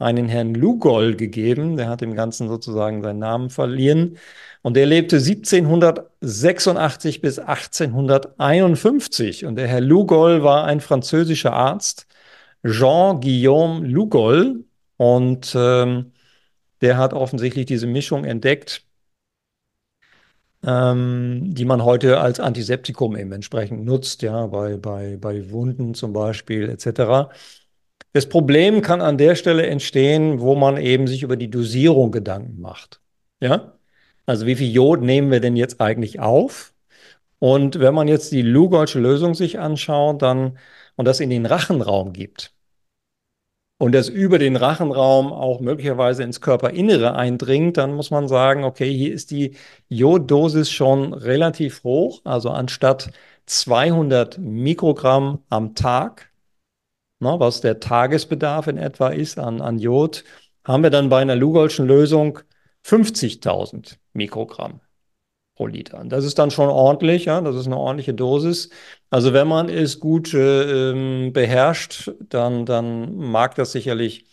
einen 0.00 0.28
Herrn 0.28 0.54
Lugol 0.54 1.14
gegeben. 1.14 1.76
Der 1.76 1.88
hat 1.88 2.00
dem 2.00 2.16
Ganzen 2.16 2.48
sozusagen 2.48 3.02
seinen 3.02 3.20
Namen 3.20 3.50
verliehen. 3.50 4.18
Und 4.62 4.76
der 4.76 4.86
lebte 4.86 5.16
1786 5.16 7.20
bis 7.20 7.38
1851. 7.38 9.44
Und 9.44 9.54
der 9.56 9.68
Herr 9.68 9.80
Lugol 9.80 10.42
war 10.42 10.64
ein 10.64 10.80
französischer 10.80 11.52
Arzt, 11.52 12.06
Jean-Guillaume 12.64 13.86
Lugol. 13.86 14.64
Und 15.02 15.52
ähm, 15.56 16.12
der 16.80 16.96
hat 16.96 17.12
offensichtlich 17.12 17.66
diese 17.66 17.88
Mischung 17.88 18.24
entdeckt, 18.24 18.86
ähm, 20.64 21.52
die 21.52 21.64
man 21.64 21.84
heute 21.84 22.20
als 22.20 22.38
Antiseptikum 22.38 23.16
eben 23.16 23.32
entsprechend 23.32 23.84
nutzt, 23.84 24.22
ja, 24.22 24.46
bei, 24.46 24.76
bei, 24.76 25.16
bei 25.20 25.50
Wunden 25.50 25.94
zum 25.94 26.12
Beispiel 26.12 26.68
etc. 26.68 27.34
Das 28.12 28.28
Problem 28.28 28.80
kann 28.80 29.00
an 29.00 29.18
der 29.18 29.34
Stelle 29.34 29.66
entstehen, 29.66 30.38
wo 30.40 30.54
man 30.54 30.76
eben 30.76 31.08
sich 31.08 31.24
über 31.24 31.36
die 31.36 31.50
Dosierung 31.50 32.12
Gedanken 32.12 32.60
macht. 32.60 33.00
Ja? 33.40 33.76
Also 34.24 34.46
wie 34.46 34.54
viel 34.54 34.70
Jod 34.70 35.02
nehmen 35.02 35.32
wir 35.32 35.40
denn 35.40 35.56
jetzt 35.56 35.80
eigentlich 35.80 36.20
auf? 36.20 36.74
Und 37.40 37.80
wenn 37.80 37.94
man 37.94 38.06
jetzt 38.06 38.30
die 38.30 38.42
Lugolsche 38.42 39.00
Lösung 39.00 39.34
sich 39.34 39.58
anschaut, 39.58 40.22
dann 40.22 40.58
und 40.94 41.06
das 41.06 41.18
in 41.18 41.30
den 41.30 41.46
Rachenraum 41.46 42.12
gibt 42.12 42.54
und 43.82 43.92
das 43.92 44.08
über 44.08 44.38
den 44.38 44.54
Rachenraum 44.54 45.32
auch 45.32 45.58
möglicherweise 45.58 46.22
ins 46.22 46.40
Körperinnere 46.40 47.16
eindringt, 47.16 47.78
dann 47.78 47.94
muss 47.94 48.12
man 48.12 48.28
sagen, 48.28 48.62
okay, 48.62 48.92
hier 48.94 49.12
ist 49.12 49.32
die 49.32 49.56
Joddosis 49.88 50.70
schon 50.70 51.12
relativ 51.12 51.82
hoch. 51.82 52.20
Also 52.22 52.50
anstatt 52.50 53.10
200 53.46 54.38
Mikrogramm 54.38 55.40
am 55.48 55.74
Tag 55.74 56.30
ne, 57.18 57.34
was 57.40 57.60
der 57.60 57.80
Tagesbedarf 57.80 58.68
in 58.68 58.78
etwa 58.78 59.08
ist 59.08 59.40
an, 59.40 59.60
an 59.60 59.80
Jod, 59.80 60.22
haben 60.64 60.84
wir 60.84 60.90
dann 60.90 61.08
bei 61.08 61.20
einer 61.20 61.34
Lugolschen 61.34 61.84
Lösung 61.84 62.38
50.000 62.84 63.96
Mikrogramm 64.12 64.80
pro 65.62 65.66
Liter. 65.68 66.02
Das 66.04 66.24
ist 66.24 66.38
dann 66.38 66.50
schon 66.50 66.68
ordentlich, 66.68 67.26
ja, 67.26 67.40
das 67.40 67.56
ist 67.56 67.66
eine 67.66 67.76
ordentliche 67.76 68.14
Dosis. 68.14 68.70
Also 69.10 69.32
wenn 69.32 69.46
man 69.48 69.68
es 69.68 70.00
gut 70.00 70.34
äh, 70.34 71.30
beherrscht, 71.30 72.10
dann, 72.28 72.66
dann 72.66 73.16
mag 73.16 73.54
das 73.54 73.72
sicherlich 73.72 74.26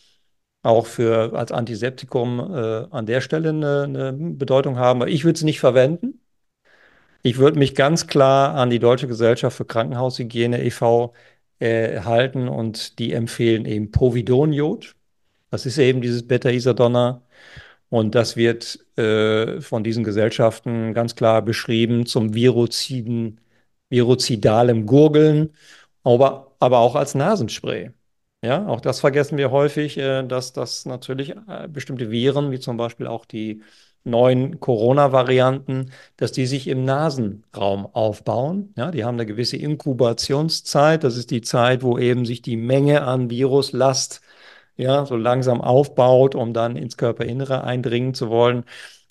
auch 0.63 0.85
für 0.87 1.33
als 1.33 1.51
Antiseptikum 1.51 2.39
äh, 2.39 2.87
an 2.91 3.05
der 3.05 3.21
Stelle 3.21 3.49
eine, 3.49 3.83
eine 3.83 4.13
Bedeutung 4.13 4.77
haben. 4.77 5.07
Ich 5.07 5.23
würde 5.23 5.37
es 5.37 5.43
nicht 5.43 5.59
verwenden. 5.59 6.19
Ich 7.21 7.37
würde 7.37 7.59
mich 7.59 7.75
ganz 7.75 8.07
klar 8.07 8.55
an 8.55 8.69
die 8.69 8.79
Deutsche 8.79 9.07
Gesellschaft 9.07 9.57
für 9.57 9.65
Krankenhaushygiene 9.65 10.63
e.V 10.63 11.13
äh, 11.59 12.01
halten 12.01 12.47
und 12.47 12.99
die 12.99 13.13
empfehlen 13.13 13.65
eben 13.65 13.91
Povidoniod. 13.91 14.95
Das 15.51 15.65
ist 15.65 15.77
eben 15.77 16.01
dieses 16.01 16.27
Beta-Isadonna. 16.27 17.21
Und 17.89 18.15
das 18.15 18.35
wird 18.35 18.79
äh, 18.97 19.61
von 19.61 19.83
diesen 19.83 20.03
Gesellschaften 20.03 20.93
ganz 20.93 21.15
klar 21.15 21.41
beschrieben 21.41 22.05
zum 22.05 22.33
viroziden, 22.35 23.41
virozidalem 23.89 24.85
Gurgeln, 24.85 25.55
aber, 26.03 26.55
aber 26.59 26.79
auch 26.79 26.95
als 26.95 27.15
Nasenspray. 27.15 27.91
Ja, 28.43 28.67
auch 28.67 28.79
das 28.79 29.01
vergessen 29.01 29.37
wir 29.37 29.51
häufig, 29.51 29.97
äh, 29.97 30.23
dass 30.23 30.53
das 30.53 30.85
natürlich 30.85 31.31
äh, 31.31 31.67
bestimmte 31.67 32.11
Viren, 32.11 32.51
wie 32.51 32.59
zum 32.59 32.77
Beispiel 32.77 33.07
auch 33.07 33.25
die 33.25 33.61
neuen 34.05 34.59
Corona-Varianten, 34.59 35.91
dass 36.17 36.31
die 36.31 36.45
sich 36.45 36.67
im 36.67 36.85
Nasenraum 36.85 37.85
aufbauen. 37.87 38.73
Ja, 38.77 38.91
die 38.91 39.03
haben 39.03 39.15
eine 39.15 39.25
gewisse 39.25 39.57
Inkubationszeit. 39.57 41.03
Das 41.03 41.17
ist 41.17 41.31
die 41.31 41.41
Zeit, 41.41 41.83
wo 41.83 41.97
eben 41.97 42.25
sich 42.25 42.41
die 42.41 42.55
Menge 42.55 43.03
an 43.03 43.29
Viruslast 43.29 44.21
ja, 44.79 45.05
so 45.05 45.15
langsam 45.15 45.61
aufbaut, 45.61 46.35
um 46.35 46.53
dann 46.53 46.75
ins 46.75 46.97
Körperinnere 46.97 47.63
eindringen 47.63 48.13
zu 48.13 48.29
wollen. 48.29 48.65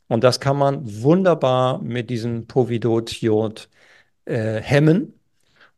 Und 0.08 0.24
das 0.24 0.40
kann 0.40 0.56
man 0.56 0.82
wunderbar 1.02 1.80
mit 1.82 2.10
diesem 2.10 2.46
Povidot-Jod 2.46 3.68
äh, 4.26 4.60
hemmen 4.60 5.14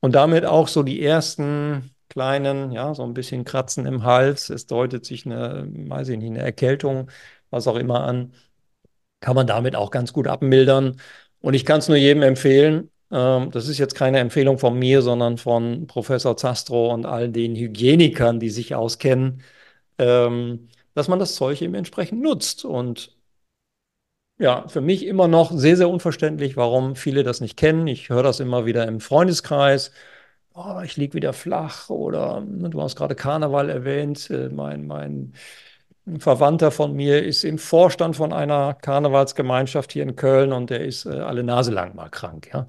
und 0.00 0.14
damit 0.14 0.44
auch 0.46 0.68
so 0.68 0.82
die 0.82 1.02
ersten 1.02 1.90
kleinen, 2.08 2.72
ja, 2.72 2.94
so 2.94 3.04
ein 3.04 3.14
bisschen 3.14 3.44
Kratzen 3.44 3.86
im 3.86 4.04
Hals. 4.04 4.50
Es 4.50 4.66
deutet 4.66 5.04
sich 5.06 5.26
eine, 5.26 5.68
weiß 5.70 6.08
ich 6.10 6.18
nicht, 6.18 6.30
eine 6.30 6.40
Erkältung, 6.42 7.10
was 7.50 7.66
auch 7.68 7.76
immer 7.76 8.04
an 8.04 8.32
kann 9.20 9.36
man 9.36 9.46
damit 9.46 9.76
auch 9.76 9.90
ganz 9.90 10.12
gut 10.12 10.26
abmildern. 10.28 11.00
Und 11.40 11.54
ich 11.54 11.64
kann 11.64 11.78
es 11.78 11.88
nur 11.88 11.96
jedem 11.96 12.22
empfehlen. 12.22 12.90
Ähm, 13.10 13.50
das 13.50 13.68
ist 13.68 13.78
jetzt 13.78 13.94
keine 13.94 14.18
Empfehlung 14.18 14.58
von 14.58 14.78
mir, 14.78 15.02
sondern 15.02 15.38
von 15.38 15.86
Professor 15.86 16.36
Zastro 16.36 16.92
und 16.92 17.06
all 17.06 17.30
den 17.30 17.56
Hygienikern, 17.56 18.40
die 18.40 18.50
sich 18.50 18.74
auskennen, 18.74 19.42
ähm, 20.00 20.68
dass 20.94 21.08
man 21.08 21.18
das 21.18 21.34
Zeug 21.36 21.62
eben 21.62 21.74
entsprechend 21.74 22.22
nutzt. 22.22 22.64
Und 22.64 23.16
ja, 24.38 24.66
für 24.68 24.80
mich 24.80 25.06
immer 25.06 25.28
noch 25.28 25.52
sehr, 25.52 25.76
sehr 25.76 25.88
unverständlich, 25.90 26.56
warum 26.56 26.96
viele 26.96 27.22
das 27.24 27.40
nicht 27.40 27.56
kennen. 27.56 27.86
Ich 27.86 28.08
höre 28.08 28.22
das 28.22 28.40
immer 28.40 28.66
wieder 28.66 28.86
im 28.88 29.00
Freundeskreis. 29.00 29.92
Oh, 30.54 30.80
ich 30.84 30.96
liege 30.96 31.14
wieder 31.14 31.32
flach 31.32 31.90
oder 31.90 32.40
ne, 32.40 32.70
du 32.70 32.82
hast 32.82 32.96
gerade 32.96 33.14
Karneval 33.14 33.70
erwähnt. 33.70 34.30
Äh, 34.30 34.48
mein, 34.50 34.86
mein 34.86 35.34
ein 36.06 36.20
Verwandter 36.20 36.70
von 36.70 36.94
mir 36.94 37.22
ist 37.24 37.44
im 37.44 37.58
Vorstand 37.58 38.16
von 38.16 38.32
einer 38.32 38.74
Karnevalsgemeinschaft 38.74 39.92
hier 39.92 40.02
in 40.02 40.16
Köln 40.16 40.52
und 40.52 40.70
der 40.70 40.84
ist 40.84 41.06
äh, 41.06 41.10
alle 41.10 41.44
Nase 41.44 41.72
lang 41.72 41.94
mal 41.94 42.08
krank, 42.08 42.50
ja. 42.52 42.68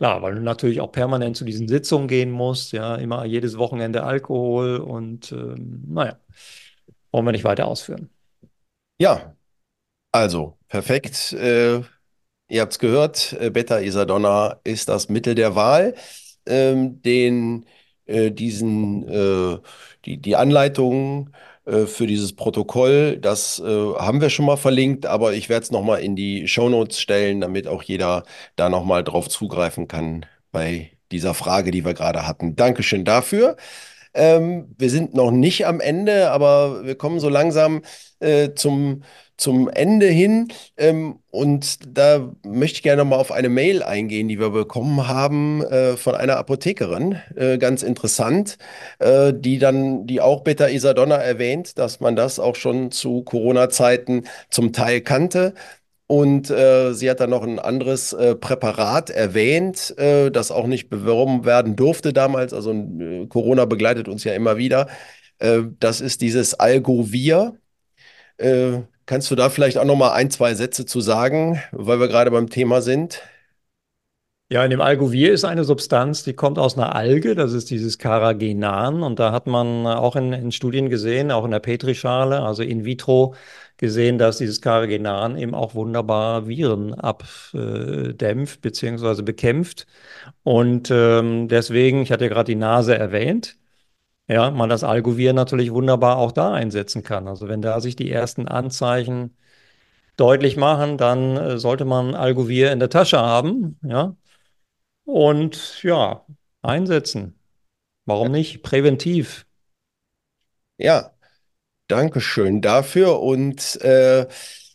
Klar, 0.00 0.22
weil 0.22 0.34
du 0.34 0.40
natürlich 0.40 0.80
auch 0.80 0.92
permanent 0.92 1.36
zu 1.36 1.44
diesen 1.44 1.68
Sitzungen 1.68 2.08
gehen 2.08 2.30
musst, 2.30 2.72
ja, 2.72 2.94
immer 2.94 3.26
jedes 3.26 3.58
Wochenende 3.58 4.02
Alkohol 4.02 4.78
und 4.78 5.30
ähm, 5.30 5.84
naja, 5.88 6.18
wollen 7.12 7.26
wir 7.26 7.32
nicht 7.32 7.44
weiter 7.44 7.66
ausführen. 7.66 8.08
Ja, 8.98 9.36
also 10.10 10.56
perfekt. 10.68 11.34
Äh, 11.34 11.82
ihr 12.48 12.60
habt 12.62 12.72
es 12.72 12.78
gehört, 12.78 13.34
äh, 13.34 13.50
Beta-Isadonna 13.50 14.60
ist 14.64 14.88
das 14.88 15.10
Mittel 15.10 15.34
der 15.34 15.54
Wahl. 15.54 15.94
Ähm, 16.46 17.02
den, 17.02 17.66
äh, 18.06 18.30
diesen, 18.30 19.06
äh, 19.06 19.58
die, 20.06 20.16
die 20.16 20.34
Anleitungen 20.34 21.36
für 21.86 22.06
dieses 22.06 22.34
Protokoll. 22.34 23.18
Das 23.18 23.60
äh, 23.60 23.64
haben 23.64 24.20
wir 24.20 24.30
schon 24.30 24.46
mal 24.46 24.56
verlinkt, 24.56 25.06
aber 25.06 25.34
ich 25.34 25.48
werde 25.48 25.64
es 25.64 25.70
nochmal 25.70 26.00
in 26.00 26.16
die 26.16 26.48
Shownotes 26.48 27.00
stellen, 27.00 27.40
damit 27.40 27.66
auch 27.66 27.82
jeder 27.82 28.24
da 28.56 28.68
nochmal 28.68 29.04
drauf 29.04 29.28
zugreifen 29.28 29.88
kann 29.88 30.26
bei 30.52 30.90
dieser 31.12 31.34
Frage, 31.34 31.70
die 31.70 31.84
wir 31.84 31.94
gerade 31.94 32.26
hatten. 32.26 32.56
Dankeschön 32.56 33.04
dafür. 33.04 33.56
Ähm, 34.14 34.74
wir 34.78 34.90
sind 34.90 35.14
noch 35.14 35.30
nicht 35.30 35.66
am 35.66 35.80
Ende, 35.80 36.30
aber 36.30 36.84
wir 36.84 36.96
kommen 36.96 37.20
so 37.20 37.28
langsam 37.28 37.82
äh, 38.18 38.50
zum 38.54 39.02
zum 39.40 39.68
Ende 39.68 40.06
hin. 40.06 40.48
Ähm, 40.76 41.20
und 41.30 41.78
da 41.96 42.30
möchte 42.44 42.76
ich 42.76 42.82
gerne 42.82 43.04
mal 43.04 43.16
auf 43.16 43.32
eine 43.32 43.48
Mail 43.48 43.82
eingehen, 43.82 44.28
die 44.28 44.38
wir 44.38 44.50
bekommen 44.50 45.08
haben 45.08 45.62
äh, 45.62 45.96
von 45.96 46.14
einer 46.14 46.36
Apothekerin. 46.36 47.16
Äh, 47.36 47.58
ganz 47.58 47.82
interessant, 47.82 48.58
äh, 48.98 49.32
die 49.34 49.58
dann, 49.58 50.06
die 50.06 50.20
auch 50.20 50.42
Beta 50.42 50.66
Isadonna 50.66 51.16
erwähnt, 51.16 51.78
dass 51.78 52.00
man 52.00 52.16
das 52.16 52.38
auch 52.38 52.54
schon 52.54 52.90
zu 52.90 53.22
Corona-Zeiten 53.22 54.24
zum 54.50 54.72
Teil 54.72 55.00
kannte. 55.00 55.54
Und 56.06 56.50
äh, 56.50 56.92
sie 56.92 57.08
hat 57.08 57.20
dann 57.20 57.30
noch 57.30 57.44
ein 57.44 57.60
anderes 57.60 58.12
äh, 58.12 58.34
Präparat 58.34 59.10
erwähnt, 59.10 59.94
äh, 59.96 60.30
das 60.30 60.50
auch 60.50 60.66
nicht 60.66 60.90
beworben 60.90 61.44
werden 61.44 61.76
durfte 61.76 62.12
damals. 62.12 62.52
Also 62.52 62.72
äh, 62.72 63.26
Corona 63.28 63.64
begleitet 63.64 64.08
uns 64.08 64.24
ja 64.24 64.34
immer 64.34 64.56
wieder. 64.56 64.88
Äh, 65.38 65.62
das 65.78 66.00
ist 66.00 66.20
dieses 66.20 66.54
Algovir. 66.54 67.54
Kannst 69.10 69.28
du 69.28 69.34
da 69.34 69.50
vielleicht 69.50 69.76
auch 69.76 69.84
noch 69.84 69.96
mal 69.96 70.12
ein, 70.12 70.30
zwei 70.30 70.54
Sätze 70.54 70.86
zu 70.86 71.00
sagen, 71.00 71.60
weil 71.72 71.98
wir 71.98 72.06
gerade 72.06 72.30
beim 72.30 72.48
Thema 72.48 72.80
sind? 72.80 73.20
Ja, 74.52 74.62
in 74.62 74.70
dem 74.70 74.80
Algovir 74.80 75.32
ist 75.32 75.42
eine 75.42 75.64
Substanz, 75.64 76.22
die 76.22 76.34
kommt 76.34 76.60
aus 76.60 76.78
einer 76.78 76.94
Alge, 76.94 77.34
das 77.34 77.52
ist 77.52 77.70
dieses 77.70 77.98
Carrageenan. 77.98 79.02
Und 79.02 79.18
da 79.18 79.32
hat 79.32 79.48
man 79.48 79.84
auch 79.88 80.14
in, 80.14 80.32
in 80.32 80.52
Studien 80.52 80.90
gesehen, 80.90 81.32
auch 81.32 81.44
in 81.44 81.50
der 81.50 81.58
Petrischale, 81.58 82.40
also 82.40 82.62
in 82.62 82.84
vitro, 82.84 83.34
gesehen, 83.78 84.16
dass 84.16 84.38
dieses 84.38 84.60
Carrageenan 84.60 85.36
eben 85.36 85.56
auch 85.56 85.74
wunderbar 85.74 86.46
Viren 86.46 86.94
abdämpft 86.94 88.60
bzw. 88.60 89.22
bekämpft. 89.22 89.88
Und 90.44 90.88
ähm, 90.92 91.48
deswegen, 91.48 92.02
ich 92.02 92.12
hatte 92.12 92.26
ja 92.26 92.30
gerade 92.30 92.52
die 92.52 92.54
Nase 92.54 92.96
erwähnt, 92.96 93.56
ja, 94.30 94.50
man 94.50 94.68
das 94.68 94.84
Algovir 94.84 95.32
natürlich 95.32 95.72
wunderbar 95.72 96.16
auch 96.18 96.32
da 96.32 96.52
einsetzen 96.52 97.02
kann. 97.02 97.26
Also 97.28 97.48
wenn 97.48 97.62
da 97.62 97.80
sich 97.80 97.96
die 97.96 98.10
ersten 98.10 98.46
Anzeichen 98.48 99.36
deutlich 100.16 100.56
machen, 100.56 100.98
dann 100.98 101.36
äh, 101.36 101.58
sollte 101.58 101.84
man 101.84 102.14
Algovir 102.14 102.72
in 102.72 102.78
der 102.78 102.90
Tasche 102.90 103.18
haben, 103.18 103.78
ja. 103.82 104.16
Und 105.04 105.82
ja, 105.82 106.24
einsetzen. 106.62 107.40
Warum 108.06 108.30
nicht? 108.30 108.62
Präventiv. 108.62 109.46
Ja, 110.78 111.12
Dankeschön 111.88 112.60
dafür. 112.62 113.20
Und 113.20 113.80
äh, 113.82 114.28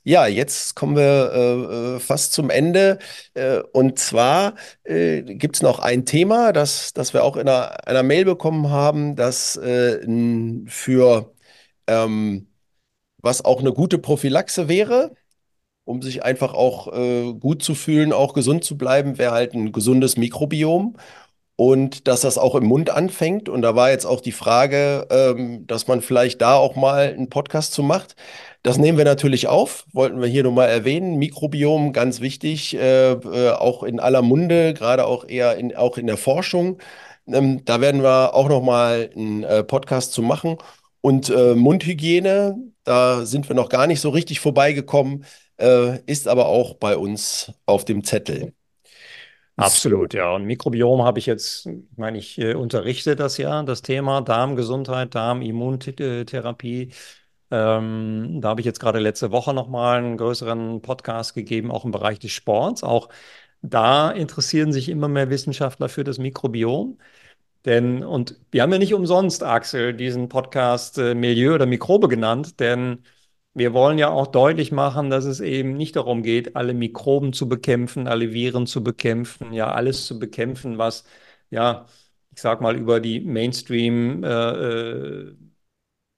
ja, 0.06 0.28
jetzt 0.28 0.76
kommen 0.76 0.95
wir 0.95 1.32
äh, 1.34 1.95
äh, 1.97 1.99
fast 1.99 2.34
zum 2.34 2.49
Ende. 2.51 2.99
Äh, 3.34 3.60
und 3.74 3.99
zwar 3.99 4.56
äh, 4.84 5.24
gibt 5.24 5.58
es 5.58 5.62
noch 5.64 5.80
ein 5.80 6.06
Thema, 6.06 6.53
das, 6.53 6.93
das 6.93 7.14
wir 7.14 7.24
auch 7.24 7.38
in 7.38 7.47
einer, 7.49 7.88
einer 7.88 8.03
Mail 8.03 8.26
bekommen 8.26 8.70
haben, 8.70 9.16
das 9.18 9.58
äh, 9.58 9.99
für 10.68 11.34
Ähm, 11.88 12.47
was 13.22 13.45
auch 13.45 13.60
eine 13.62 13.74
gute 13.74 13.97
Prophylaxe 13.99 14.68
wäre, 14.70 15.16
um 15.86 16.01
sich 16.01 16.24
einfach 16.24 16.53
auch 16.53 16.91
äh, 16.93 17.34
gut 17.34 17.64
zu 17.64 17.76
fühlen, 17.76 18.14
auch 18.14 18.34
gesund 18.34 18.64
zu 18.64 18.78
bleiben, 18.78 19.18
wäre 19.18 19.32
halt 19.34 19.53
ein 19.53 19.72
gesundes 19.72 20.18
Mikrobiom 20.18 20.97
und 21.58 22.08
dass 22.08 22.22
das 22.22 22.38
auch 22.38 22.56
im 22.56 22.66
Mund 22.66 22.89
anfängt. 22.89 23.49
Und 23.49 23.62
da 23.62 23.76
war 23.76 23.91
jetzt 23.91 24.06
auch 24.06 24.22
die 24.22 24.32
Frage, 24.32 25.08
ähm, 25.10 25.66
dass 25.68 25.88
man 25.88 26.01
vielleicht 26.01 26.41
da 26.41 26.56
auch 26.56 26.76
mal 26.76 27.14
einen 27.14 27.30
Podcast 27.30 27.74
zu 27.74 27.84
macht. 27.84 28.16
Das 28.64 28.78
nehmen 28.78 28.97
wir 28.97 29.06
natürlich 29.06 29.47
auf, 29.47 29.86
wollten 29.93 30.22
wir 30.22 30.28
hier 30.28 30.43
nochmal 30.43 30.70
erwähnen. 30.70 31.18
Mikrobiom, 31.18 31.93
ganz 31.93 32.20
wichtig, 32.20 32.76
äh, 32.76 33.12
äh, 33.12 33.51
auch 33.51 33.84
in 33.84 33.99
aller 33.99 34.22
Munde, 34.24 34.74
gerade 34.74 35.06
auch 35.06 35.28
eher 35.28 35.56
in, 35.58 35.76
auch 35.76 35.97
in 35.97 36.08
der 36.08 36.18
Forschung. 36.18 36.80
Ähm, 37.28 37.64
da 37.66 37.80
werden 37.82 38.01
wir 38.03 38.34
auch 38.34 38.49
nochmal 38.49 39.12
einen 39.16 39.43
äh, 39.43 39.64
Podcast 39.64 40.14
zu 40.14 40.22
machen. 40.24 40.58
Und 41.01 41.30
äh, 41.30 41.53
Mundhygiene, 41.53 42.58
da 42.84 43.26
sind 43.26 43.47
wir 43.47 43.56
noch 43.56 43.70
gar 43.70 43.86
nicht 43.86 44.01
so 44.01 44.10
richtig 44.10 44.39
vorbeigekommen, 44.39 45.26
äh, 45.58 45.99
ist 46.08 46.28
aber 46.28 46.47
auch 46.47 46.74
bei 46.76 46.97
uns 46.97 47.51
auf 47.68 47.86
dem 47.86 48.03
Zettel. 48.03 48.55
Absolut, 49.58 50.14
ja. 50.14 50.32
Und 50.34 50.45
Mikrobiom 50.45 51.03
habe 51.03 51.20
ich 51.20 51.26
jetzt, 51.26 51.66
ich 51.66 51.97
meine, 51.97 52.18
ich 52.18 52.38
äh, 52.38 52.56
unterrichte 52.56 53.16
das 53.16 53.38
ja, 53.38 53.64
das 53.64 53.82
Thema 53.82 54.22
Darmgesundheit, 54.22 55.16
Darmimmuntherapie. 55.16 56.91
Ähm, 57.51 58.39
da 58.41 58.49
habe 58.49 58.60
ich 58.62 58.66
jetzt 58.66 58.80
gerade 58.82 58.99
letzte 58.99 59.32
Woche 59.32 59.53
nochmal 59.53 59.99
einen 59.99 60.18
größeren 60.18 60.82
Podcast 60.82 61.36
gegeben, 61.36 61.72
auch 61.72 61.86
im 61.86 61.91
Bereich 61.91 62.20
des 62.20 62.32
Sports. 62.34 62.84
Auch 62.84 63.08
da 63.62 64.12
interessieren 64.12 64.74
sich 64.74 64.89
immer 64.89 65.08
mehr 65.08 65.30
Wissenschaftler 65.30 65.88
für 65.89 66.03
das 66.03 66.18
Mikrobiom. 66.18 66.97
Denn, 67.66 68.03
und 68.03 68.39
wir 68.51 68.62
haben 68.62 68.74
ja 68.74 68.80
nicht 68.80 68.93
umsonst, 68.93 69.43
Axel, 69.43 69.93
diesen 69.95 70.30
Podcast 70.30 70.97
äh, 70.99 71.16
Milieu 71.16 71.56
oder 71.56 71.66
Mikrobe 71.66 72.08
genannt, 72.10 72.60
denn 72.60 73.03
wir 73.56 73.74
wollen 73.74 73.97
ja 73.97 74.10
auch 74.10 74.28
deutlich 74.28 74.72
machen, 74.72 75.10
dass 75.10 75.26
es 75.26 75.39
eben 75.41 75.74
nicht 75.78 75.95
darum 75.95 76.24
geht, 76.24 76.56
alle 76.58 76.74
Mikroben 76.76 77.34
zu 77.34 77.49
bekämpfen, 77.49 78.08
alle 78.08 78.34
Viren 78.34 78.68
zu 78.68 78.84
bekämpfen, 78.84 79.53
ja, 79.53 79.72
alles 79.74 80.06
zu 80.08 80.20
bekämpfen, 80.20 80.78
was, 80.78 81.06
ja, 81.51 81.88
ich 82.36 82.41
sag 82.41 82.62
mal, 82.62 82.76
über 82.78 82.99
die 83.01 83.22
Mainstream 83.22 84.24
äh, 84.24 84.30
äh, 84.30 85.36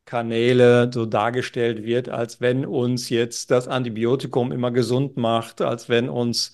Kanäle 0.05 0.89
so 0.93 1.05
dargestellt 1.05 1.83
wird, 1.83 2.07
als 2.09 2.39
wenn 2.41 2.65
uns 2.65 3.09
jetzt 3.09 3.51
das 3.51 3.67
Antibiotikum 3.67 4.51
immer 4.53 4.71
gesund 4.71 5.17
macht, 5.17 5.59
als 5.61 5.89
wenn 5.89 6.07
uns 6.09 6.53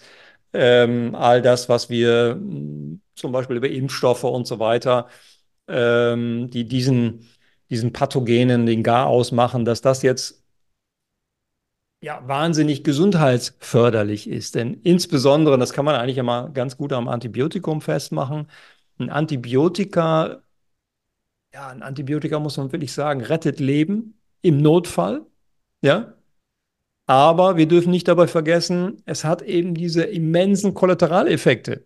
ähm, 0.53 1.13
all 1.15 1.41
das, 1.41 1.69
was 1.69 1.89
wir 1.89 2.35
mh, 2.35 2.97
zum 3.15 3.31
Beispiel 3.31 3.57
über 3.57 3.69
Impfstoffe 3.69 4.23
und 4.23 4.47
so 4.47 4.59
weiter, 4.59 5.07
ähm, 5.67 6.49
die 6.51 6.67
diesen, 6.67 7.27
diesen 7.69 7.93
Pathogenen 7.93 8.65
den 8.65 8.83
Garaus 8.83 9.31
machen, 9.31 9.65
dass 9.65 9.81
das 9.81 10.01
jetzt 10.03 10.42
ja, 12.03 12.21
wahnsinnig 12.27 12.83
gesundheitsförderlich 12.83 14.29
ist. 14.29 14.55
Denn 14.55 14.73
insbesondere, 14.83 15.57
das 15.57 15.71
kann 15.71 15.85
man 15.85 15.95
eigentlich 15.95 16.17
immer 16.17 16.49
ganz 16.49 16.75
gut 16.75 16.91
am 16.91 17.07
Antibiotikum 17.07 17.79
festmachen, 17.81 18.47
ein 18.99 19.09
Antibiotika, 19.09 20.43
ja, 21.53 21.67
ein 21.69 21.81
Antibiotika 21.81 22.39
muss 22.39 22.57
man 22.57 22.71
wirklich 22.73 22.91
sagen, 22.93 23.21
rettet 23.21 23.59
Leben 23.61 24.19
im 24.41 24.57
Notfall, 24.61 25.25
ja. 25.81 26.15
Aber 27.07 27.57
wir 27.57 27.67
dürfen 27.67 27.91
nicht 27.91 28.07
dabei 28.07 28.27
vergessen, 28.27 29.01
es 29.05 29.23
hat 29.23 29.41
eben 29.41 29.73
diese 29.73 30.03
immensen 30.03 30.73
Kollateraleffekte. 30.73 31.85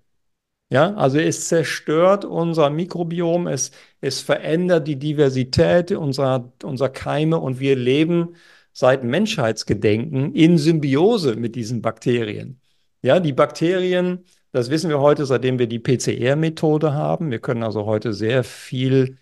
Ja, 0.70 0.96
also 0.96 1.20
es 1.20 1.48
zerstört 1.48 2.26
unser 2.26 2.70
Mikrobiom, 2.70 3.48
es, 3.48 3.72
es 4.02 4.22
verändert 4.22 4.88
die 4.88 4.98
Diversität 4.98 5.92
unserer, 5.92 6.52
unserer 6.64 6.90
Keime 6.90 7.40
und 7.40 7.60
wir 7.60 7.76
leben 7.76 8.36
seit 8.78 9.04
Menschheitsgedenken 9.04 10.36
in 10.36 10.60
Symbiose 10.60 11.36
mit 11.36 11.56
diesen 11.56 11.82
Bakterien. 11.82 12.62
Ja, 13.02 13.20
die 13.20 13.34
Bakterien, 13.34 14.24
das 14.52 14.70
wissen 14.70 14.92
wir 14.92 15.00
heute, 15.00 15.26
seitdem 15.26 15.58
wir 15.58 15.66
die 15.66 15.80
PCR-Methode 15.80 16.94
haben. 16.94 17.32
Wir 17.32 17.40
können 17.40 17.64
also 17.64 17.88
heute 17.88 18.14
sehr 18.14 18.44
viel 18.44 19.18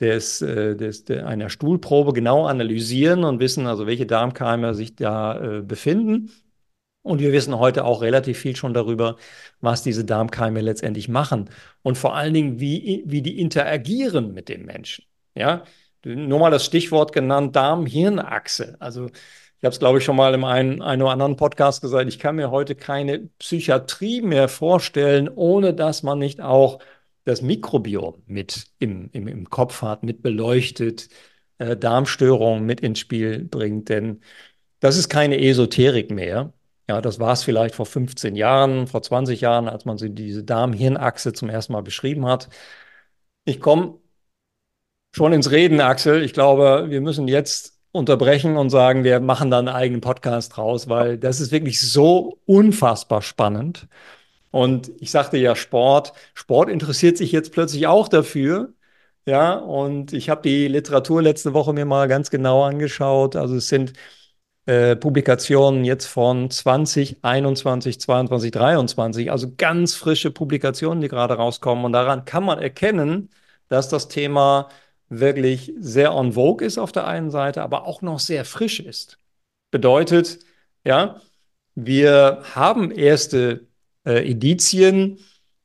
des, 0.00 0.42
äh, 0.42 0.76
des, 0.76 1.06
der, 1.06 1.26
einer 1.26 1.48
Stuhlprobe 1.48 2.12
genau 2.12 2.44
analysieren 2.44 3.24
und 3.24 3.40
wissen 3.40 3.66
also, 3.66 3.86
welche 3.86 4.04
Darmkeime 4.04 4.74
sich 4.74 4.96
da 4.96 5.60
äh, 5.60 5.62
befinden. 5.62 6.30
Und 7.00 7.20
wir 7.20 7.32
wissen 7.32 7.58
heute 7.58 7.86
auch 7.86 8.02
relativ 8.02 8.38
viel 8.38 8.54
schon 8.54 8.74
darüber, 8.74 9.16
was 9.62 9.82
diese 9.82 10.04
Darmkeime 10.04 10.60
letztendlich 10.60 11.08
machen 11.08 11.48
und 11.80 11.96
vor 11.96 12.16
allen 12.16 12.34
Dingen, 12.34 12.60
wie, 12.60 13.02
wie 13.06 13.22
die 13.22 13.40
interagieren 13.40 14.34
mit 14.34 14.50
dem 14.50 14.66
Menschen. 14.66 15.06
Ja, 15.34 15.64
nur 16.04 16.38
mal 16.38 16.50
das 16.50 16.64
Stichwort 16.64 17.12
genannt, 17.12 17.56
Darm-Hirn-Achse. 17.56 18.76
Also 18.80 19.06
ich 19.06 19.64
habe 19.64 19.72
es, 19.72 19.78
glaube 19.78 19.98
ich, 19.98 20.04
schon 20.04 20.16
mal 20.16 20.32
in 20.34 20.42
einem, 20.44 20.82
einem 20.82 21.02
oder 21.02 21.12
anderen 21.12 21.36
Podcast 21.36 21.82
gesagt, 21.82 22.08
ich 22.08 22.18
kann 22.18 22.36
mir 22.36 22.50
heute 22.50 22.74
keine 22.74 23.20
Psychiatrie 23.38 24.22
mehr 24.22 24.48
vorstellen, 24.48 25.28
ohne 25.28 25.74
dass 25.74 26.02
man 26.02 26.18
nicht 26.18 26.40
auch 26.40 26.80
das 27.24 27.42
Mikrobiom 27.42 28.22
mit 28.26 28.66
im, 28.78 29.10
im, 29.12 29.28
im 29.28 29.50
Kopf 29.50 29.82
hat, 29.82 30.02
mit 30.02 30.22
beleuchtet, 30.22 31.08
äh, 31.58 31.76
Darmstörungen 31.76 32.64
mit 32.64 32.80
ins 32.80 32.98
Spiel 33.00 33.44
bringt. 33.44 33.88
Denn 33.90 34.22
das 34.80 34.96
ist 34.96 35.08
keine 35.10 35.38
Esoterik 35.40 36.10
mehr. 36.10 36.54
Ja, 36.88 37.00
das 37.00 37.20
war 37.20 37.32
es 37.34 37.44
vielleicht 37.44 37.74
vor 37.74 37.86
15 37.86 38.36
Jahren, 38.36 38.86
vor 38.86 39.02
20 39.02 39.40
Jahren, 39.42 39.68
als 39.68 39.84
man 39.84 39.98
diese 39.98 40.42
Darm-Hirn-Achse 40.44 41.32
zum 41.34 41.50
ersten 41.50 41.72
Mal 41.74 41.82
beschrieben 41.82 42.26
hat. 42.26 42.48
Ich 43.44 43.60
komme 43.60 44.00
schon 45.12 45.32
ins 45.32 45.50
Reden, 45.50 45.80
Axel. 45.80 46.22
Ich 46.22 46.32
glaube, 46.32 46.86
wir 46.88 47.00
müssen 47.00 47.28
jetzt 47.28 47.78
unterbrechen 47.92 48.56
und 48.56 48.70
sagen, 48.70 49.04
wir 49.04 49.20
machen 49.20 49.50
da 49.50 49.58
einen 49.58 49.68
eigenen 49.68 50.00
Podcast 50.00 50.56
draus, 50.56 50.88
weil 50.88 51.18
das 51.18 51.40
ist 51.40 51.52
wirklich 51.52 51.80
so 51.80 52.40
unfassbar 52.46 53.22
spannend. 53.22 53.88
Und 54.50 54.90
ich 55.00 55.10
sagte 55.10 55.38
ja 55.38 55.56
Sport. 55.56 56.12
Sport 56.34 56.70
interessiert 56.70 57.16
sich 57.16 57.32
jetzt 57.32 57.52
plötzlich 57.52 57.86
auch 57.86 58.08
dafür. 58.08 58.74
Ja, 59.26 59.54
und 59.54 60.12
ich 60.12 60.30
habe 60.30 60.42
die 60.42 60.66
Literatur 60.68 61.22
letzte 61.22 61.54
Woche 61.54 61.72
mir 61.72 61.84
mal 61.84 62.08
ganz 62.08 62.30
genau 62.30 62.64
angeschaut. 62.64 63.36
Also 63.36 63.56
es 63.56 63.68
sind 63.68 63.92
äh, 64.66 64.96
Publikationen 64.96 65.84
jetzt 65.84 66.06
von 66.06 66.50
2021, 66.50 68.00
22, 68.00 68.50
23, 68.50 69.30
also 69.30 69.52
ganz 69.56 69.94
frische 69.94 70.30
Publikationen, 70.30 71.00
die 71.00 71.08
gerade 71.08 71.34
rauskommen. 71.34 71.84
Und 71.84 71.92
daran 71.92 72.24
kann 72.24 72.44
man 72.44 72.58
erkennen, 72.58 73.30
dass 73.68 73.88
das 73.88 74.08
Thema 74.08 74.68
wirklich 75.10 75.74
sehr 75.78 76.12
en 76.12 76.32
vogue 76.32 76.66
ist 76.66 76.78
auf 76.78 76.92
der 76.92 77.06
einen 77.06 77.30
Seite, 77.30 77.62
aber 77.62 77.86
auch 77.86 78.00
noch 78.00 78.20
sehr 78.20 78.44
frisch 78.44 78.80
ist. 78.80 79.18
Bedeutet, 79.70 80.38
ja, 80.84 81.20
wir 81.74 82.42
haben 82.54 82.90
erste 82.90 83.68
äh, 84.06 84.30
Edizien 84.30 85.18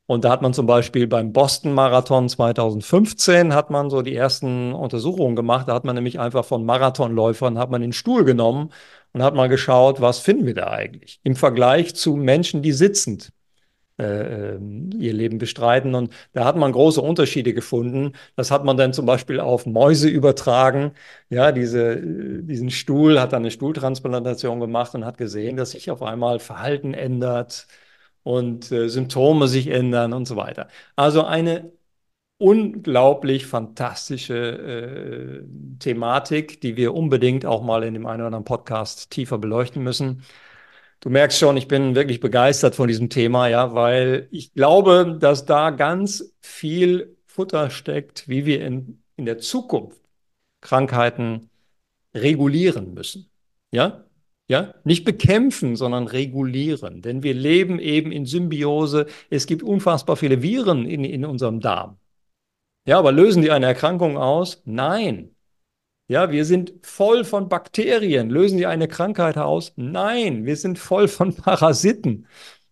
und 0.08 0.26
da 0.26 0.32
hat 0.32 0.42
man 0.42 0.54
zum 0.54 0.68
Beispiel 0.68 1.08
beim 1.08 1.34
Boston 1.34 1.74
Marathon 1.74 2.30
2015 2.30 3.54
hat 3.54 3.72
man 3.72 3.90
so 3.90 4.02
die 4.02 4.16
ersten 4.16 4.74
Untersuchungen 4.74 5.36
gemacht. 5.36 5.68
Da 5.68 5.74
hat 5.74 5.86
man 5.86 5.96
nämlich 5.96 6.20
einfach 6.20 6.46
von 6.46 6.66
Marathonläufern 6.66 7.58
hat 7.58 7.72
man 7.72 7.82
den 7.82 7.94
Stuhl 7.94 8.24
genommen 8.24 8.72
und 9.14 9.24
hat 9.24 9.34
mal 9.34 9.50
geschaut, 9.50 10.02
was 10.02 10.20
finden 10.20 10.46
wir 10.46 10.54
da 10.54 10.70
eigentlich 10.70 11.20
im 11.24 11.36
Vergleich 11.36 11.96
zu 11.96 12.16
Menschen, 12.16 12.62
die 12.62 12.72
sitzend 12.74 13.32
äh, 13.98 14.56
ähm, 14.56 14.90
ihr 14.98 15.14
Leben 15.14 15.38
bestreiten. 15.38 15.96
Und 15.96 16.14
da 16.34 16.46
hat 16.46 16.58
man 16.58 16.72
große 16.72 17.02
Unterschiede 17.02 17.54
gefunden. 17.54 18.14
Das 18.36 18.52
hat 18.52 18.66
man 18.66 18.78
dann 18.78 18.94
zum 18.94 19.06
Beispiel 19.06 19.40
auf 19.40 19.66
Mäuse 19.66 20.10
übertragen. 20.10 20.92
Ja, 21.30 21.52
diese, 21.52 21.94
äh, 21.96 22.44
diesen 22.44 22.72
Stuhl 22.72 23.20
hat 23.20 23.34
dann 23.34 23.44
eine 23.44 23.52
Stuhltransplantation 23.52 24.60
gemacht 24.60 24.96
und 24.96 25.06
hat 25.06 25.18
gesehen, 25.18 25.58
dass 25.58 25.72
sich 25.72 25.92
auf 25.92 26.02
einmal 26.04 26.40
Verhalten 26.40 26.94
ändert 26.94 27.68
und 28.24 28.72
äh, 28.72 28.90
Symptome 28.90 29.48
sich 29.48 29.68
ändern 29.68 30.14
und 30.14 30.28
so 30.28 30.36
weiter. 30.36 30.68
Also 30.96 31.24
eine 31.24 31.72
unglaublich 32.38 33.46
fantastische 33.46 34.36
äh, 35.46 35.78
Thematik, 35.80 36.60
die 36.62 36.76
wir 36.78 36.94
unbedingt 36.94 37.46
auch 37.46 37.64
mal 37.64 37.84
in 37.84 37.94
dem 37.94 38.06
einen 38.06 38.22
oder 38.22 38.28
anderen 38.28 38.44
Podcast 38.46 39.10
tiefer 39.12 39.38
beleuchten 39.38 39.84
müssen. 39.84 40.24
Du 41.00 41.10
merkst 41.10 41.38
schon, 41.38 41.58
ich 41.58 41.68
bin 41.68 41.96
wirklich 41.96 42.20
begeistert 42.20 42.76
von 42.76 42.88
diesem 42.88 43.10
Thema, 43.10 43.48
ja, 43.48 43.76
weil 43.76 44.28
ich 44.32 44.54
glaube, 44.54 45.18
dass 45.20 45.46
da 45.46 45.70
ganz 45.70 46.34
viel 46.42 47.16
Futter 47.28 47.70
steckt, 47.70 48.28
wie 48.28 48.46
wir 48.46 48.66
in, 48.66 49.04
in 49.16 49.26
der 49.26 49.38
Zukunft 49.38 50.02
Krankheiten 50.62 51.50
regulieren 52.16 52.94
müssen. 52.94 53.30
Ja? 53.72 54.06
Ja? 54.48 54.74
Nicht 54.84 55.06
bekämpfen, 55.06 55.76
sondern 55.76 56.08
regulieren. 56.08 57.02
Denn 57.02 57.24
wir 57.24 57.34
leben 57.34 57.80
eben 57.80 58.12
in 58.12 58.26
Symbiose. 58.26 59.08
Es 59.30 59.48
gibt 59.48 59.64
unfassbar 59.64 60.16
viele 60.16 60.42
Viren 60.42 60.86
in, 60.86 61.04
in 61.04 61.26
unserem 61.26 61.60
Darm. 61.60 61.98
Ja, 62.88 63.00
aber 63.00 63.12
lösen 63.12 63.42
die 63.42 63.52
eine 63.52 63.66
Erkrankung 63.66 64.18
aus? 64.18 64.62
Nein. 64.66 65.35
Ja, 66.08 66.30
wir 66.30 66.46
sind 66.46 66.74
voll 66.84 67.24
von 67.26 67.50
Bakterien. 67.50 68.30
Lösen 68.30 68.58
die 68.58 68.68
eine 68.68 68.88
Krankheit 68.88 69.38
aus? 69.38 69.74
Nein, 69.76 70.46
wir 70.46 70.56
sind 70.56 70.78
voll 70.78 71.08
von 71.08 71.36
Parasiten. 71.36 72.28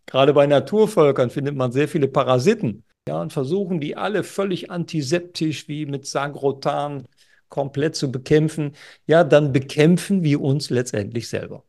Gerade 0.06 0.34
bei 0.34 0.46
Naturvölkern 0.46 1.30
findet 1.30 1.56
man 1.56 1.72
sehr 1.72 1.88
viele 1.88 2.08
Parasiten. 2.08 2.84
Ja, 3.08 3.22
und 3.22 3.34
versuchen 3.34 3.80
die 3.80 3.98
alle 3.98 4.24
völlig 4.24 4.72
antiseptisch 4.72 5.68
wie 5.68 5.86
mit 5.86 6.06
Sagrotan 6.06 7.08
komplett 7.50 7.96
zu 7.96 8.12
bekämpfen, 8.12 8.76
ja, 9.06 9.24
dann 9.24 9.52
bekämpfen 9.52 10.24
wir 10.24 10.42
uns 10.42 10.72
letztendlich 10.72 11.30
selber. 11.30 11.64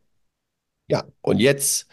Ja, 0.89 1.05
und 1.21 1.41
jetzt 1.41 1.89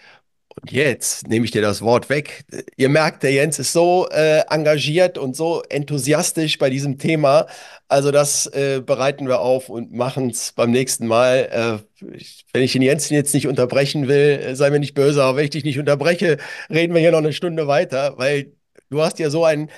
und 0.59 0.71
jetzt 0.71 1.27
nehme 1.27 1.45
ich 1.45 1.51
dir 1.51 1.61
das 1.61 1.81
Wort 1.81 2.09
weg. 2.09 2.43
Ihr 2.75 2.89
merkt, 2.89 3.23
der 3.23 3.31
Jens 3.31 3.57
ist 3.57 3.71
so 3.73 4.07
äh, 4.09 4.41
engagiert 4.49 5.17
und 5.17 5.35
so 5.35 5.63
enthusiastisch 5.69 6.57
bei 6.57 6.69
diesem 6.69 6.97
Thema. 6.97 7.47
Also 7.87 8.11
das 8.11 8.47
äh, 8.47 8.81
bereiten 8.85 9.27
wir 9.27 9.39
auf 9.39 9.69
und 9.69 9.93
machen 9.93 10.29
es 10.29 10.51
beim 10.51 10.71
nächsten 10.71 11.07
Mal. 11.07 11.81
Äh, 12.01 12.15
ich, 12.15 12.45
wenn 12.53 12.63
ich 12.63 12.73
den 12.73 12.81
Jens 12.81 13.09
jetzt 13.09 13.33
nicht 13.33 13.47
unterbrechen 13.47 14.07
will, 14.07 14.39
äh, 14.43 14.55
sei 14.55 14.69
mir 14.69 14.79
nicht 14.79 14.93
böse, 14.93 15.23
aber 15.23 15.37
wenn 15.37 15.45
ich 15.45 15.51
dich 15.51 15.63
nicht 15.63 15.79
unterbreche, 15.79 16.37
reden 16.69 16.93
wir 16.93 17.01
hier 17.01 17.11
noch 17.11 17.19
eine 17.19 17.33
Stunde 17.33 17.67
weiter, 17.67 18.17
weil 18.17 18.53
du 18.89 19.01
hast 19.01 19.19
ja 19.19 19.29
so 19.29 19.45
ein 19.45 19.69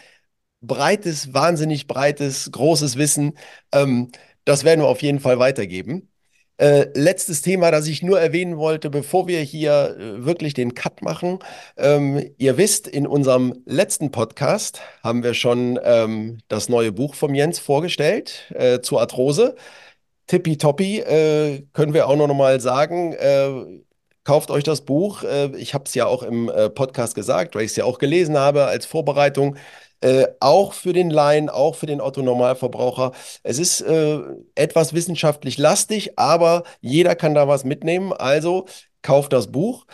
breites, 0.61 1.33
wahnsinnig 1.33 1.87
breites, 1.87 2.51
großes 2.51 2.97
Wissen. 2.97 3.37
Ähm, 3.73 4.11
das 4.45 4.63
werden 4.65 4.81
wir 4.81 4.87
auf 4.87 5.01
jeden 5.03 5.19
Fall 5.19 5.39
weitergeben. 5.39 6.09
Äh, 6.57 6.87
letztes 6.93 7.41
Thema, 7.41 7.71
das 7.71 7.87
ich 7.87 8.03
nur 8.03 8.21
erwähnen 8.21 8.57
wollte, 8.57 8.91
bevor 8.91 9.27
wir 9.27 9.39
hier 9.41 9.97
äh, 9.99 10.23
wirklich 10.23 10.53
den 10.53 10.75
Cut 10.75 11.01
machen. 11.01 11.39
Ähm, 11.77 12.31
ihr 12.37 12.57
wisst, 12.57 12.87
in 12.87 13.07
unserem 13.07 13.63
letzten 13.65 14.11
Podcast 14.11 14.79
haben 15.03 15.23
wir 15.23 15.33
schon 15.33 15.79
ähm, 15.83 16.37
das 16.49 16.69
neue 16.69 16.91
Buch 16.91 17.15
vom 17.15 17.33
Jens 17.33 17.57
vorgestellt 17.57 18.51
äh, 18.53 18.81
zur 18.81 19.01
Arthrose. 19.01 19.55
Tippitoppi, 20.27 20.99
äh, 20.99 21.63
können 21.73 21.93
wir 21.93 22.07
auch 22.07 22.15
noch 22.15 22.33
mal 22.33 22.59
sagen. 22.59 23.13
Äh, 23.13 23.81
kauft 24.23 24.51
euch 24.51 24.63
das 24.63 24.81
Buch. 24.81 25.23
Äh, 25.23 25.55
ich 25.57 25.73
habe 25.73 25.85
es 25.85 25.95
ja 25.95 26.05
auch 26.05 26.21
im 26.23 26.51
Podcast 26.75 27.15
gesagt, 27.15 27.55
weil 27.55 27.63
ich 27.63 27.71
es 27.71 27.77
ja 27.77 27.85
auch 27.85 27.97
gelesen 27.97 28.37
habe 28.37 28.65
als 28.65 28.85
Vorbereitung. 28.85 29.57
Äh, 30.03 30.27
auch 30.41 30.73
für 30.73 30.91
den 30.91 31.09
Laien, 31.09 31.49
auch 31.49 31.75
für 31.75 31.85
den 31.85 32.01
Otto-Normalverbraucher. 32.01 33.13
Es 33.41 33.57
ist 33.57 33.79
äh, 33.81 34.19
etwas 34.53 34.93
wissenschaftlich 34.93 35.57
lastig, 35.57 36.19
aber 36.19 36.63
jeder 36.81 37.15
kann 37.15 37.33
da 37.33 37.47
was 37.47 37.63
mitnehmen. 37.63 38.11
Also 38.11 38.65
kauft 39.01 39.31
das 39.31 39.49
Buch. 39.51 39.85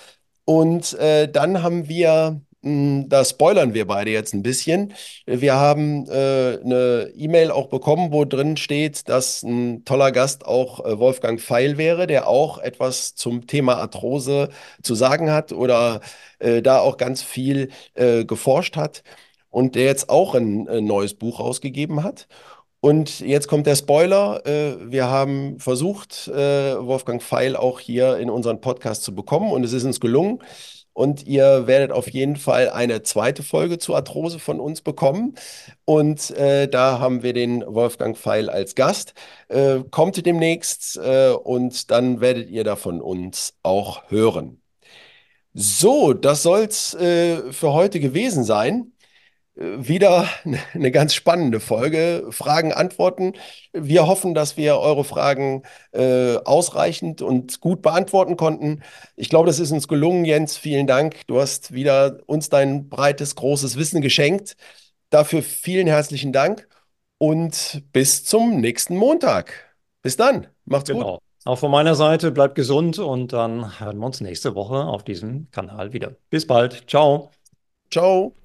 Und 0.45 0.93
äh, 0.95 1.31
dann 1.31 1.61
haben 1.61 1.87
wir 1.87 2.41
hm, 2.63 3.07
da 3.07 3.23
spoilern 3.23 3.75
wir 3.75 3.85
beide 3.85 4.09
jetzt 4.11 4.33
ein 4.33 4.41
bisschen. 4.43 4.93
Wir 5.27 5.53
haben 5.55 6.07
äh, 6.09 6.57
eine 6.63 7.11
E-Mail 7.15 7.51
auch 7.51 7.67
bekommen, 7.67 8.11
wo 8.11 8.25
drin 8.25 8.57
steht, 8.57 9.07
dass 9.09 9.43
ein 9.43 9.85
toller 9.85 10.11
Gast 10.11 10.45
auch 10.45 10.83
äh, 10.85 10.97
Wolfgang 10.99 11.39
Feil 11.39 11.77
wäre, 11.77 12.07
der 12.07 12.27
auch 12.27 12.57
etwas 12.57 13.13
zum 13.15 13.45
Thema 13.47 13.75
Arthrose 13.77 14.49
zu 14.81 14.95
sagen 14.95 15.31
hat 15.31 15.51
oder 15.51 16.01
äh, 16.39 16.61
da 16.63 16.79
auch 16.79 16.97
ganz 16.97 17.21
viel 17.21 17.69
äh, 17.93 18.25
geforscht 18.25 18.75
hat 18.75 19.03
und 19.49 19.75
der 19.75 19.85
jetzt 19.85 20.09
auch 20.09 20.35
ein, 20.35 20.67
ein 20.67 20.85
neues 20.85 21.13
Buch 21.13 21.39
rausgegeben 21.39 22.03
hat. 22.03 22.27
Und 22.81 23.19
jetzt 23.19 23.47
kommt 23.47 23.67
der 23.67 23.75
Spoiler. 23.75 24.45
Äh, 24.45 24.91
wir 24.91 25.09
haben 25.09 25.59
versucht, 25.59 26.27
äh, 26.29 26.77
Wolfgang 26.79 27.21
Feil 27.21 27.55
auch 27.55 27.79
hier 27.79 28.17
in 28.17 28.29
unseren 28.29 28.61
Podcast 28.61 29.03
zu 29.03 29.13
bekommen 29.13 29.51
und 29.51 29.63
es 29.65 29.73
ist 29.73 29.83
uns 29.83 29.99
gelungen. 29.99 30.39
Und 30.93 31.25
ihr 31.27 31.67
werdet 31.67 31.91
auf 31.91 32.09
jeden 32.09 32.35
Fall 32.35 32.69
eine 32.69 33.03
zweite 33.03 33.43
Folge 33.43 33.77
zu 33.77 33.95
Arthrose 33.95 34.39
von 34.39 34.59
uns 34.59 34.81
bekommen. 34.81 35.35
Und 35.85 36.31
äh, 36.31 36.67
da 36.67 36.99
haben 36.99 37.23
wir 37.23 37.33
den 37.33 37.63
Wolfgang 37.65 38.17
Feil 38.17 38.49
als 38.49 38.75
Gast. 38.75 39.13
Äh, 39.49 39.79
kommt 39.91 40.25
demnächst 40.25 40.97
äh, 40.97 41.31
und 41.31 41.91
dann 41.91 42.21
werdet 42.21 42.49
ihr 42.49 42.63
da 42.63 42.75
von 42.75 43.01
uns 43.01 43.55
auch 43.63 44.09
hören. 44.09 44.61
So, 45.53 46.13
das 46.13 46.43
soll's 46.43 46.93
äh, 46.95 47.51
für 47.51 47.73
heute 47.73 47.99
gewesen 47.99 48.43
sein 48.43 48.93
wieder 49.59 50.27
eine 50.73 50.91
ganz 50.91 51.13
spannende 51.13 51.59
Folge. 51.59 52.27
Fragen, 52.31 52.71
Antworten. 52.71 53.33
Wir 53.73 54.07
hoffen, 54.07 54.33
dass 54.33 54.57
wir 54.57 54.77
eure 54.77 55.03
Fragen 55.03 55.63
äh, 55.91 56.37
ausreichend 56.37 57.21
und 57.21 57.59
gut 57.59 57.81
beantworten 57.81 58.37
konnten. 58.37 58.81
Ich 59.15 59.29
glaube, 59.29 59.47
das 59.47 59.59
ist 59.59 59.71
uns 59.71 59.87
gelungen, 59.87 60.25
Jens. 60.25 60.57
Vielen 60.57 60.87
Dank. 60.87 61.27
Du 61.27 61.39
hast 61.39 61.73
wieder 61.73 62.19
uns 62.25 62.49
dein 62.49 62.89
breites, 62.89 63.35
großes 63.35 63.77
Wissen 63.77 64.01
geschenkt. 64.01 64.55
Dafür 65.09 65.43
vielen 65.43 65.87
herzlichen 65.87 66.31
Dank 66.31 66.67
und 67.17 67.83
bis 67.91 68.23
zum 68.23 68.61
nächsten 68.61 68.95
Montag. 68.95 69.53
Bis 70.01 70.15
dann. 70.15 70.47
Macht's 70.65 70.89
genau. 70.89 71.13
gut. 71.13 71.19
Auch 71.45 71.57
von 71.57 71.71
meiner 71.71 71.95
Seite 71.95 72.31
bleibt 72.31 72.55
gesund 72.55 72.99
und 72.99 73.33
dann 73.33 73.79
hören 73.79 73.97
wir 73.97 74.05
uns 74.05 74.21
nächste 74.21 74.55
Woche 74.55 74.75
auf 74.85 75.03
diesem 75.03 75.49
Kanal 75.51 75.93
wieder. 75.93 76.15
Bis 76.29 76.45
bald. 76.45 76.89
Ciao. 76.89 77.31
Ciao. 77.91 78.38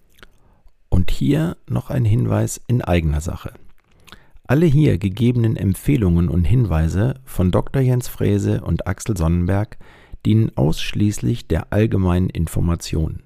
Und 1.05 1.11
hier 1.11 1.59
noch 1.69 1.91
ein 1.91 2.07
Hinweis 2.07 2.63
in 2.67 2.81
eigener 2.81 3.21
Sache. 3.21 3.53
Alle 4.47 4.65
hier 4.65 4.97
gegebenen 4.97 5.55
Empfehlungen 5.55 6.31
und 6.31 6.45
Hinweise 6.45 7.17
von 7.27 7.51
Dr. 7.51 7.83
Jens 7.83 8.09
Frese 8.09 8.63
und 8.63 8.87
Axel 8.87 9.15
Sonnenberg 9.15 9.77
dienen 10.25 10.57
ausschließlich 10.57 11.47
der 11.47 11.75
allgemeinen 11.75 12.31
Information. 12.31 13.23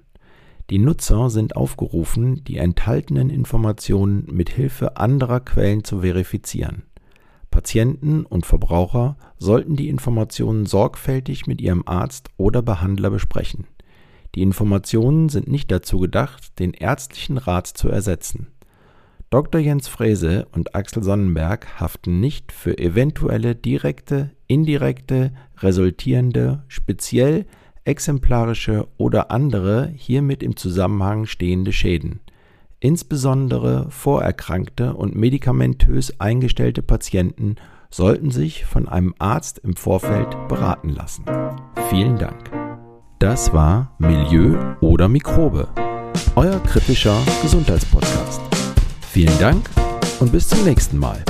Die 0.70 0.80
Nutzer 0.80 1.30
sind 1.30 1.54
aufgerufen, 1.54 2.42
die 2.42 2.56
enthaltenen 2.56 3.30
Informationen 3.30 4.26
mit 4.28 4.50
Hilfe 4.50 4.96
anderer 4.96 5.38
Quellen 5.38 5.84
zu 5.84 6.00
verifizieren. 6.00 6.82
Patienten 7.52 8.26
und 8.26 8.44
Verbraucher 8.44 9.16
sollten 9.38 9.76
die 9.76 9.88
Informationen 9.88 10.66
sorgfältig 10.66 11.46
mit 11.46 11.60
ihrem 11.60 11.84
Arzt 11.86 12.30
oder 12.38 12.60
Behandler 12.60 13.10
besprechen. 13.10 13.68
Die 14.38 14.42
Informationen 14.42 15.28
sind 15.28 15.48
nicht 15.48 15.68
dazu 15.72 15.98
gedacht, 15.98 16.60
den 16.60 16.72
ärztlichen 16.72 17.38
Rat 17.38 17.66
zu 17.66 17.88
ersetzen. 17.88 18.46
Dr. 19.30 19.60
Jens 19.60 19.88
Frese 19.88 20.46
und 20.52 20.76
Axel 20.76 21.02
Sonnenberg 21.02 21.80
haften 21.80 22.20
nicht 22.20 22.52
für 22.52 22.78
eventuelle 22.78 23.56
direkte, 23.56 24.30
indirekte, 24.46 25.32
resultierende, 25.58 26.62
speziell, 26.68 27.46
exemplarische 27.82 28.86
oder 28.96 29.32
andere 29.32 29.92
hiermit 29.96 30.44
im 30.44 30.54
Zusammenhang 30.54 31.26
stehende 31.26 31.72
Schäden. 31.72 32.20
Insbesondere 32.78 33.90
vorerkrankte 33.90 34.94
und 34.94 35.16
medikamentös 35.16 36.20
eingestellte 36.20 36.82
Patienten 36.82 37.56
sollten 37.90 38.30
sich 38.30 38.66
von 38.66 38.86
einem 38.86 39.16
Arzt 39.18 39.58
im 39.58 39.74
Vorfeld 39.74 40.30
beraten 40.46 40.90
lassen. 40.90 41.24
Vielen 41.90 42.18
Dank. 42.18 42.57
Das 43.18 43.52
war 43.52 43.90
Milieu 43.98 44.56
oder 44.80 45.08
Mikrobe, 45.08 45.66
euer 46.36 46.60
kritischer 46.60 47.16
Gesundheitspodcast. 47.42 48.40
Vielen 49.10 49.36
Dank 49.40 49.68
und 50.20 50.30
bis 50.30 50.46
zum 50.46 50.62
nächsten 50.62 50.98
Mal. 50.98 51.24